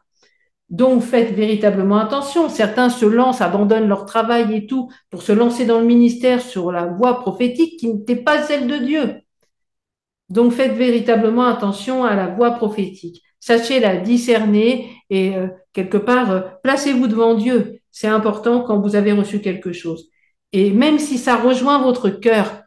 Donc 0.69 1.01
faites 1.01 1.33
véritablement 1.33 1.97
attention. 1.97 2.49
Certains 2.49 2.89
se 2.89 3.05
lancent, 3.05 3.41
abandonnent 3.41 3.87
leur 3.87 4.05
travail 4.05 4.55
et 4.55 4.65
tout 4.65 4.89
pour 5.09 5.21
se 5.21 5.31
lancer 5.31 5.65
dans 5.65 5.79
le 5.79 5.85
ministère 5.85 6.41
sur 6.41 6.71
la 6.71 6.85
voie 6.85 7.19
prophétique 7.19 7.79
qui 7.79 7.93
n'était 7.93 8.15
pas 8.15 8.43
celle 8.43 8.67
de 8.67 8.77
Dieu. 8.77 9.21
Donc 10.29 10.51
faites 10.51 10.73
véritablement 10.73 11.45
attention 11.45 12.03
à 12.03 12.15
la 12.15 12.27
voix 12.27 12.51
prophétique. 12.51 13.21
Sachez 13.39 13.79
la 13.79 13.97
discerner 13.97 14.89
et 15.09 15.35
euh, 15.35 15.47
quelque 15.73 15.97
part, 15.97 16.31
euh, 16.31 16.41
placez-vous 16.63 17.07
devant 17.07 17.35
Dieu. 17.35 17.81
C'est 17.91 18.07
important 18.07 18.61
quand 18.61 18.79
vous 18.79 18.95
avez 18.95 19.11
reçu 19.11 19.41
quelque 19.41 19.73
chose. 19.73 20.09
Et 20.53 20.71
même 20.71 20.97
si 20.97 21.17
ça 21.17 21.35
rejoint 21.35 21.81
votre 21.81 22.09
cœur, 22.09 22.63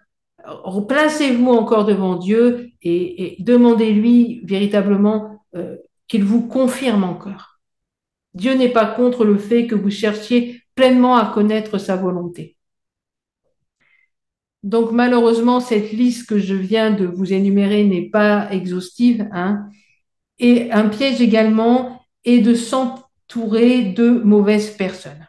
placez-vous 0.89 1.51
encore 1.51 1.85
devant 1.85 2.17
Dieu 2.17 2.71
et, 2.83 3.37
demandez-lui 3.41 4.43
véritablement 4.45 5.41
euh, 5.57 5.77
qu'il 6.09 6.25
vous 6.25 6.47
confirme 6.47 7.05
encore. 7.05 7.56
Dieu 8.37 8.53
n'est 8.55 8.69
pas 8.69 8.85
contre 8.85 9.25
le 9.25 9.39
fait 9.39 9.67
que 9.67 9.75
vous 9.75 9.91
cherchiez 9.91 10.61
pleinement 10.75 11.17
à 11.17 11.33
connaître 11.33 11.79
sa 11.79 11.97
volonté. 11.97 12.59
Donc 14.63 14.93
malheureusement, 14.93 15.61
cette 15.61 15.91
liste 15.93 16.29
que 16.29 16.39
je 16.39 16.55
viens 16.55 16.91
de 16.91 17.07
vous 17.07 17.33
énumérer 17.33 17.85
n'est 17.85 18.11
pas 18.11 18.53
exhaustive. 18.53 19.27
Hein, 19.33 19.71
et 20.39 20.71
un 20.71 20.91
piège 20.91 21.23
également 21.23 22.03
est 22.27 22.41
de 22.41 22.53
s'entourer 22.53 23.85
de 23.85 24.11
mauvaises 24.11 24.71
personnes. 24.71 25.27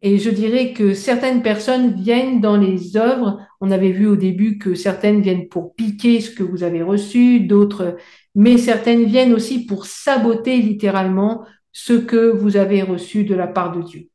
Et 0.00 0.18
je 0.18 0.30
dirais 0.30 0.74
que 0.74 0.94
certaines 0.94 1.42
personnes 1.42 2.00
viennent 2.00 2.40
dans 2.40 2.56
les 2.56 2.96
œuvres. 2.96 3.40
On 3.60 3.72
avait 3.72 3.90
vu 3.90 4.06
au 4.06 4.14
début 4.14 4.58
que 4.58 4.76
certaines 4.76 5.20
viennent 5.20 5.48
pour 5.48 5.74
piquer 5.74 6.20
ce 6.20 6.30
que 6.30 6.44
vous 6.44 6.62
avez 6.62 6.82
reçu, 6.82 7.40
d'autres, 7.40 7.96
mais 8.36 8.56
certaines 8.56 9.04
viennent 9.04 9.34
aussi 9.34 9.66
pour 9.66 9.86
saboter 9.86 10.58
littéralement 10.58 11.44
ce 11.72 11.92
que 11.92 12.30
vous 12.30 12.56
avez 12.56 12.82
reçu 12.82 13.24
de 13.24 13.34
la 13.34 13.46
part 13.46 13.72
de 13.72 13.82
Dieu. 13.82 14.08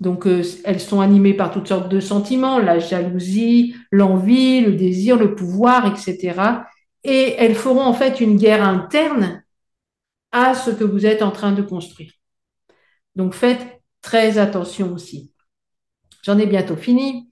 Donc, 0.00 0.26
euh, 0.26 0.42
elles 0.64 0.80
sont 0.80 1.00
animées 1.00 1.34
par 1.34 1.50
toutes 1.50 1.68
sortes 1.68 1.88
de 1.88 2.00
sentiments, 2.00 2.58
la 2.58 2.78
jalousie, 2.78 3.74
l'envie, 3.90 4.60
le 4.60 4.72
désir, 4.72 5.16
le 5.16 5.34
pouvoir, 5.34 5.86
etc. 5.86 6.64
Et 7.04 7.34
elles 7.38 7.54
feront 7.54 7.84
en 7.84 7.94
fait 7.94 8.20
une 8.20 8.36
guerre 8.36 8.66
interne 8.66 9.44
à 10.32 10.54
ce 10.54 10.70
que 10.70 10.84
vous 10.84 11.06
êtes 11.06 11.22
en 11.22 11.30
train 11.30 11.52
de 11.52 11.62
construire. 11.62 12.12
Donc, 13.14 13.34
faites 13.34 13.80
très 14.02 14.38
attention 14.38 14.92
aussi. 14.92 15.32
J'en 16.22 16.38
ai 16.38 16.46
bientôt 16.46 16.76
fini, 16.76 17.30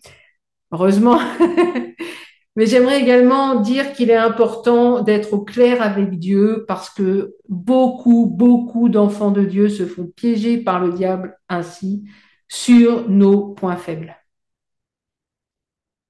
heureusement. 0.71 1.21
Mais 2.55 2.67
j'aimerais 2.67 3.01
également 3.01 3.61
dire 3.61 3.95
qu'il 3.95 4.11
est 4.11 4.17
important 4.17 5.01
d'être 5.01 5.33
au 5.33 5.41
clair 5.43 5.81
avec 5.81 6.19
Dieu 6.19 6.65
parce 6.69 6.91
que 6.91 7.35
beaucoup, 7.49 8.27
beaucoup 8.27 8.91
d'enfants 8.91 9.31
de 9.31 9.43
Dieu 9.43 9.71
se 9.71 9.87
font 9.87 10.07
piéger 10.07 10.59
par 10.59 10.79
le 10.79 10.93
diable 10.93 11.39
ainsi 11.49 12.05
sur 12.49 13.09
nos 13.09 13.49
points 13.55 13.77
faibles. 13.77 14.17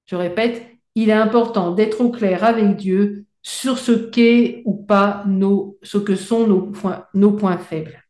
Je 0.05 0.17
répète, 0.17 0.65
il 0.95 1.09
est 1.09 1.13
important 1.13 1.71
d'être 1.71 2.01
au 2.01 2.11
clair 2.11 2.43
avec 2.43 2.75
Dieu 2.75 3.25
sur 3.41 3.77
ce 3.77 3.93
qu'est 3.93 4.63
ou 4.65 4.73
pas 4.75 5.23
nos, 5.25 5.77
ce 5.81 5.97
que 5.97 6.15
sont 6.15 6.45
nos 6.45 6.63
points, 6.63 7.05
nos 7.13 7.31
points 7.31 7.57
faibles. 7.57 8.03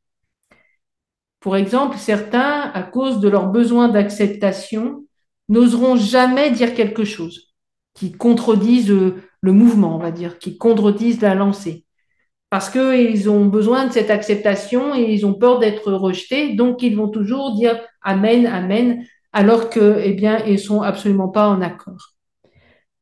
Pour 1.40 1.56
exemple, 1.56 1.98
certains, 1.98 2.72
à 2.74 2.82
cause 2.82 3.20
de 3.20 3.30
leur 3.30 3.48
besoin 3.48 3.90
d'acceptation, 3.90 5.06
n'oseront 5.50 5.98
jamais 5.98 6.50
dire 6.50 6.74
quelque 6.74 7.04
chose 7.04 7.53
qui 7.94 8.12
contredisent 8.12 8.90
le 8.90 9.52
mouvement, 9.52 9.96
on 9.96 10.00
va 10.00 10.12
dire, 10.12 10.40
qui 10.40 10.58
contredisent 10.58 11.22
la 11.22 11.36
lancée. 11.36 11.86
Parce 12.54 12.70
qu'ils 12.70 13.32
ont 13.32 13.48
besoin 13.48 13.88
de 13.88 13.92
cette 13.92 14.12
acceptation 14.12 14.94
et 14.94 15.12
ils 15.12 15.26
ont 15.26 15.34
peur 15.34 15.58
d'être 15.58 15.92
rejetés, 15.92 16.54
donc 16.54 16.84
ils 16.84 16.96
vont 16.96 17.08
toujours 17.08 17.56
dire 17.56 17.80
Amen, 18.04 18.46
Amen, 18.46 19.04
alors 19.32 19.72
que, 19.72 20.00
eh 20.04 20.14
bien, 20.14 20.38
ils 20.46 20.60
sont 20.60 20.84
absolument 20.84 21.30
pas 21.30 21.48
en 21.48 21.62
accord. 21.62 22.14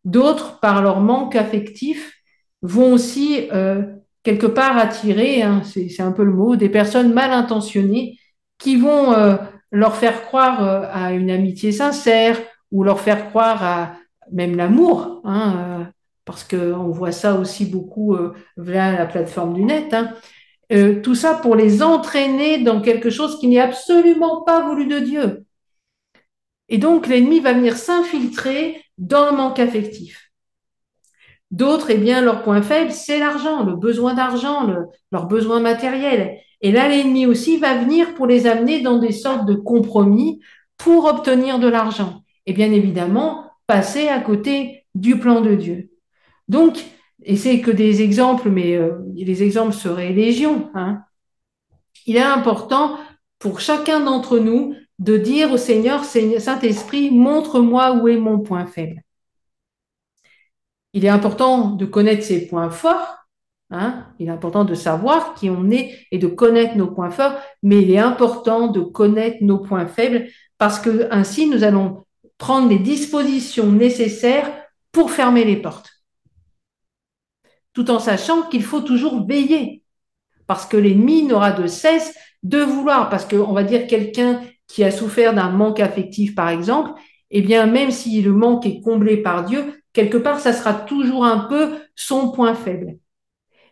D'autres, 0.06 0.62
par 0.62 0.82
leur 0.82 1.02
manque 1.02 1.36
affectif, 1.36 2.14
vont 2.62 2.94
aussi 2.94 3.50
euh, 3.52 3.84
quelque 4.24 4.48
part 4.48 4.78
attirer, 4.78 5.42
hein, 5.42 5.64
c'est 5.66 6.02
un 6.02 6.14
peu 6.14 6.24
le 6.24 6.32
mot, 6.32 6.56
des 6.56 6.70
personnes 6.70 7.14
mal 7.14 7.32
intentionnées 7.32 8.18
qui 8.58 8.78
vont 8.78 9.12
euh, 9.12 9.36
leur 9.72 9.98
faire 9.98 10.22
croire 10.22 10.64
euh, 10.64 10.86
à 10.94 11.12
une 11.12 11.30
amitié 11.30 11.74
sincère 11.74 12.38
ou 12.72 12.86
leur 12.86 13.02
faire 13.02 13.30
croire 13.30 13.64
à, 13.64 13.96
même 14.32 14.56
l'amour, 14.56 15.22
hein, 15.24 15.56
euh, 15.58 15.84
parce 16.26 16.44
qu'on 16.44 16.90
voit 16.90 17.12
ça 17.12 17.36
aussi 17.36 17.66
beaucoup 17.66 18.16
euh, 18.16 18.34
via 18.58 18.94
la 18.94 19.06
plateforme 19.06 19.54
du 19.54 19.64
net. 19.64 19.94
Hein. 19.94 20.14
Euh, 20.72 21.02
tout 21.02 21.16
ça 21.16 21.36
pour 21.36 21.56
les 21.56 21.84
entraîner 21.84 22.60
dans 22.60 22.82
quelque 22.82 23.10
chose 23.10 23.40
qui 23.40 23.48
n'est 23.48 23.60
absolument 23.60 24.42
pas 24.44 24.62
voulu 24.62 24.88
de 24.88 25.00
Dieu. 25.00 25.46
Et 26.70 26.78
donc 26.78 27.08
l'ennemi 27.08 27.42
va 27.42 27.54
venir 27.54 27.76
s'infiltrer 27.76 28.82
dans 28.98 29.30
le 29.30 29.36
manque 29.36 29.60
affectif. 29.60 30.32
D'autres, 31.52 31.90
eh 31.90 31.98
bien, 31.98 32.22
leur 32.22 32.44
point 32.44 32.62
faible, 32.62 32.92
c'est 32.92 33.20
l'argent, 33.20 33.66
le 33.66 33.76
besoin 33.76 34.14
d'argent, 34.14 34.66
le, 34.66 34.86
leur 35.12 35.26
besoin 35.26 35.60
matériel. 35.60 36.38
Et 36.62 36.72
là, 36.72 36.88
l'ennemi 36.88 37.26
aussi 37.26 37.58
va 37.58 37.76
venir 37.76 38.14
pour 38.14 38.26
les 38.26 38.48
amener 38.48 38.80
dans 38.80 39.00
des 39.00 39.12
sortes 39.12 39.46
de 39.46 39.56
compromis 39.56 40.40
pour 40.78 41.06
obtenir 41.06 41.60
de 41.60 41.68
l'argent. 41.68 42.24
Et 42.46 42.54
bien 42.54 42.72
évidemment, 42.72 43.51
à 43.72 44.20
côté 44.20 44.86
du 44.96 45.18
plan 45.18 45.42
de 45.42 45.56
Dieu. 45.56 45.90
Donc, 46.48 46.84
et 47.24 47.36
c'est 47.36 47.62
que 47.62 47.72
des 47.72 48.02
exemples, 48.02 48.50
mais 48.50 48.76
euh, 48.76 48.98
les 49.16 49.44
exemples 49.44 49.74
seraient 49.74 50.14
légion. 50.14 50.70
Hein. 50.74 51.04
Il 52.06 52.18
est 52.18 52.22
important 52.22 52.98
pour 53.40 53.60
chacun 53.60 54.00
d'entre 54.00 54.40
nous 54.40 54.76
de 55.00 55.18
dire 55.18 55.52
au 55.52 55.58
Seigneur, 55.58 56.04
Saint-Esprit, 56.04 57.12
montre-moi 57.12 57.94
où 57.94 58.08
est 58.08 58.18
mon 58.18 58.40
point 58.40 58.66
faible. 58.66 59.02
Il 60.94 61.06
est 61.06 61.10
important 61.10 61.72
de 61.72 61.86
connaître 61.86 62.24
ses 62.24 62.48
points 62.48 62.70
forts. 62.70 63.18
Hein. 63.72 64.06
Il 64.20 64.28
est 64.28 64.32
important 64.32 64.66
de 64.66 64.76
savoir 64.76 65.34
qui 65.34 65.50
on 65.50 65.72
est 65.72 65.98
et 66.12 66.18
de 66.18 66.28
connaître 66.28 66.76
nos 66.76 66.92
points 66.92 67.10
forts, 67.10 67.38
mais 67.64 67.82
il 67.82 67.92
est 67.92 67.98
important 67.98 68.68
de 68.68 68.82
connaître 68.82 69.38
nos 69.42 69.60
points 69.60 69.88
faibles 69.88 70.28
parce 70.58 70.80
que 70.80 71.08
ainsi 71.12 71.50
nous 71.50 71.64
allons 71.64 72.04
prendre 72.42 72.70
les 72.70 72.80
dispositions 72.80 73.72
nécessaires 73.72 74.52
pour 74.92 75.12
fermer 75.12 75.46
les 75.46 75.58
portes. 75.58 75.92
Tout 77.72 77.92
en 77.92 78.00
sachant 78.00 78.42
qu'il 78.50 78.64
faut 78.64 78.82
toujours 78.82 79.28
veiller, 79.28 79.84
parce 80.48 80.66
que 80.66 80.76
l'ennemi 80.76 81.22
n'aura 81.22 81.52
de 81.52 81.68
cesse 81.68 82.16
de 82.42 82.58
vouloir, 82.58 83.10
parce 83.10 83.26
qu'on 83.26 83.54
va 83.54 83.64
dire 83.64 83.86
quelqu'un 83.86 84.42
qui 84.68 84.84
a 84.84 84.90
souffert 84.90 85.36
d'un 85.36 85.52
manque 85.52 85.80
affectif, 85.80 86.34
par 86.34 86.50
exemple, 86.50 87.00
eh 87.30 87.44
bien, 87.44 87.68
même 87.68 87.92
si 87.92 88.24
le 88.24 88.34
manque 88.34 88.66
est 88.66 88.82
comblé 88.82 89.18
par 89.18 89.46
Dieu, 89.46 89.80
quelque 89.94 90.18
part, 90.18 90.40
ça 90.40 90.52
sera 90.52 90.74
toujours 90.74 91.26
un 91.26 91.42
peu 91.42 91.78
son 91.96 92.32
point 92.32 92.56
faible. 92.56 92.98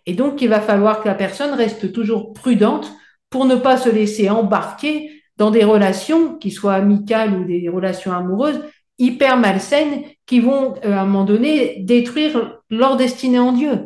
Et 0.06 0.14
donc, 0.14 0.44
il 0.44 0.50
va 0.50 0.62
falloir 0.62 1.02
que 1.02 1.08
la 1.08 1.16
personne 1.16 1.56
reste 1.56 1.92
toujours 1.92 2.34
prudente 2.34 2.92
pour 3.32 3.46
ne 3.46 3.56
pas 3.56 3.78
se 3.78 3.90
laisser 3.90 4.30
embarquer 4.30 5.19
dans 5.40 5.52
des 5.52 5.64
relations, 5.64 6.36
qui 6.36 6.52
soient 6.52 6.76
amicales 6.76 7.34
ou 7.34 7.46
des 7.46 7.70
relations 7.70 8.12
amoureuses, 8.12 8.62
hyper 9.00 9.38
malsaines, 9.38 10.04
qui 10.26 10.42
vont, 10.42 10.76
euh, 10.86 10.92
à 10.92 11.02
un 11.02 11.06
moment 11.06 11.24
donné, 11.24 11.78
détruire 11.80 12.60
leur 12.70 12.98
destinée 12.98 13.40
en 13.40 13.54
Dieu. 13.54 13.86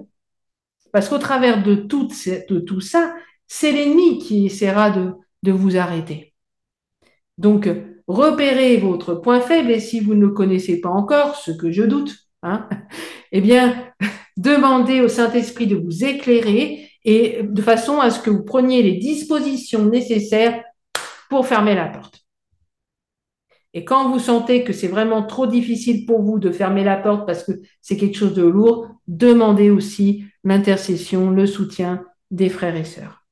Parce 0.91 1.07
qu'au 1.07 1.19
travers 1.19 1.63
de 1.63 1.75
tout, 1.75 2.09
ça, 2.81 3.13
c'est 3.47 3.71
l'ennemi 3.71 4.17
qui 4.17 4.47
essaiera 4.47 4.89
de, 4.89 5.11
de 5.43 5.51
vous 5.51 5.77
arrêter. 5.77 6.33
Donc, 7.37 7.69
repérez 8.07 8.77
votre 8.77 9.13
point 9.13 9.39
faible 9.39 9.71
et 9.71 9.79
si 9.79 9.99
vous 9.99 10.15
ne 10.15 10.21
le 10.21 10.31
connaissez 10.31 10.81
pas 10.81 10.89
encore, 10.89 11.35
ce 11.35 11.51
que 11.51 11.71
je 11.71 11.83
doute, 11.83 12.15
hein, 12.41 12.67
eh 13.31 13.41
bien, 13.41 13.75
demandez 14.37 15.01
au 15.01 15.07
Saint-Esprit 15.07 15.67
de 15.67 15.75
vous 15.75 16.03
éclairer 16.03 16.89
et 17.05 17.43
de 17.43 17.61
façon 17.61 17.99
à 17.99 18.09
ce 18.09 18.19
que 18.19 18.31
vous 18.31 18.43
preniez 18.43 18.81
les 18.81 18.97
dispositions 18.97 19.85
nécessaires 19.85 20.63
pour 21.33 21.47
fermer 21.47 21.73
la 21.73 21.87
porte. 21.87 22.27
Et 23.73 23.83
quand 23.85 24.11
vous 24.11 24.19
sentez 24.19 24.63
que 24.63 24.71
c'est 24.71 24.87
vraiment 24.87 25.23
trop 25.23 25.47
difficile 25.47 26.05
pour 26.05 26.21
vous 26.21 26.37
de 26.37 26.51
fermer 26.51 26.83
la 26.83 26.95
porte 26.95 27.25
parce 27.25 27.43
que 27.43 27.53
c'est 27.81 27.97
quelque 27.97 28.15
chose 28.15 28.35
de 28.35 28.43
lourd, 28.43 28.89
demandez 29.07 29.71
aussi 29.71 30.25
l'intercession, 30.43 31.31
le 31.31 31.47
soutien 31.47 32.05
des 32.29 32.49
frères 32.49 32.75
et 32.75 32.83
sœurs. 32.83 33.25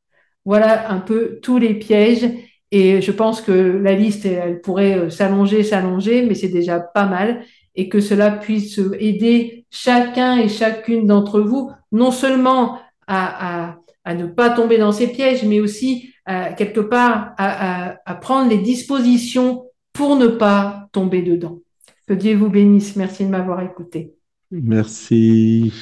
Voilà 0.45 0.91
un 0.91 0.97
peu 0.97 1.37
tous 1.43 1.59
les 1.59 1.75
pièges. 1.75 2.27
Et 2.71 3.03
je 3.03 3.11
pense 3.11 3.39
que 3.39 3.51
la 3.51 3.93
liste, 3.93 4.25
elle 4.25 4.61
pourrait 4.61 4.97
euh, 4.97 5.09
s'allonger, 5.11 5.61
s'allonger, 5.61 6.25
mais 6.25 6.33
c'est 6.33 6.47
déjà 6.47 6.79
pas 6.79 7.05
mal. 7.05 7.43
Et 7.75 7.87
que 7.87 7.99
cela 7.99 8.31
puisse 8.31 8.79
aider 8.99 9.67
chacun 9.69 10.39
et 10.39 10.49
chacune 10.49 11.05
d'entre 11.05 11.39
vous, 11.39 11.69
non 11.91 12.09
seulement 12.09 12.79
à, 13.05 13.67
à, 13.67 13.77
à 14.03 14.15
ne 14.15 14.25
pas 14.25 14.49
tomber 14.49 14.77
dans 14.77 14.91
ces 14.91 15.07
pièges, 15.07 15.43
mais 15.43 15.59
aussi 15.59 16.13
quelque 16.57 16.79
part 16.79 17.33
à, 17.37 17.97
à, 18.05 18.15
prendre 18.15 18.49
les 18.49 18.59
dispositions 18.59 19.65
pour 19.91 20.15
ne 20.15 20.27
pas 20.27 20.87
tomber 20.91 21.21
dedans. 21.21 21.59
Que 22.07 22.13
Dieu 22.13 22.35
vous 22.37 22.49
bénisse. 22.49 22.95
Merci 22.95 23.25
de 23.25 23.29
m'avoir 23.29 23.61
écouté. 23.61 24.15
Merci. 24.51 25.73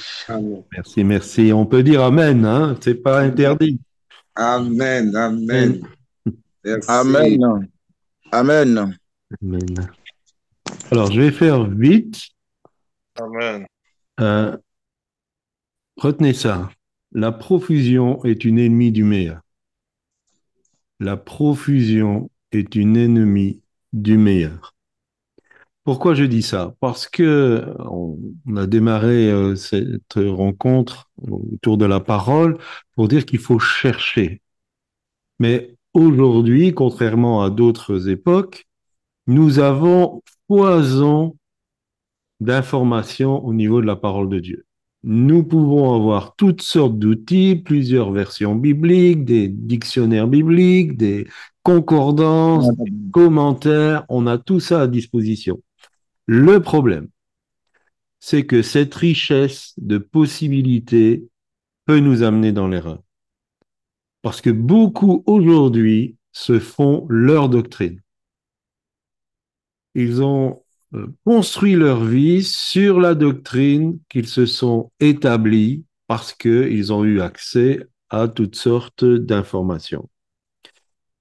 Merci, 0.72 1.04
merci. 1.04 1.52
On 1.54 1.66
peut 1.66 1.84
dire 1.84 2.04
Amen, 2.04 2.46
hein? 2.46 2.78
C'est 2.82 2.96
pas 2.96 3.22
interdit. 3.22 3.80
Amen, 4.36 5.16
Amen. 5.16 5.82
Amen. 6.88 7.68
Amen. 8.32 8.98
Amen. 9.42 9.90
Alors, 10.92 11.12
je 11.12 11.22
vais 11.22 11.32
faire 11.32 11.66
vite. 11.66 12.22
Amen. 13.16 13.66
Euh, 14.20 14.56
retenez 15.98 16.34
ça. 16.34 16.70
La 17.12 17.32
profusion 17.32 18.24
est 18.24 18.46
une 18.46 18.60
ennemie 18.60 18.92
du 18.92 19.04
meilleur. 19.04 19.42
La 21.00 21.18
profusion 21.18 22.30
est 22.52 22.76
une 22.76 22.98
ennemie 22.98 23.62
du 23.94 24.18
meilleur. 24.18 24.76
Pourquoi 25.84 26.14
je 26.14 26.24
dis 26.24 26.44
ça? 26.44 26.76
Parce 26.82 27.08
que 27.08 27.66
on, 27.80 28.18
a 28.56 28.68
démarré 28.68 29.32
euh, 29.32 29.56
cette 29.56 30.14
rencontre 30.16 31.10
autour 31.18 31.78
de 31.78 31.86
la 31.86 32.00
parole 32.00 32.58
pour 32.96 33.08
dire 33.08 33.26
qu'il 33.26 33.40
faut 33.40 33.60
chercher. 33.60 34.42
Mais 35.40 35.76
aujourd'hui, 35.94 36.74
contrairement 36.74 37.44
à 37.44 37.50
d'autres 37.50 38.10
époques, 38.10 38.68
nous 39.26 39.60
avons 39.60 40.22
foison 40.48 41.38
d'informations 42.40 43.44
au 43.44 43.54
niveau 43.54 43.82
de 43.82 43.88
la 43.88 43.96
parole 43.96 44.30
de 44.30 44.40
Dieu. 44.40 44.66
Nous 45.04 45.44
pouvons 45.44 45.96
avoir 45.96 46.36
toutes 46.36 46.62
sortes 46.62 47.00
d'outils, 47.00 47.56
plusieurs 47.56 48.12
versions 48.12 48.56
bibliques, 48.56 49.24
des 49.24 49.48
dictionnaires 49.48 50.28
bibliques, 50.28 50.98
des 50.98 51.28
concordances, 51.64 52.70
des 52.78 52.92
commentaires, 53.12 54.06
on 54.10 54.28
a 54.28 54.38
tout 54.38 54.60
ça 54.60 54.82
à 54.82 54.88
disposition. 54.88 55.62
Le 56.26 56.62
problème, 56.62 57.10
c'est 58.20 58.46
que 58.46 58.62
cette 58.62 58.94
richesse 58.96 59.74
de 59.78 59.98
possibilités 59.98 61.28
peut 61.86 62.00
nous 62.00 62.24
amener 62.24 62.52
dans 62.52 62.68
l'erreur. 62.68 63.02
Parce 64.22 64.42
que 64.42 64.50
beaucoup 64.50 65.24
aujourd'hui 65.26 66.18
se 66.32 66.60
font 66.60 67.06
leur 67.10 67.50
doctrine. 67.50 68.02
Ils 69.96 70.22
ont 70.22 70.62
construit 71.26 71.76
leur 71.76 72.04
vie 72.04 72.44
sur 72.44 73.00
la 73.00 73.16
doctrine 73.16 74.00
qu'ils 74.10 74.28
se 74.28 74.46
sont 74.46 74.92
établis 75.00 75.84
parce 76.08 76.34
qu'ils 76.34 76.92
ont 76.92 77.04
eu 77.04 77.22
accès 77.22 77.86
à 78.10 78.28
toutes 78.28 78.56
sortes 78.56 79.06
d'informations. 79.06 80.10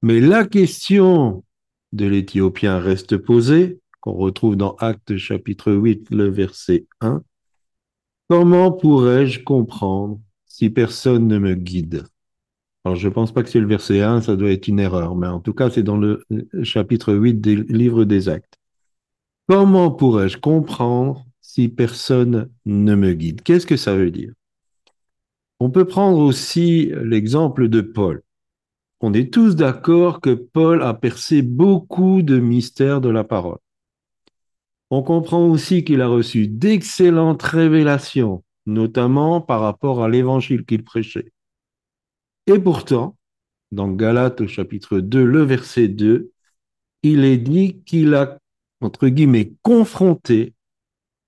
Mais 0.03 0.21
la 0.21 0.47
question 0.47 1.45
de 1.93 2.07
l'Éthiopien 2.07 2.79
reste 2.79 3.17
posée, 3.17 3.81
qu'on 4.01 4.13
retrouve 4.13 4.57
dans 4.57 4.77
Actes 4.77 5.17
chapitre 5.17 5.73
8, 5.73 6.11
le 6.11 6.31
verset 6.31 6.87
1. 7.01 7.23
Comment 8.29 8.73
pourrais-je 8.73 9.43
comprendre 9.43 10.21
si 10.47 10.71
personne 10.71 11.27
ne 11.27 11.39
me 11.39 11.55
guide? 11.55 12.05
Alors, 12.85 12.97
je 12.97 13.09
ne 13.09 13.13
pense 13.13 13.33
pas 13.33 13.43
que 13.43 13.51
c'est 13.51 13.61
le 13.61 13.67
verset 13.67 14.03
1, 14.03 14.23
ça 14.23 14.37
doit 14.37 14.51
être 14.51 14.69
une 14.69 14.79
erreur, 14.79 15.17
mais 15.17 15.27
en 15.27 15.41
tout 15.41 15.53
cas, 15.53 15.69
c'est 15.69 15.83
dans 15.83 15.97
le 15.97 16.25
chapitre 16.63 17.13
8 17.13 17.35
des 17.35 17.57
livres 17.57 18.05
des 18.05 18.29
Actes. 18.29 18.58
Comment 19.49 19.91
pourrais-je 19.91 20.37
comprendre 20.37 21.25
si 21.41 21.71
personne 21.71 22.51
ne 22.67 22.95
me 22.95 23.15
guide? 23.15 23.41
Qu'est-ce 23.43 23.67
que 23.67 23.79
ça 23.79 23.97
veut 23.97 24.11
dire? 24.11 24.35
On 25.59 25.71
peut 25.71 25.87
prendre 25.87 26.19
aussi 26.19 26.93
l'exemple 27.03 27.69
de 27.69 27.81
Paul. 27.81 28.23
On 29.01 29.15
est 29.15 29.33
tous 29.33 29.57
d'accord 29.57 30.21
que 30.21 30.35
Paul 30.35 30.83
a 30.83 30.93
percé 30.93 31.41
beaucoup 31.41 32.21
de 32.21 32.39
mystères 32.39 33.01
de 33.01 33.09
la 33.09 33.25
parole. 33.25 33.57
On 34.91 35.03
comprend 35.03 35.47
aussi 35.49 35.83
qu'il 35.83 36.03
a 36.03 36.09
reçu 36.09 36.47
d'excellentes 36.47 37.43
révélations, 37.43 38.45
notamment 38.67 39.41
par 39.41 39.63
rapport 39.63 40.05
à 40.05 40.11
l'évangile 40.11 40.67
qu'il 40.67 40.85
prêchait. 40.85 41.33
Et 42.47 42.59
pourtant, 42.59 43.17
dans 43.73 43.89
Galates 43.89 44.43
au 44.43 44.47
chapitre 44.47 45.01
2, 45.01 45.25
le 45.25 45.43
verset 45.43 45.89
2, 45.89 46.33
il 47.03 47.25
est 47.25 47.39
dit 47.39 47.83
qu'il 47.87 48.15
a 48.15 48.39
entre 48.81 49.09
guillemets, 49.09 49.53
confronter 49.63 50.55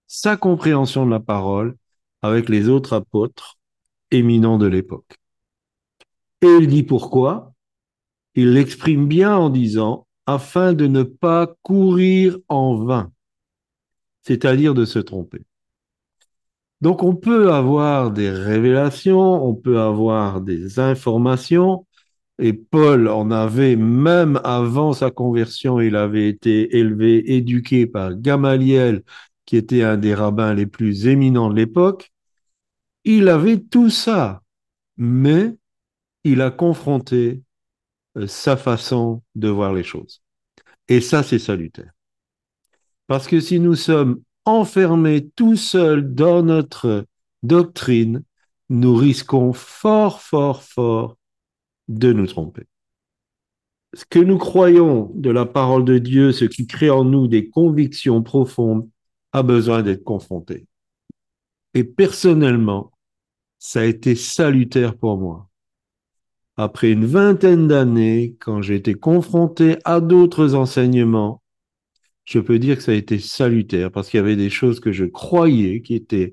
sa 0.07 0.37
compréhension 0.37 1.07
de 1.07 1.11
la 1.11 1.21
parole 1.21 1.77
avec 2.23 2.49
les 2.49 2.69
autres 2.69 2.93
apôtres 2.93 3.59
éminents 4.11 4.59
de 4.59 4.67
l'époque. 4.67 5.17
Et 6.43 6.49
il 6.49 6.69
dit 6.69 6.83
pourquoi? 6.83 7.53
Il 8.35 8.55
l'exprime 8.55 9.07
bien 9.07 9.37
en 9.37 9.51
disant 9.51 10.07
afin 10.27 10.73
de 10.73 10.87
ne 10.87 11.03
pas 11.03 11.53
courir 11.63 12.39
en 12.49 12.77
vain, 12.85 13.13
c'est-à-dire 14.23 14.75
de 14.75 14.85
se 14.85 14.99
tromper. 14.99 15.43
Donc 16.81 17.03
on 17.03 17.15
peut 17.15 17.53
avoir 17.53 18.11
des 18.11 18.31
révélations, 18.31 19.45
on 19.45 19.55
peut 19.55 19.81
avoir 19.81 20.41
des 20.41 20.79
informations, 20.79 21.87
et 22.41 22.55
Paul 22.55 23.07
en 23.09 23.31
avait, 23.31 23.77
même 23.77 24.41
avant 24.45 24.95
sa 24.95 25.11
conversion, 25.11 25.79
il 25.79 25.95
avait 25.95 26.29
été 26.29 26.77
élevé, 26.79 27.35
éduqué 27.35 27.87
par 27.87 28.15
Gamaliel, 28.15 29.03
qui 29.45 29.57
était 29.57 29.83
un 29.83 29.99
des 29.99 30.15
rabbins 30.15 30.55
les 30.55 30.67
plus 30.67 31.07
éminents 31.07 31.51
de 31.51 31.57
l'époque. 31.57 32.11
Il 33.05 33.29
avait 33.29 33.59
tout 33.59 33.91
ça, 33.91 34.43
mais 34.97 35.55
il 36.25 36.41
a 36.41 36.51
confronté 36.51 37.43
euh, 38.17 38.27
sa 38.27 38.57
façon 38.57 39.23
de 39.35 39.49
voir 39.49 39.75
les 39.75 39.85
choses. 39.85 40.23
Et 40.89 41.01
ça, 41.01 41.23
c'est 41.23 41.39
salutaire. 41.39 41.93
Parce 43.07 43.27
que 43.27 43.41
si 43.41 43.61
nous 43.61 43.75
sommes 43.75 44.23
enfermés 44.47 45.29
tout 45.37 45.57
seuls 45.57 46.15
dans 46.15 46.43
notre 46.43 47.05
doctrine, 47.43 48.23
nous 48.71 48.95
risquons 48.95 49.53
fort, 49.53 50.23
fort, 50.23 50.63
fort 50.63 51.17
de 51.91 52.13
nous 52.13 52.27
tromper. 52.27 52.63
Ce 53.95 54.05
que 54.05 54.21
nous 54.21 54.39
croyons 54.39 55.11
de 55.15 55.31
la 55.31 55.45
parole 55.45 55.85
de 55.85 55.99
Dieu, 55.99 56.31
ce 56.31 56.45
qui 56.45 56.67
crée 56.69 56.91
en 56.91 57.05
nous 57.05 57.27
des 57.27 57.51
convictions 57.51 58.23
profondes, 58.23 58.89
a 59.33 59.43
besoin 59.43 59.83
d'être 59.83 60.05
confronté. 60.05 60.67
Et 61.75 61.83
personnellement, 61.83 62.93
ça 63.59 63.81
a 63.81 63.85
été 63.85 64.15
salutaire 64.15 64.97
pour 64.97 65.19
moi. 65.19 65.49
Après 66.57 66.93
une 66.93 67.07
vingtaine 67.07 67.67
d'années, 67.67 68.37
quand 68.39 68.63
j'ai 68.63 68.77
été 68.77 68.95
confronté 68.95 69.79
à 69.85 70.01
d'autres 70.01 70.55
enseignements, 70.55 71.43
je 72.25 72.39
peux 72.39 72.61
dire 72.61 72.77
que 72.77 72.83
ça 72.83 72.93
a 72.93 72.95
été 72.95 73.19
salutaire 73.19 73.91
parce 73.91 74.09
qu'il 74.09 74.19
y 74.19 74.23
avait 74.23 74.37
des 74.37 74.51
choses 74.51 74.79
que 74.79 74.93
je 74.93 75.05
croyais 75.07 75.83
qui 75.83 75.95
étaient 75.95 76.33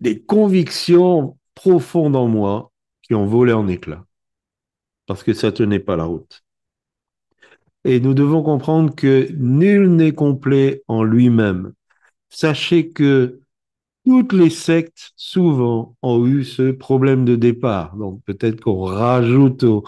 des 0.00 0.20
convictions 0.20 1.38
profondes 1.54 2.16
en 2.16 2.26
moi 2.26 2.72
qui 3.02 3.14
ont 3.14 3.26
volé 3.26 3.52
en 3.52 3.68
éclats 3.68 4.04
parce 5.06 5.22
que 5.22 5.34
ça 5.34 5.52
tenait 5.52 5.80
pas 5.80 5.96
la 5.96 6.04
route. 6.04 6.44
Et 7.84 8.00
nous 8.00 8.14
devons 8.14 8.42
comprendre 8.42 8.94
que 8.94 9.28
nul 9.32 9.90
n'est 9.90 10.12
complet 10.14 10.82
en 10.88 11.02
lui-même. 11.02 11.72
Sachez 12.30 12.90
que 12.90 13.40
toutes 14.06 14.32
les 14.32 14.50
sectes, 14.50 15.12
souvent, 15.16 15.96
ont 16.02 16.26
eu 16.26 16.44
ce 16.44 16.70
problème 16.70 17.24
de 17.24 17.36
départ. 17.36 17.96
Donc 17.96 18.22
peut-être 18.24 18.60
qu'on 18.60 18.84
rajoute 18.84 19.64
au, 19.64 19.84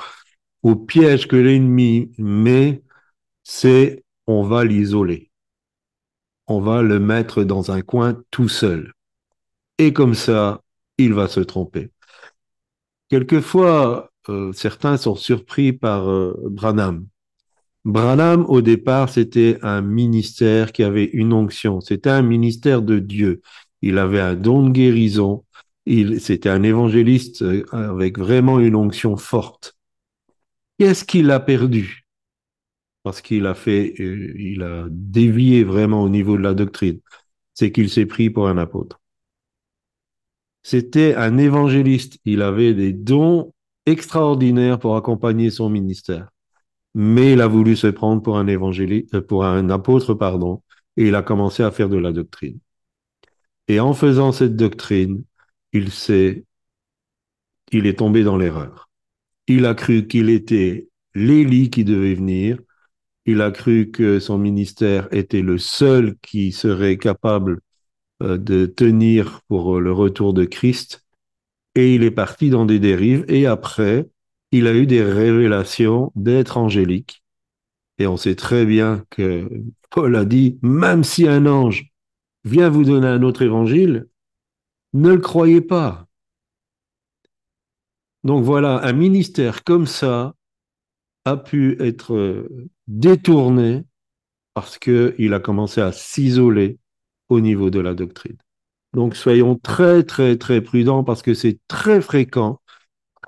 au 0.63 0.77
piège 0.77 1.29
que 1.29 1.37
l'ennemi 1.37 2.13
met, 2.19 2.83
c'est 3.43 4.05
on 4.27 4.43
va 4.43 4.65
l'isoler. 4.65 5.31
On 6.49 6.61
va 6.61 6.83
le 6.83 6.99
mettre 6.99 7.45
dans 7.45 7.71
un 7.71 7.83
coin 7.83 8.21
tout 8.31 8.49
seul. 8.49 8.93
Et 9.79 9.93
comme 9.93 10.15
ça, 10.15 10.63
il 10.99 11.15
va 11.15 11.29
se 11.29 11.41
tromper. 11.41 11.91
Quelquefois, 13.09 14.11
euh, 14.29 14.53
certains 14.53 14.97
sont 14.97 15.15
surpris 15.15 15.73
par 15.73 16.09
euh, 16.09 16.35
Branham. 16.45 17.07
Branham, 17.85 18.45
au 18.49 18.63
départ, 18.63 19.09
c'était 19.09 19.59
un 19.63 19.81
ministère 19.81 20.73
qui 20.73 20.83
avait 20.83 21.05
une 21.05 21.33
onction. 21.33 21.81
C'était 21.81 22.11
un 22.11 22.23
ministère 22.23 22.83
de 22.83 22.99
Dieu. 22.99 23.43
Il 23.83 23.99
avait 23.99 24.21
un 24.21 24.35
don 24.35 24.65
de 24.65 24.71
guérison. 24.71 25.45
Il, 25.87 26.21
c'était 26.21 26.49
un 26.49 26.65
évangéliste 26.65 27.43
euh, 27.43 27.65
avec 27.73 28.19
vraiment 28.19 28.59
une 28.59 28.75
onction 28.75 29.17
forte. 29.17 29.77
Qu'est-ce 30.79 31.05
qu'il 31.05 31.31
a 31.31 31.41
perdu? 31.41 32.05
Parce 33.03 33.21
qu'il 33.21 33.47
a 33.47 33.55
fait, 33.55 33.95
il 33.99 34.63
a 34.63 34.87
dévié 34.91 35.63
vraiment 35.63 36.03
au 36.03 36.09
niveau 36.09 36.37
de 36.37 36.43
la 36.43 36.55
doctrine. 36.55 36.99
C'est 37.55 37.71
qu'il 37.71 37.89
s'est 37.89 38.05
pris 38.05 38.31
pour 38.31 38.49
un 38.49 38.59
apôtre. 38.59 39.01
C'était 40.65 41.15
un 41.15 41.39
évangéliste. 41.39 42.19
Il 42.25 42.43
avait 42.43 42.75
des 42.75 42.93
dons 42.93 43.55
extraordinaire 43.87 44.79
pour 44.79 44.97
accompagner 44.97 45.51
son 45.51 45.71
ministère. 45.71 46.29
Mais 46.95 47.33
il 47.35 47.41
a 47.41 47.49
voulu 47.49 47.77
se 47.77 47.89
prendre 47.89 48.23
pour 48.23 48.39
un 48.39 48.47
évangéliste, 48.49 49.15
euh, 49.15 49.23
pour 49.23 49.45
un 49.45 49.71
apôtre, 49.71 50.15
pardon, 50.15 50.63
et 50.97 51.09
il 51.09 51.15
a 51.15 51.23
commencé 51.23 51.63
à 51.63 51.71
faire 51.71 51.89
de 51.89 51.99
la 51.99 52.13
doctrine. 52.13 52.59
Et 53.69 53.81
en 53.81 53.95
faisant 53.95 54.33
cette 54.33 54.57
doctrine, 54.57 55.25
il 55.73 55.91
s'est, 55.91 56.45
il 57.73 57.87
est 57.87 57.99
tombé 57.99 58.25
dans 58.25 58.37
l'erreur. 58.37 58.89
Il 59.49 59.67
a 59.67 59.75
cru 59.75 60.07
qu'il 60.07 60.31
était 60.31 60.89
l'Élie 61.15 61.71
qui 61.71 61.85
devait 61.85 62.15
venir. 62.15 62.59
Il 63.27 63.43
a 63.43 63.51
cru 63.51 63.91
que 63.91 64.21
son 64.21 64.39
ministère 64.39 65.09
était 65.13 65.43
le 65.43 65.59
seul 65.59 66.17
qui 66.23 66.53
serait 66.53 66.99
capable 66.99 67.61
euh, 68.23 68.39
de 68.39 68.67
tenir 68.67 69.43
pour 69.49 69.81
le 69.81 69.93
retour 69.93 70.35
de 70.35 70.45
Christ 70.45 71.06
et 71.77 71.95
il 71.95 72.03
est 72.03 72.11
parti 72.11 72.51
dans 72.51 72.65
des 72.65 72.81
dérives. 72.81 73.25
Et 73.29 73.47
après, 73.47 74.09
il 74.51 74.67
a 74.67 74.75
eu 74.75 74.87
des 74.87 75.05
révélations 75.05 76.11
d'être 76.17 76.57
angélique. 76.57 77.23
Et 77.99 78.07
on 78.07 78.17
sait 78.17 78.35
très 78.35 78.67
bien 78.67 79.05
que 79.11 79.49
Paul 79.91 80.17
a 80.17 80.25
dit, 80.25 80.59
même 80.63 81.05
si 81.05 81.29
un 81.29 81.47
ange 81.47 81.93
vient 82.45 82.71
vous 82.71 82.85
donner 82.85 83.07
un 83.07 83.23
autre 83.23 83.43
évangile, 83.43 84.09
ne 84.93 85.13
le 85.13 85.21
croyez 85.21 85.61
pas. 85.61 86.07
Donc 88.25 88.43
voilà, 88.43 88.83
un 88.83 88.93
ministère 88.93 89.63
comme 89.63 89.87
ça 89.87 90.35
a 91.25 91.37
pu 91.37 91.77
être 91.81 92.49
détourné 92.87 93.85
parce 94.55 94.79
qu'il 94.79 95.35
a 95.35 95.41
commencé 95.41 95.81
à 95.81 95.93
s'isoler 95.93 96.79
au 97.29 97.41
niveau 97.41 97.69
de 97.71 97.81
la 97.81 97.95
doctrine. 97.95 98.39
Donc 98.97 99.15
soyons 99.15 99.57
très, 99.57 100.05
très, 100.05 100.39
très 100.39 100.63
prudents 100.63 101.05
parce 101.05 101.21
que 101.21 101.35
c'est 101.35 101.59
très 101.69 102.01
fréquent. 102.01 102.63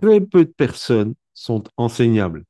Très 0.00 0.18
peu 0.18 0.46
de 0.46 0.50
personnes 0.50 1.14
sont 1.34 1.62
enseignables. 1.76 2.44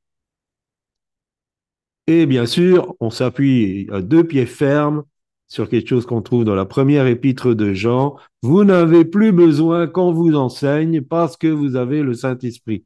Et 2.07 2.25
bien 2.25 2.45
sûr, 2.45 2.95
on 3.01 3.09
s'appuie 3.09 3.89
à 3.91 4.01
deux 4.01 4.23
pieds 4.23 4.45
fermes 4.45 5.03
sur 5.49 5.67
quelque 5.67 5.89
chose 5.89 6.05
qu'on 6.05 6.21
trouve 6.21 6.45
dans 6.45 6.55
la 6.55 6.63
première 6.63 7.07
épître 7.07 7.53
de 7.53 7.73
Jean. 7.73 8.15
Vous 8.41 8.63
n'avez 8.63 9.03
plus 9.03 9.33
besoin 9.33 9.85
qu'on 9.87 10.13
vous 10.13 10.35
enseigne 10.35 11.01
parce 11.01 11.35
que 11.35 11.47
vous 11.47 11.75
avez 11.75 12.03
le 12.03 12.13
Saint-Esprit. 12.13 12.85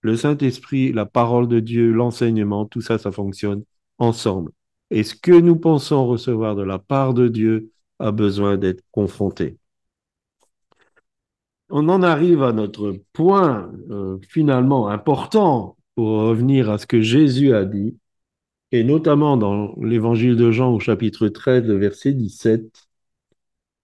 Le 0.00 0.16
Saint-Esprit, 0.16 0.92
la 0.92 1.06
parole 1.06 1.46
de 1.46 1.60
Dieu, 1.60 1.92
l'enseignement, 1.92 2.66
tout 2.66 2.80
ça, 2.80 2.98
ça 2.98 3.12
fonctionne 3.12 3.62
ensemble. 3.98 4.50
Et 4.90 5.04
ce 5.04 5.14
que 5.14 5.38
nous 5.38 5.56
pensons 5.56 6.04
recevoir 6.04 6.56
de 6.56 6.64
la 6.64 6.80
part 6.80 7.14
de 7.14 7.28
Dieu, 7.28 7.70
a 7.98 8.12
besoin 8.12 8.56
d'être 8.56 8.82
confronté. 8.92 9.58
On 11.68 11.88
en 11.88 12.02
arrive 12.02 12.42
à 12.42 12.52
notre 12.52 12.96
point 13.12 13.72
euh, 13.90 14.18
finalement 14.28 14.88
important 14.88 15.76
pour 15.94 16.08
revenir 16.08 16.70
à 16.70 16.78
ce 16.78 16.86
que 16.86 17.00
Jésus 17.00 17.54
a 17.54 17.64
dit. 17.64 17.96
et 18.72 18.84
notamment 18.84 19.36
dans 19.36 19.74
l'évangile 19.80 20.36
de 20.36 20.50
Jean 20.52 20.72
au 20.74 20.80
chapitre 20.80 21.28
13, 21.28 21.64
le 21.66 21.78
verset 21.78 22.12
17. 22.12 22.64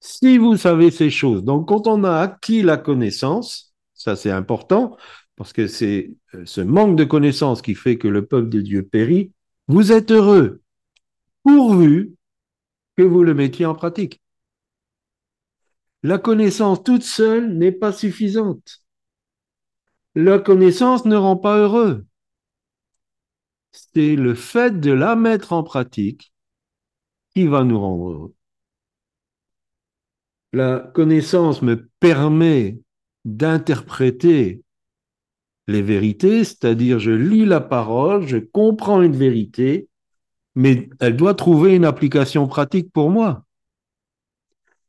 Si 0.00 0.38
vous 0.38 0.56
savez 0.56 0.90
ces 0.90 1.10
choses, 1.10 1.44
donc 1.44 1.68
quand 1.68 1.86
on 1.86 2.04
a 2.04 2.16
acquis 2.20 2.62
la 2.62 2.76
connaissance, 2.76 3.74
ça 3.94 4.16
c'est 4.16 4.30
important, 4.30 4.96
parce 5.36 5.52
que 5.52 5.66
c'est 5.68 6.14
euh, 6.34 6.42
ce 6.44 6.60
manque 6.60 6.96
de 6.96 7.04
connaissance 7.04 7.62
qui 7.62 7.74
fait 7.74 7.98
que 7.98 8.08
le 8.08 8.26
peuple 8.26 8.48
de 8.48 8.60
Dieu 8.60 8.82
périt, 8.82 9.32
vous 9.68 9.92
êtes 9.92 10.10
heureux, 10.10 10.60
pourvu 11.44 12.14
que 12.96 13.02
vous 13.02 13.22
le 13.22 13.34
mettiez 13.34 13.66
en 13.66 13.74
pratique. 13.74 14.20
La 16.02 16.18
connaissance 16.18 16.82
toute 16.82 17.04
seule 17.04 17.56
n'est 17.56 17.72
pas 17.72 17.92
suffisante. 17.92 18.84
La 20.14 20.38
connaissance 20.38 21.04
ne 21.04 21.16
rend 21.16 21.36
pas 21.36 21.58
heureux. 21.58 22.06
C'est 23.70 24.16
le 24.16 24.34
fait 24.34 24.80
de 24.80 24.92
la 24.92 25.16
mettre 25.16 25.52
en 25.52 25.62
pratique 25.62 26.32
qui 27.34 27.46
va 27.46 27.64
nous 27.64 27.80
rendre 27.80 28.10
heureux. 28.10 28.34
La 30.52 30.80
connaissance 30.80 31.62
me 31.62 31.88
permet 32.00 32.78
d'interpréter 33.24 34.62
les 35.68 35.80
vérités, 35.80 36.44
c'est-à-dire 36.44 36.98
je 36.98 37.12
lis 37.12 37.46
la 37.46 37.60
parole, 37.60 38.26
je 38.26 38.36
comprends 38.36 39.00
une 39.00 39.16
vérité, 39.16 39.88
mais 40.54 40.90
elle 41.00 41.16
doit 41.16 41.34
trouver 41.34 41.76
une 41.76 41.84
application 41.84 42.46
pratique 42.46 42.92
pour 42.92 43.10
moi. 43.10 43.44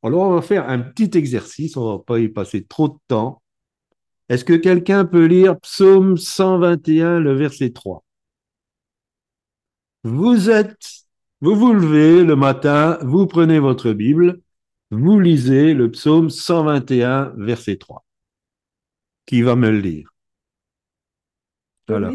Alors 0.03 0.23
on 0.23 0.35
va 0.35 0.41
faire 0.41 0.69
un 0.69 0.79
petit 0.79 1.17
exercice, 1.17 1.77
on 1.77 1.85
ne 1.85 1.97
va 1.97 2.03
pas 2.03 2.19
y 2.19 2.27
passer 2.27 2.65
trop 2.65 2.89
de 2.89 2.97
temps. 3.07 3.41
Est-ce 4.29 4.43
que 4.43 4.53
quelqu'un 4.53 5.05
peut 5.05 5.25
lire 5.25 5.59
Psaume 5.59 6.17
121, 6.17 7.19
le 7.19 7.33
verset 7.33 7.71
3 7.71 8.03
Vous 10.03 10.49
êtes, 10.49 11.05
vous 11.39 11.55
vous 11.55 11.73
levez 11.73 12.23
le 12.23 12.35
matin, 12.35 12.97
vous 13.01 13.27
prenez 13.27 13.59
votre 13.59 13.93
Bible, 13.93 14.41
vous 14.91 15.19
lisez 15.19 15.73
le 15.73 15.89
psaume 15.91 16.29
121, 16.29 17.33
verset 17.37 17.77
3. 17.77 18.05
Qui 19.25 19.41
va 19.41 19.55
me 19.55 19.69
le 19.69 19.79
lire? 19.79 20.09
Voilà. 21.87 22.11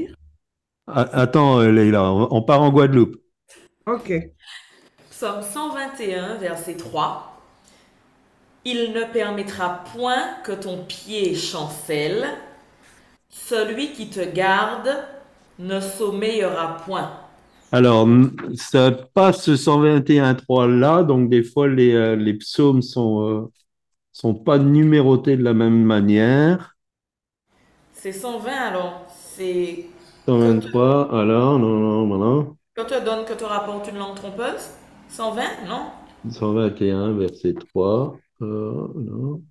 Attends, 0.87 1.61
Leïla, 1.61 2.13
on 2.13 2.43
part 2.43 2.63
en 2.63 2.71
Guadeloupe. 2.71 3.17
Ok. 3.89 4.13
Psaume 5.11 5.41
121, 5.41 6.35
verset 6.35 6.77
3. 6.77 7.41
Il 8.67 8.93
ne 8.93 9.05
permettra 9.05 9.83
point 9.95 10.35
que 10.45 10.53
ton 10.53 10.85
pied 10.85 11.35
chancelle. 11.35 12.27
Celui 13.31 13.93
qui 13.93 14.11
te 14.11 14.21
garde 14.21 14.91
ne 15.59 15.81
sommeillera 15.81 16.77
point. 16.85 17.13
Alors, 17.73 18.07
ça 18.57 18.91
passe 18.91 19.45
ce 19.45 19.57
121.3 19.57 20.67
là, 20.67 21.03
donc 21.03 21.31
des 21.31 21.43
fois 21.43 21.67
les, 21.67 21.95
euh, 21.95 22.15
les 22.15 22.35
psaumes 22.35 22.83
sont, 22.83 23.23
euh, 23.23 23.51
sont 24.13 24.35
pas 24.35 24.59
numérotés 24.59 25.39
de 25.39 25.43
la 25.43 25.55
même 25.55 25.83
manière. 25.83 26.77
C'est 27.95 28.13
120 28.13 28.53
alors, 28.53 29.07
c'est... 29.17 29.87
123, 30.27 31.19
alors, 31.19 31.59
non, 31.59 32.07
non, 32.07 32.19
non. 32.19 32.58
Quand 32.79 32.85
te 32.85 33.05
donne 33.05 33.25
que 33.25 33.33
te 33.33 33.43
rapporte 33.43 33.89
une 33.89 33.99
langue 33.99 34.15
trompeuse 34.15 34.71
120, 35.09 35.67
non? 35.67 35.91
121, 36.31 37.13
verset 37.15 37.55
3. 37.55 38.17
Euh, 38.41 38.87
non. 38.95 39.43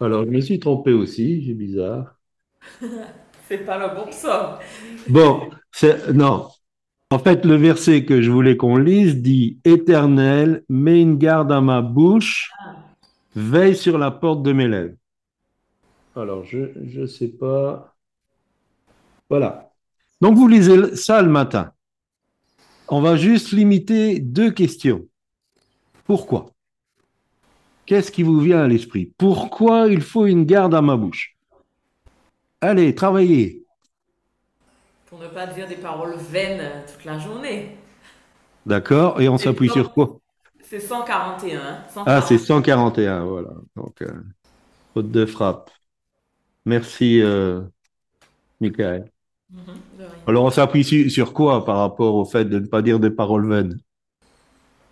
Alors, 0.00 0.24
je 0.24 0.30
me 0.30 0.40
suis 0.40 0.58
trompé 0.58 0.92
aussi, 0.92 1.44
c'est 1.46 1.54
bizarre. 1.54 2.16
C'est 3.46 3.58
pas 3.58 3.78
le 3.78 3.94
bon 3.94 4.10
psaume. 4.10 4.56
Bon, 5.08 5.48
non. 6.12 6.48
En 7.12 7.20
fait, 7.20 7.44
le 7.44 7.54
verset 7.54 8.04
que 8.04 8.20
je 8.20 8.32
voulais 8.32 8.56
qu'on 8.56 8.76
lise 8.76 9.22
dit 9.22 9.60
Éternel, 9.64 10.64
mets 10.68 11.00
une 11.00 11.18
garde 11.18 11.52
à 11.52 11.60
ma 11.60 11.82
bouche, 11.82 12.50
veille 13.36 13.76
sur 13.76 13.96
la 13.96 14.10
porte 14.10 14.42
de 14.42 14.52
mes 14.52 14.66
lèvres. 14.66 14.96
Alors, 16.16 16.42
je 16.42 16.66
ne 16.74 17.06
sais 17.06 17.28
pas. 17.28 17.94
Voilà. 19.30 19.65
Donc, 20.20 20.36
vous 20.36 20.48
lisez 20.48 20.96
ça 20.96 21.22
le 21.22 21.28
matin. 21.28 21.72
On 22.88 23.00
va 23.00 23.16
juste 23.16 23.52
limiter 23.52 24.20
deux 24.20 24.50
questions. 24.50 25.06
Pourquoi? 26.04 26.46
Qu'est-ce 27.84 28.10
qui 28.10 28.22
vous 28.22 28.40
vient 28.40 28.62
à 28.62 28.68
l'esprit? 28.68 29.12
Pourquoi 29.18 29.88
il 29.88 30.00
faut 30.00 30.26
une 30.26 30.44
garde 30.44 30.74
à 30.74 30.82
ma 30.82 30.96
bouche? 30.96 31.36
Allez, 32.60 32.94
travaillez. 32.94 33.64
Pour 35.06 35.20
ne 35.20 35.28
pas 35.28 35.46
dire 35.46 35.68
des 35.68 35.76
paroles 35.76 36.16
vaines 36.16 36.82
toute 36.92 37.04
la 37.04 37.18
journée. 37.18 37.76
D'accord. 38.64 39.20
Et 39.20 39.28
on 39.28 39.38
s'appuie 39.38 39.68
sur 39.68 39.92
quoi? 39.92 40.18
C'est 40.62 40.80
141. 40.80 41.84
Ah, 42.06 42.20
c'est 42.22 42.38
141, 42.38 43.24
voilà. 43.24 43.50
Donc, 43.76 44.02
euh, 44.02 44.12
faute 44.94 45.12
de 45.12 45.24
frappe. 45.24 45.70
Merci, 46.64 47.20
euh, 47.22 47.62
Michael. 48.60 49.10
Mhm, 49.50 49.62
Alors, 50.26 50.44
on 50.44 50.50
s'appuie 50.50 50.84
sur, 51.10 51.32
quoi 51.32 51.64
par 51.64 51.78
rapport 51.78 52.14
au 52.14 52.24
fait 52.24 52.44
de 52.44 52.58
ne 52.58 52.66
pas 52.66 52.82
dire 52.82 52.98
des 52.98 53.10
paroles 53.10 53.48
vaines? 53.48 53.78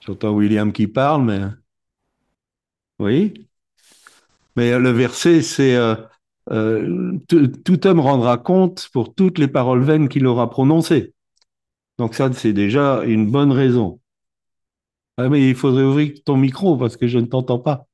J'entends 0.00 0.32
William 0.32 0.72
qui 0.72 0.86
parle, 0.86 1.24
mais. 1.24 1.40
Oui 2.98 3.48
Mais 4.56 4.78
le 4.78 4.90
verset, 4.90 5.42
c'est. 5.42 5.74
Euh, 5.76 5.96
euh, 6.50 7.18
tout 7.28 7.86
homme 7.86 8.00
rendra 8.00 8.36
compte 8.36 8.88
pour 8.92 9.14
toutes 9.14 9.38
les 9.38 9.48
paroles 9.48 9.82
vaines 9.82 10.08
qu'il 10.08 10.26
aura 10.26 10.50
prononcées. 10.50 11.14
Donc 11.98 12.14
ça, 12.14 12.32
c'est 12.32 12.52
déjà 12.52 13.02
une 13.04 13.30
bonne 13.30 13.52
raison. 13.52 14.00
Ah, 15.16 15.28
mais 15.28 15.48
il 15.48 15.54
faudrait 15.54 15.84
ouvrir 15.84 16.12
ton 16.24 16.36
micro 16.36 16.76
parce 16.76 16.96
que 16.96 17.06
je 17.06 17.18
ne 17.18 17.26
t'entends 17.26 17.60
pas. 17.60 17.86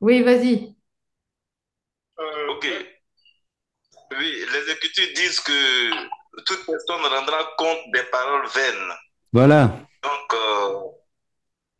Oui, 0.00 0.22
vas-y. 0.22 0.74
Euh, 2.18 2.52
ok. 2.54 2.66
Oui, 4.18 4.44
Écritures 4.98 5.14
disent 5.14 5.40
que 5.40 5.90
toute 6.44 6.66
personne 6.66 7.00
rendra 7.02 7.44
compte 7.56 7.92
des 7.92 8.02
paroles 8.04 8.46
vaines. 8.54 8.92
Voilà. 9.32 9.66
Donc, 10.02 10.34
euh, 10.34 10.80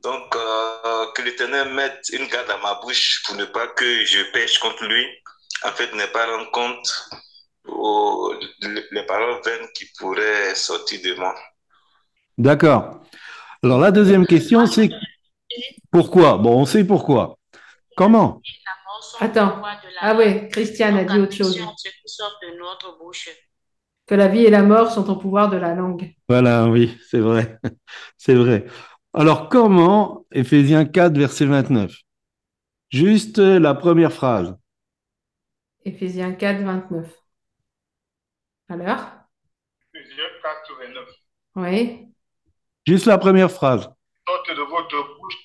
donc, 0.03 0.37
euh, 0.37 1.07
que 1.15 1.23
l'Éternel 1.23 1.73
mette 1.75 2.09
une 2.13 2.27
garde 2.29 2.51
à 2.51 2.59
ma 2.59 2.75
bouche 2.81 3.23
pour 3.25 3.37
ne 3.37 3.45
pas 3.45 3.69
que 3.69 4.05
je 4.05 4.31
pêche 4.33 4.59
contre 4.59 4.85
lui, 4.85 5.05
en 5.65 5.71
fait, 5.71 5.93
ne 5.95 6.07
pas 6.07 6.27
rendre 6.27 6.51
compte 6.51 7.11
aux, 7.67 8.35
les 8.63 9.07
paroles 9.07 9.41
vaines 9.45 9.69
qui 9.75 9.87
pourraient 9.99 10.55
sortir 10.55 11.01
de 11.03 11.15
moi. 11.19 11.35
D'accord. 12.37 13.01
Alors, 13.63 13.81
la 13.81 13.91
deuxième 13.91 14.27
question, 14.27 14.67
c'est 14.67 14.91
pourquoi? 15.91 16.39
Bon, 16.39 16.61
on 16.61 16.67
sait 16.67 16.85
pourquoi. 16.85 17.39
Comment? 17.97 18.41
Attends. 19.21 19.63
Ah 20.01 20.15
oui, 20.17 20.49
Christiane 20.49 20.97
a 20.97 21.05
dit 21.05 21.19
autre 21.19 21.33
chose. 21.35 21.59
Que 24.07 24.15
la 24.15 24.29
vie 24.29 24.45
et 24.45 24.51
la 24.51 24.63
mort 24.63 24.91
sont 24.91 25.09
au 25.11 25.17
pouvoir 25.17 25.51
de 25.51 25.57
la 25.57 25.75
langue. 25.75 26.15
Voilà, 26.29 26.67
oui, 26.67 26.97
c'est 27.11 27.19
vrai. 27.21 27.59
C'est 28.17 28.35
vrai. 28.35 28.67
Alors, 29.13 29.49
comment 29.49 30.27
Éphésiens 30.33 30.85
4, 30.85 31.17
verset 31.17 31.47
29 31.47 31.95
Juste 32.91 33.39
la 33.39 33.75
première 33.75 34.13
phrase. 34.13 34.57
Éphésiens 35.85 36.33
4, 36.33 36.63
29. 36.63 37.07
Alors? 38.69 39.01
Éphésiens 39.95 40.25
4, 40.43 40.79
29. 40.87 41.09
Oui. 41.57 42.09
Juste 42.87 43.07
la 43.07 43.19
première 43.19 43.51
phrase. 43.51 43.91
Sorte 44.27 44.49
de 44.57 44.63
votre 44.63 45.19
bouche 45.19 45.37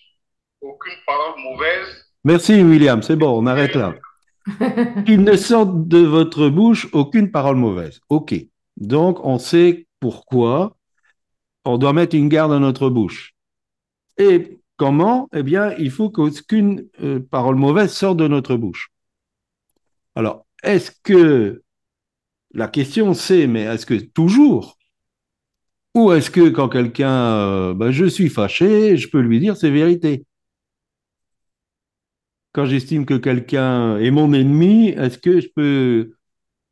aucune 0.61 0.93
parole 1.05 1.39
mauvaise. 1.41 2.12
Merci, 2.23 2.61
William. 2.63 3.01
C'est 3.01 3.15
bon, 3.15 3.41
on 3.41 3.45
arrête 3.45 3.75
là. 3.75 3.95
Qu'il 5.05 5.21
ne 5.21 5.35
sorte 5.35 5.87
de 5.87 5.99
votre 5.99 6.49
bouche 6.49 6.87
aucune 6.93 7.31
parole 7.31 7.57
mauvaise. 7.57 7.99
OK. 8.09 8.33
Donc, 8.77 9.23
on 9.23 9.39
sait 9.39 9.87
pourquoi 9.99 10.75
on 11.65 11.77
doit 11.77 11.93
mettre 11.93 12.15
une 12.15 12.29
garde 12.29 12.51
à 12.51 12.59
notre 12.59 12.89
bouche. 12.89 13.33
Et 14.17 14.59
comment? 14.77 15.29
Eh 15.33 15.43
bien, 15.43 15.73
il 15.77 15.91
faut 15.91 16.09
qu'aucune 16.09 16.87
euh, 17.01 17.19
parole 17.19 17.55
mauvaise 17.55 17.91
sorte 17.91 18.17
de 18.17 18.27
notre 18.27 18.55
bouche. 18.55 18.89
Alors, 20.15 20.45
est-ce 20.63 20.91
que 21.03 21.63
la 22.53 22.67
question 22.67 23.13
c'est, 23.13 23.47
mais 23.47 23.61
est-ce 23.63 23.85
que 23.85 23.95
toujours? 23.95 24.77
Ou 25.95 26.11
est-ce 26.11 26.31
que 26.31 26.49
quand 26.49 26.69
quelqu'un, 26.69 27.11
euh, 27.11 27.73
ben, 27.73 27.91
je 27.91 28.05
suis 28.05 28.29
fâché, 28.29 28.97
je 28.97 29.09
peux 29.09 29.19
lui 29.19 29.39
dire 29.39 29.57
ses 29.57 29.71
vérités? 29.71 30.25
Quand 32.53 32.65
j'estime 32.65 33.05
que 33.05 33.15
quelqu'un 33.15 33.97
est 33.97 34.11
mon 34.11 34.31
ennemi, 34.33 34.89
est-ce 34.89 35.17
que 35.17 35.41
je 35.41 35.47
peux 35.47 36.13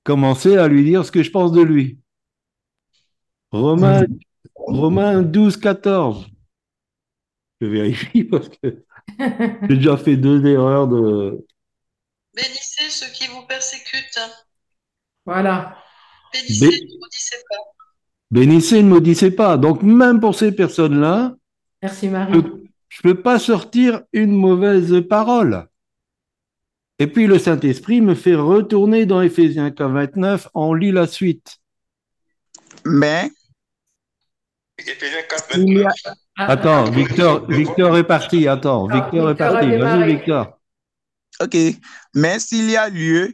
commencer 0.04 0.58
à 0.58 0.68
lui 0.68 0.84
dire 0.84 1.06
ce 1.06 1.12
que 1.12 1.24
je 1.24 1.32
pense 1.32 1.52
de 1.52 1.62
lui? 1.62 2.00
Romains, 3.52 4.06
Romains 4.56 5.22
12, 5.24 5.58
14 5.58 6.32
je 7.62 7.68
vérifie 7.68 8.24
parce 8.24 8.50
que 8.50 8.84
j'ai 9.20 9.76
déjà 9.76 9.96
fait 9.96 10.18
deux 10.18 10.46
erreurs 10.46 10.88
de. 10.88 11.46
Bénissez 12.34 12.90
ceux 12.90 13.12
qui 13.14 13.28
vous 13.28 13.46
persécutent. 13.48 14.20
Voilà. 15.26 15.78
Bénissez, 16.34 16.66
ne 16.66 17.00
maudissez 17.00 17.38
pas. 17.50 17.58
Bénissez, 18.32 18.84
ne 18.84 18.90
maudissez 18.90 19.32
pas. 19.32 19.58
Donc, 19.58 19.84
même 19.84 20.20
pour 20.20 20.34
ces 20.36 20.52
personnes-là, 20.52 21.36
Merci 21.82 22.08
Marie. 22.10 22.34
Je 22.90 23.00
ne 23.04 23.14
peux 23.14 23.22
pas 23.22 23.40
sortir 23.40 24.02
une 24.14 24.32
mauvaise 24.32 25.02
parole. 25.08 25.68
Et 27.02 27.08
puis 27.08 27.26
le 27.26 27.40
Saint-Esprit 27.40 28.00
me 28.00 28.14
fait 28.14 28.36
retourner 28.36 29.08
dans 29.08 29.24
Éphésiens 29.24 29.74
29, 29.76 30.50
on 30.54 30.76
lit 30.76 30.92
la 30.92 31.08
suite. 31.08 31.58
Mais. 32.86 33.32
Éphésiens 34.78 35.24
4, 35.28 35.58
29. 35.58 35.94
Attends, 36.38 36.92
Victor, 36.92 37.48
Victor 37.48 37.98
est 37.98 38.04
parti. 38.04 38.48
Attends, 38.48 38.86
Victor 38.86 39.32
est 39.32 39.36
parti. 39.36 39.76
Vas-y, 39.78 40.14
Victor. 40.14 40.60
OK. 41.42 41.58
Mais 42.14 42.38
s'il 42.38 42.70
y 42.70 42.78
a 42.78 42.88
lieu, 42.88 43.34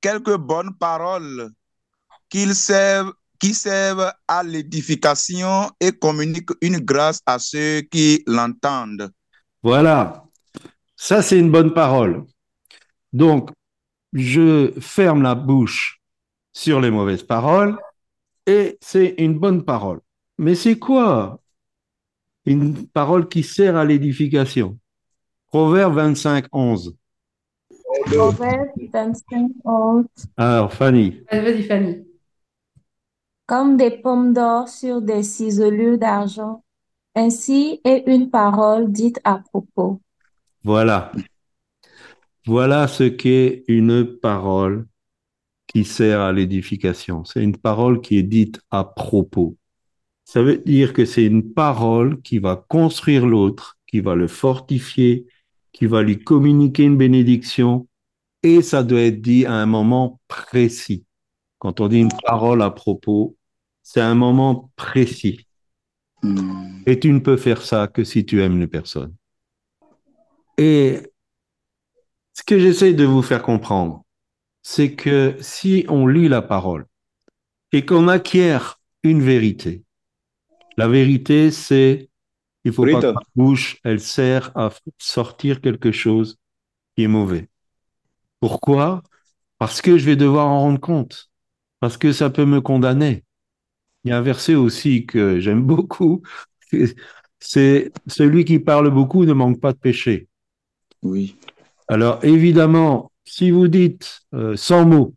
quelques 0.00 0.36
bonnes 0.36 0.76
paroles 0.76 1.50
qu'ils 2.28 2.56
servent 2.56 3.12
qui 3.38 3.54
servent 3.54 4.12
à 4.26 4.42
l'édification 4.42 5.70
et 5.78 5.92
communiquent 5.92 6.58
une 6.60 6.78
grâce 6.78 7.20
à 7.24 7.38
ceux 7.38 7.82
qui 7.82 8.24
l'entendent. 8.26 9.12
Voilà, 9.62 10.24
ça 10.96 11.22
c'est 11.22 11.38
une 11.38 11.52
bonne 11.52 11.72
parole. 11.72 12.24
Donc, 13.12 13.50
je 14.12 14.72
ferme 14.80 15.22
la 15.22 15.34
bouche 15.34 16.00
sur 16.52 16.80
les 16.80 16.90
mauvaises 16.90 17.22
paroles 17.22 17.78
et 18.46 18.78
c'est 18.80 19.14
une 19.18 19.38
bonne 19.38 19.64
parole. 19.64 20.00
Mais 20.38 20.54
c'est 20.54 20.78
quoi 20.78 21.40
une 22.46 22.86
parole 22.88 23.28
qui 23.28 23.42
sert 23.42 23.76
à 23.76 23.84
l'édification? 23.84 24.78
Proverbe 25.46 25.94
25, 25.94 26.46
11. 26.52 26.96
Proverbe 28.06 28.68
25, 28.92 29.50
11. 29.64 30.04
Alors, 30.36 30.72
Fanny. 30.72 31.20
Vas-y, 31.30 31.62
Fanny 31.64 32.08
comme 33.48 33.78
des 33.78 33.90
pommes 33.90 34.34
d'or 34.34 34.68
sur 34.68 35.00
des 35.00 35.22
ciselures 35.22 35.96
d'argent. 35.96 36.62
Ainsi 37.14 37.80
est 37.82 38.04
une 38.06 38.30
parole 38.30 38.92
dite 38.92 39.18
à 39.24 39.38
propos. 39.38 40.02
Voilà. 40.62 41.10
Voilà 42.48 42.88
ce 42.88 43.04
qu'est 43.04 43.62
une 43.68 44.06
parole 44.06 44.86
qui 45.66 45.84
sert 45.84 46.22
à 46.22 46.32
l'édification. 46.32 47.22
C'est 47.26 47.42
une 47.44 47.58
parole 47.58 48.00
qui 48.00 48.16
est 48.16 48.22
dite 48.22 48.62
à 48.70 48.84
propos. 48.84 49.58
Ça 50.24 50.42
veut 50.42 50.56
dire 50.56 50.94
que 50.94 51.04
c'est 51.04 51.26
une 51.26 51.52
parole 51.52 52.22
qui 52.22 52.38
va 52.38 52.56
construire 52.56 53.26
l'autre, 53.26 53.76
qui 53.86 54.00
va 54.00 54.14
le 54.14 54.28
fortifier, 54.28 55.26
qui 55.72 55.84
va 55.84 56.02
lui 56.02 56.24
communiquer 56.24 56.84
une 56.84 56.96
bénédiction, 56.96 57.86
et 58.42 58.62
ça 58.62 58.82
doit 58.82 59.02
être 59.02 59.20
dit 59.20 59.44
à 59.44 59.52
un 59.52 59.66
moment 59.66 60.18
précis. 60.26 61.04
Quand 61.58 61.82
on 61.82 61.88
dit 61.88 61.98
une 61.98 62.16
parole 62.24 62.62
à 62.62 62.70
propos, 62.70 63.36
c'est 63.82 64.00
un 64.00 64.14
moment 64.14 64.70
précis. 64.74 65.46
Hmm. 66.22 66.80
Et 66.86 66.98
tu 66.98 67.12
ne 67.12 67.18
peux 67.18 67.36
faire 67.36 67.60
ça 67.60 67.88
que 67.88 68.04
si 68.04 68.24
tu 68.24 68.40
aimes 68.40 68.58
les 68.58 68.68
personnes. 68.68 69.14
Et 70.56 71.02
ce 72.38 72.44
que 72.44 72.56
j'essaie 72.60 72.94
de 72.94 73.04
vous 73.04 73.20
faire 73.20 73.42
comprendre, 73.42 74.04
c'est 74.62 74.94
que 74.94 75.36
si 75.40 75.84
on 75.88 76.06
lit 76.06 76.28
la 76.28 76.40
parole 76.40 76.86
et 77.72 77.84
qu'on 77.84 78.06
acquiert 78.06 78.80
une 79.02 79.20
vérité, 79.20 79.82
la 80.76 80.86
vérité, 80.86 81.50
c'est 81.50 82.10
il 82.64 82.72
faut 82.72 82.84
pas 82.84 83.00
que 83.00 83.06
la 83.06 83.20
bouche, 83.34 83.78
elle 83.82 83.98
sert 83.98 84.56
à 84.56 84.70
sortir 84.98 85.60
quelque 85.60 85.90
chose 85.90 86.38
qui 86.94 87.02
est 87.02 87.08
mauvais. 87.08 87.48
Pourquoi? 88.38 89.02
Parce 89.58 89.82
que 89.82 89.98
je 89.98 90.04
vais 90.04 90.14
devoir 90.14 90.46
en 90.46 90.60
rendre 90.60 90.78
compte, 90.78 91.32
parce 91.80 91.96
que 91.96 92.12
ça 92.12 92.30
peut 92.30 92.44
me 92.44 92.60
condamner, 92.60 93.24
il 94.04 94.10
y 94.10 94.12
a 94.12 94.18
un 94.18 94.22
verset 94.22 94.54
aussi 94.54 95.06
que 95.06 95.40
j'aime 95.40 95.64
beaucoup. 95.64 96.22
C'est 97.40 97.90
celui 98.06 98.44
qui 98.44 98.60
parle 98.60 98.90
beaucoup 98.90 99.24
ne 99.24 99.32
manque 99.32 99.60
pas 99.60 99.72
de 99.72 99.78
péché. 99.78 100.28
Oui. 101.02 101.36
Alors 101.88 102.22
évidemment, 102.24 103.10
si 103.24 103.50
vous 103.50 103.68
dites 103.68 104.22
100 104.32 104.36
euh, 104.36 104.84
mots 104.84 105.14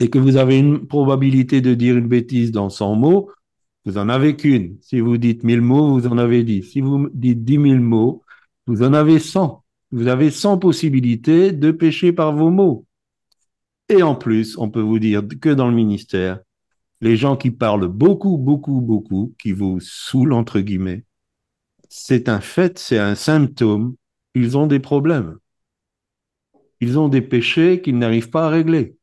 et 0.00 0.10
que 0.10 0.18
vous 0.18 0.36
avez 0.36 0.58
une 0.58 0.86
probabilité 0.86 1.60
de 1.60 1.74
dire 1.74 1.96
une 1.96 2.08
bêtise 2.08 2.52
dans 2.52 2.70
100 2.70 2.94
mots, 2.96 3.30
vous 3.84 3.98
en 3.98 4.08
avez 4.08 4.36
qu'une. 4.36 4.78
Si 4.80 5.00
vous 5.00 5.16
dites 5.16 5.44
1000 5.44 5.60
mots, 5.60 5.98
vous 5.98 6.06
en 6.06 6.18
avez 6.18 6.42
10. 6.44 6.62
Si 6.62 6.80
vous 6.80 7.08
dites 7.12 7.44
10 7.44 7.54
000 7.54 7.76
mots, 7.76 8.22
vous 8.66 8.82
en 8.82 8.92
avez 8.92 9.18
100. 9.18 9.64
Vous 9.92 10.08
avez 10.08 10.30
100 10.30 10.58
possibilités 10.58 11.52
de 11.52 11.70
pécher 11.70 12.12
par 12.12 12.34
vos 12.34 12.50
mots. 12.50 12.86
Et 13.88 14.02
en 14.02 14.16
plus, 14.16 14.58
on 14.58 14.70
peut 14.70 14.80
vous 14.80 14.98
dire 14.98 15.22
que 15.40 15.50
dans 15.50 15.68
le 15.68 15.74
ministère, 15.74 16.40
les 17.00 17.16
gens 17.16 17.36
qui 17.36 17.50
parlent 17.50 17.88
beaucoup, 17.88 18.38
beaucoup, 18.38 18.80
beaucoup, 18.80 19.34
qui 19.40 19.52
vous 19.52 19.78
saoulent, 19.80 20.32
entre 20.32 20.60
guillemets, 20.60 21.04
c'est 21.88 22.28
un 22.28 22.40
fait, 22.40 22.78
c'est 22.78 22.98
un 22.98 23.14
symptôme, 23.14 23.94
ils 24.34 24.56
ont 24.58 24.66
des 24.66 24.80
problèmes. 24.80 25.38
Ils 26.80 26.98
ont 26.98 27.08
des 27.08 27.22
péchés 27.22 27.80
qu'ils 27.80 27.98
n'arrivent 27.98 28.30
pas 28.30 28.46
à 28.46 28.50
régler. 28.50 28.96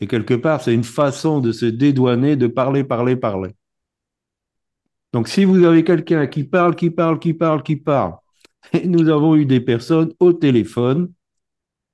Et 0.00 0.06
quelque 0.06 0.34
part, 0.34 0.62
c'est 0.62 0.74
une 0.74 0.84
façon 0.84 1.40
de 1.40 1.52
se 1.52 1.66
dédouaner, 1.66 2.36
de 2.36 2.46
parler, 2.46 2.84
parler, 2.84 3.16
parler. 3.16 3.50
Donc 5.12 5.28
si 5.28 5.44
vous 5.44 5.64
avez 5.64 5.84
quelqu'un 5.84 6.26
qui 6.26 6.44
parle, 6.44 6.76
qui 6.76 6.90
parle, 6.90 7.18
qui 7.18 7.32
parle, 7.32 7.62
qui 7.62 7.76
parle, 7.76 8.14
et 8.72 8.86
nous 8.86 9.08
avons 9.08 9.36
eu 9.36 9.46
des 9.46 9.60
personnes 9.60 10.12
au 10.20 10.32
téléphone, 10.32 11.12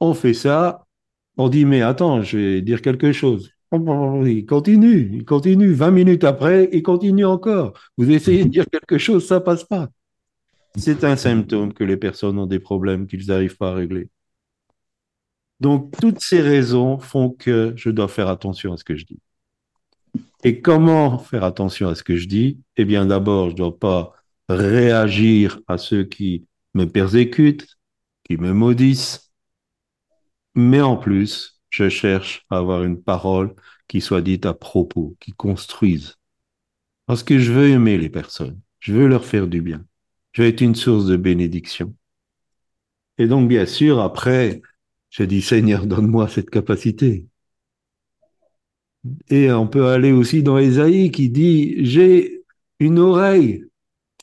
on 0.01 0.15
fait 0.15 0.35
ça, 0.35 0.87
on 1.37 1.49
dit, 1.49 1.65
mais 1.65 1.83
attends, 1.83 2.23
je 2.23 2.39
vais 2.39 2.63
dire 2.63 2.83
quelque 2.83 3.13
chose. 3.13 3.51
Il 3.73 4.45
continue, 4.47 5.11
il 5.15 5.25
continue. 5.25 5.73
20 5.73 5.91
minutes 5.93 6.25
après, 6.25 6.69
il 6.73 6.83
continue 6.83 7.25
encore. 7.25 7.73
Vous 7.97 8.11
essayez 8.11 8.45
de 8.45 8.51
dire 8.51 8.67
quelque 8.71 8.99
chose, 8.99 9.27
ça 9.27 9.41
passe 9.41 9.65
pas. 9.65 9.89
C'est 10.77 11.05
un 11.05 11.17
symptôme 11.17 11.73
que 11.73 11.85
les 11.85 11.97
personnes 11.97 12.39
ont 12.39 12.47
des 12.47 12.59
problèmes 12.59 13.07
qu'ils 13.07 13.27
n'arrivent 13.27 13.57
pas 13.57 13.71
à 13.71 13.75
régler. 13.75 14.09
Donc, 15.63 15.97
toutes 16.01 16.19
ces 16.19 16.41
raisons 16.41 16.99
font 16.99 17.31
que 17.31 17.73
je 17.77 17.89
dois 17.89 18.09
faire 18.09 18.29
attention 18.29 18.73
à 18.73 18.77
ce 18.77 18.83
que 18.83 18.97
je 18.97 19.05
dis. 19.05 19.21
Et 20.43 20.61
comment 20.61 21.19
faire 21.19 21.45
attention 21.45 21.89
à 21.89 21.95
ce 21.95 22.03
que 22.03 22.17
je 22.17 22.27
dis? 22.27 22.59
Eh 22.77 22.85
bien, 22.85 23.07
d'abord, 23.07 23.47
je 23.47 23.53
ne 23.53 23.59
dois 23.59 23.79
pas 23.79 24.13
réagir 24.49 25.61
à 25.69 25.79
ceux 25.79 26.03
qui 26.03 26.47
me 26.75 26.87
persécutent, 26.87 27.79
qui 28.25 28.39
me 28.39 28.53
maudissent, 28.53 29.31
mais 30.57 30.81
en 30.81 30.97
plus, 30.97 31.61
je 31.71 31.89
cherche 31.89 32.45
à 32.51 32.59
avoir 32.59 32.83
une 32.83 33.01
parole 33.01 33.55
qui 33.87 34.01
soit 34.01 34.21
dite 34.21 34.47
à 34.47 34.55
propos, 34.55 35.17
qui 35.21 35.31
construise. 35.31 36.17
Parce 37.07 37.23
que 37.23 37.39
je 37.39 37.53
veux 37.53 37.69
aimer 37.69 37.99
les 37.99 38.11
personnes, 38.11 38.61
je 38.81 38.95
veux 38.95 39.07
leur 39.07 39.25
faire 39.25 39.47
du 39.47 39.63
bien, 39.63 39.85
je 40.33 40.43
veux 40.43 40.49
être 40.49 40.61
une 40.61 40.75
source 40.75 41.07
de 41.07 41.17
bénédiction. 41.17 41.95
Et 43.17 43.29
donc, 43.29 43.49
bien 43.49 43.65
sûr, 43.65 44.01
après, 44.01 44.61
je 45.13 45.25
dis, 45.25 45.43
Seigneur, 45.43 45.87
donne-moi 45.87 46.27
cette 46.27 46.49
capacité. 46.49 47.27
Et 49.29 49.53
on 49.53 49.69
peut 49.69 49.89
aller 49.89 50.11
aussi 50.11 50.43
dans 50.43 50.57
Ésaïe 50.57 51.11
qui 51.11 51.29
dit, 51.29 51.85
j'ai 51.85 52.43
une 52.79 52.99
oreille 52.99 53.67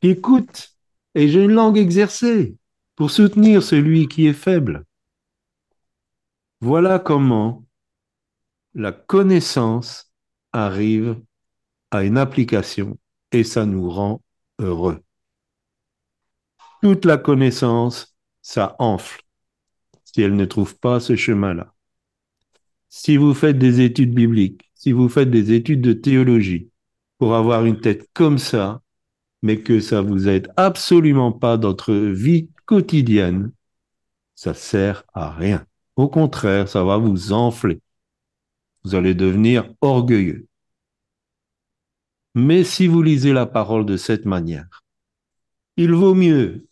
qui 0.01 0.09
écoute 0.09 0.75
et 1.13 1.29
j'ai 1.29 1.43
une 1.43 1.51
langue 1.51 1.77
exercée 1.77 2.55
pour 2.95 3.11
soutenir 3.11 3.61
celui 3.61 4.07
qui 4.07 4.25
est 4.25 4.33
faible. 4.33 4.83
Voilà 6.59 6.97
comment 6.97 7.63
la 8.73 8.91
connaissance 8.91 10.11
arrive 10.53 11.21
à 11.91 12.03
une 12.03 12.17
application 12.17 12.97
et 13.31 13.43
ça 13.43 13.67
nous 13.67 13.87
rend 13.91 14.23
heureux. 14.57 15.03
Toute 16.81 17.05
la 17.05 17.17
connaissance, 17.17 18.15
ça 18.41 18.75
enfle 18.79 19.21
si 20.13 20.21
elle 20.21 20.35
ne 20.35 20.45
trouve 20.45 20.77
pas 20.77 20.99
ce 20.99 21.15
chemin-là. 21.15 21.73
Si 22.89 23.17
vous 23.17 23.33
faites 23.33 23.59
des 23.59 23.81
études 23.81 24.13
bibliques, 24.13 24.71
si 24.73 24.91
vous 24.91 25.09
faites 25.09 25.29
des 25.29 25.53
études 25.53 25.81
de 25.81 25.93
théologie 25.93 26.69
pour 27.17 27.35
avoir 27.35 27.65
une 27.65 27.79
tête 27.79 28.09
comme 28.13 28.39
ça, 28.39 28.81
mais 29.41 29.61
que 29.61 29.79
ça 29.79 30.01
vous 30.01 30.27
aide 30.27 30.51
absolument 30.57 31.31
pas 31.31 31.57
dans 31.57 31.69
votre 31.69 31.93
vie 31.93 32.49
quotidienne, 32.65 33.51
ça 34.35 34.53
sert 34.53 35.03
à 35.13 35.31
rien. 35.31 35.65
Au 35.95 36.07
contraire, 36.07 36.67
ça 36.67 36.83
va 36.83 36.97
vous 36.97 37.33
enfler. 37.33 37.81
Vous 38.83 38.95
allez 38.95 39.13
devenir 39.13 39.71
orgueilleux. 39.81 40.47
Mais 42.35 42.63
si 42.63 42.87
vous 42.87 43.01
lisez 43.01 43.33
la 43.33 43.45
parole 43.45 43.85
de 43.85 43.97
cette 43.97 44.25
manière, 44.25 44.83
il 45.77 45.93
vaut 45.93 46.15
mieux, 46.15 46.68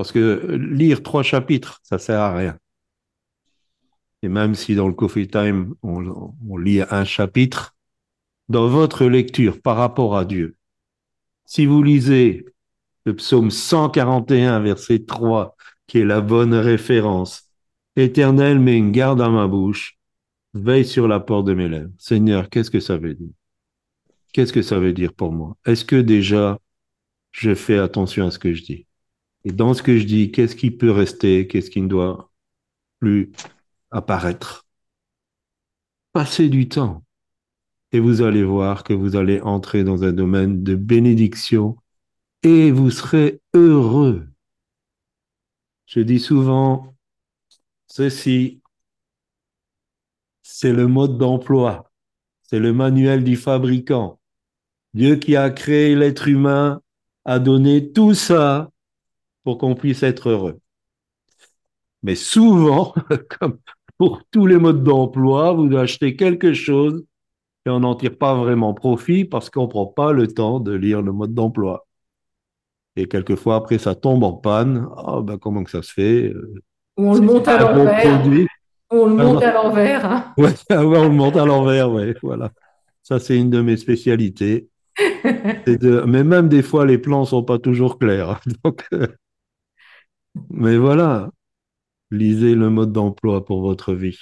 parce 0.00 0.12
que 0.12 0.56
lire 0.56 1.02
trois 1.02 1.22
chapitres, 1.22 1.78
ça 1.82 1.98
sert 1.98 2.20
à 2.20 2.34
rien. 2.34 2.56
Et 4.22 4.30
même 4.30 4.54
si 4.54 4.74
dans 4.74 4.88
le 4.88 4.94
Coffee 4.94 5.28
Time, 5.28 5.74
on, 5.82 6.32
on 6.48 6.56
lit 6.56 6.80
un 6.90 7.04
chapitre, 7.04 7.76
dans 8.48 8.66
votre 8.66 9.04
lecture 9.04 9.60
par 9.60 9.76
rapport 9.76 10.16
à 10.16 10.24
Dieu, 10.24 10.56
si 11.44 11.66
vous 11.66 11.82
lisez 11.82 12.46
le 13.04 13.14
psaume 13.14 13.50
141, 13.50 14.60
verset 14.60 15.00
3, 15.00 15.54
qui 15.86 15.98
est 15.98 16.06
la 16.06 16.22
bonne 16.22 16.54
référence, 16.54 17.50
Éternel, 17.94 18.58
mets 18.58 18.78
une 18.78 18.92
garde 18.92 19.20
à 19.20 19.28
ma 19.28 19.48
bouche 19.48 19.98
veille 20.54 20.86
sur 20.86 21.08
la 21.08 21.20
porte 21.20 21.44
de 21.44 21.52
mes 21.52 21.68
lèvres. 21.68 21.92
Seigneur, 21.98 22.48
qu'est-ce 22.48 22.70
que 22.70 22.80
ça 22.80 22.96
veut 22.96 23.12
dire? 23.12 23.34
Qu'est-ce 24.32 24.54
que 24.54 24.62
ça 24.62 24.78
veut 24.78 24.94
dire 24.94 25.12
pour 25.12 25.30
moi? 25.30 25.58
Est-ce 25.66 25.84
que 25.84 25.96
déjà 25.96 26.58
je 27.32 27.54
fais 27.54 27.76
attention 27.76 28.26
à 28.26 28.30
ce 28.30 28.38
que 28.38 28.54
je 28.54 28.62
dis? 28.62 28.86
Et 29.44 29.52
dans 29.52 29.74
ce 29.74 29.82
que 29.82 29.98
je 29.98 30.04
dis, 30.04 30.30
qu'est-ce 30.32 30.56
qui 30.56 30.70
peut 30.70 30.90
rester 30.90 31.46
Qu'est-ce 31.46 31.70
qui 31.70 31.80
ne 31.80 31.88
doit 31.88 32.30
plus 32.98 33.32
apparaître? 33.90 34.66
Passez 36.12 36.48
du 36.48 36.68
temps 36.68 37.02
et 37.92 38.00
vous 38.00 38.22
allez 38.22 38.44
voir 38.44 38.84
que 38.84 38.92
vous 38.92 39.16
allez 39.16 39.40
entrer 39.40 39.84
dans 39.84 40.04
un 40.04 40.12
domaine 40.12 40.62
de 40.62 40.74
bénédiction 40.74 41.76
et 42.42 42.70
vous 42.70 42.90
serez 42.90 43.40
heureux. 43.54 44.28
Je 45.86 46.00
dis 46.00 46.20
souvent, 46.20 46.94
ceci, 47.86 48.60
c'est 50.42 50.72
le 50.72 50.86
mode 50.86 51.18
d'emploi, 51.18 51.90
c'est 52.42 52.60
le 52.60 52.72
manuel 52.72 53.24
du 53.24 53.36
fabricant. 53.36 54.20
Dieu 54.94 55.16
qui 55.16 55.36
a 55.36 55.50
créé 55.50 55.94
l'être 55.96 56.28
humain 56.28 56.80
a 57.24 57.38
donné 57.38 57.92
tout 57.92 58.14
ça 58.14 58.69
pour 59.50 59.58
qu'on 59.58 59.74
puisse 59.74 60.04
être 60.04 60.28
heureux. 60.28 60.60
Mais 62.04 62.14
souvent, 62.14 62.94
comme 63.40 63.58
pour 63.98 64.22
tous 64.30 64.46
les 64.46 64.58
modes 64.58 64.84
d'emploi, 64.84 65.52
vous 65.54 65.76
achetez 65.76 66.14
quelque 66.14 66.54
chose 66.54 67.04
et 67.66 67.70
on 67.70 67.80
n'en 67.80 67.96
tire 67.96 68.16
pas 68.16 68.36
vraiment 68.36 68.74
profit 68.74 69.24
parce 69.24 69.50
qu'on 69.50 69.64
ne 69.64 69.66
prend 69.66 69.86
pas 69.86 70.12
le 70.12 70.28
temps 70.28 70.60
de 70.60 70.72
lire 70.72 71.02
le 71.02 71.10
mode 71.10 71.34
d'emploi. 71.34 71.84
Et 72.94 73.08
quelquefois, 73.08 73.56
après, 73.56 73.78
ça 73.78 73.96
tombe 73.96 74.22
en 74.22 74.34
panne. 74.34 74.86
Ah, 74.96 75.18
ben, 75.20 75.36
comment 75.36 75.64
que 75.64 75.72
ça 75.72 75.82
se 75.82 75.92
fait 75.92 76.32
on 76.96 77.14
le 77.14 77.20
monte 77.20 77.48
à 77.48 77.58
l'envers. 77.58 78.46
on 78.90 79.06
le 79.06 79.14
monte 79.16 79.42
à 79.42 79.52
l'envers. 79.52 80.32
Ouais, 80.36 80.54
on 80.70 81.08
le 81.08 81.08
monte 81.08 81.36
à 81.36 81.44
l'envers, 81.44 81.90
ouais, 81.90 82.14
voilà. 82.22 82.52
Ça, 83.02 83.18
c'est 83.18 83.36
une 83.36 83.50
de 83.50 83.62
mes 83.62 83.76
spécialités. 83.76 84.68
De... 85.66 86.04
Mais 86.06 86.22
même 86.22 86.48
des 86.48 86.62
fois, 86.62 86.86
les 86.86 86.98
plans 86.98 87.22
ne 87.22 87.26
sont 87.26 87.42
pas 87.42 87.58
toujours 87.58 87.98
clairs. 87.98 88.40
Donc, 88.64 88.84
euh, 88.92 89.08
Mais 90.50 90.76
voilà, 90.78 91.30
lisez 92.10 92.54
le 92.54 92.70
mode 92.70 92.92
d'emploi 92.92 93.44
pour 93.44 93.60
votre 93.62 93.94
vie 93.94 94.18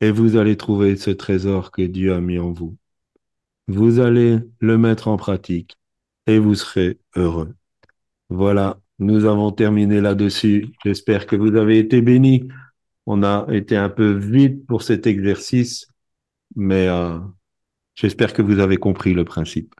et 0.00 0.10
vous 0.10 0.36
allez 0.36 0.56
trouver 0.56 0.96
ce 0.96 1.10
trésor 1.10 1.70
que 1.70 1.82
Dieu 1.82 2.14
a 2.14 2.20
mis 2.20 2.38
en 2.38 2.52
vous. 2.52 2.76
Vous 3.68 4.00
allez 4.00 4.38
le 4.60 4.78
mettre 4.78 5.08
en 5.08 5.16
pratique 5.16 5.76
et 6.26 6.38
vous 6.38 6.54
serez 6.54 6.98
heureux. 7.16 7.54
Voilà, 8.30 8.80
nous 8.98 9.24
avons 9.24 9.50
terminé 9.52 10.00
là-dessus. 10.00 10.72
J'espère 10.84 11.26
que 11.26 11.36
vous 11.36 11.56
avez 11.56 11.78
été 11.78 12.00
bénis. 12.00 12.48
On 13.06 13.22
a 13.22 13.46
été 13.50 13.76
un 13.76 13.88
peu 13.88 14.12
vite 14.12 14.66
pour 14.66 14.82
cet 14.82 15.06
exercice, 15.06 15.88
mais 16.56 16.88
euh, 16.88 17.18
j'espère 17.94 18.32
que 18.32 18.42
vous 18.42 18.60
avez 18.60 18.76
compris 18.76 19.14
le 19.14 19.24
principe. 19.24 19.74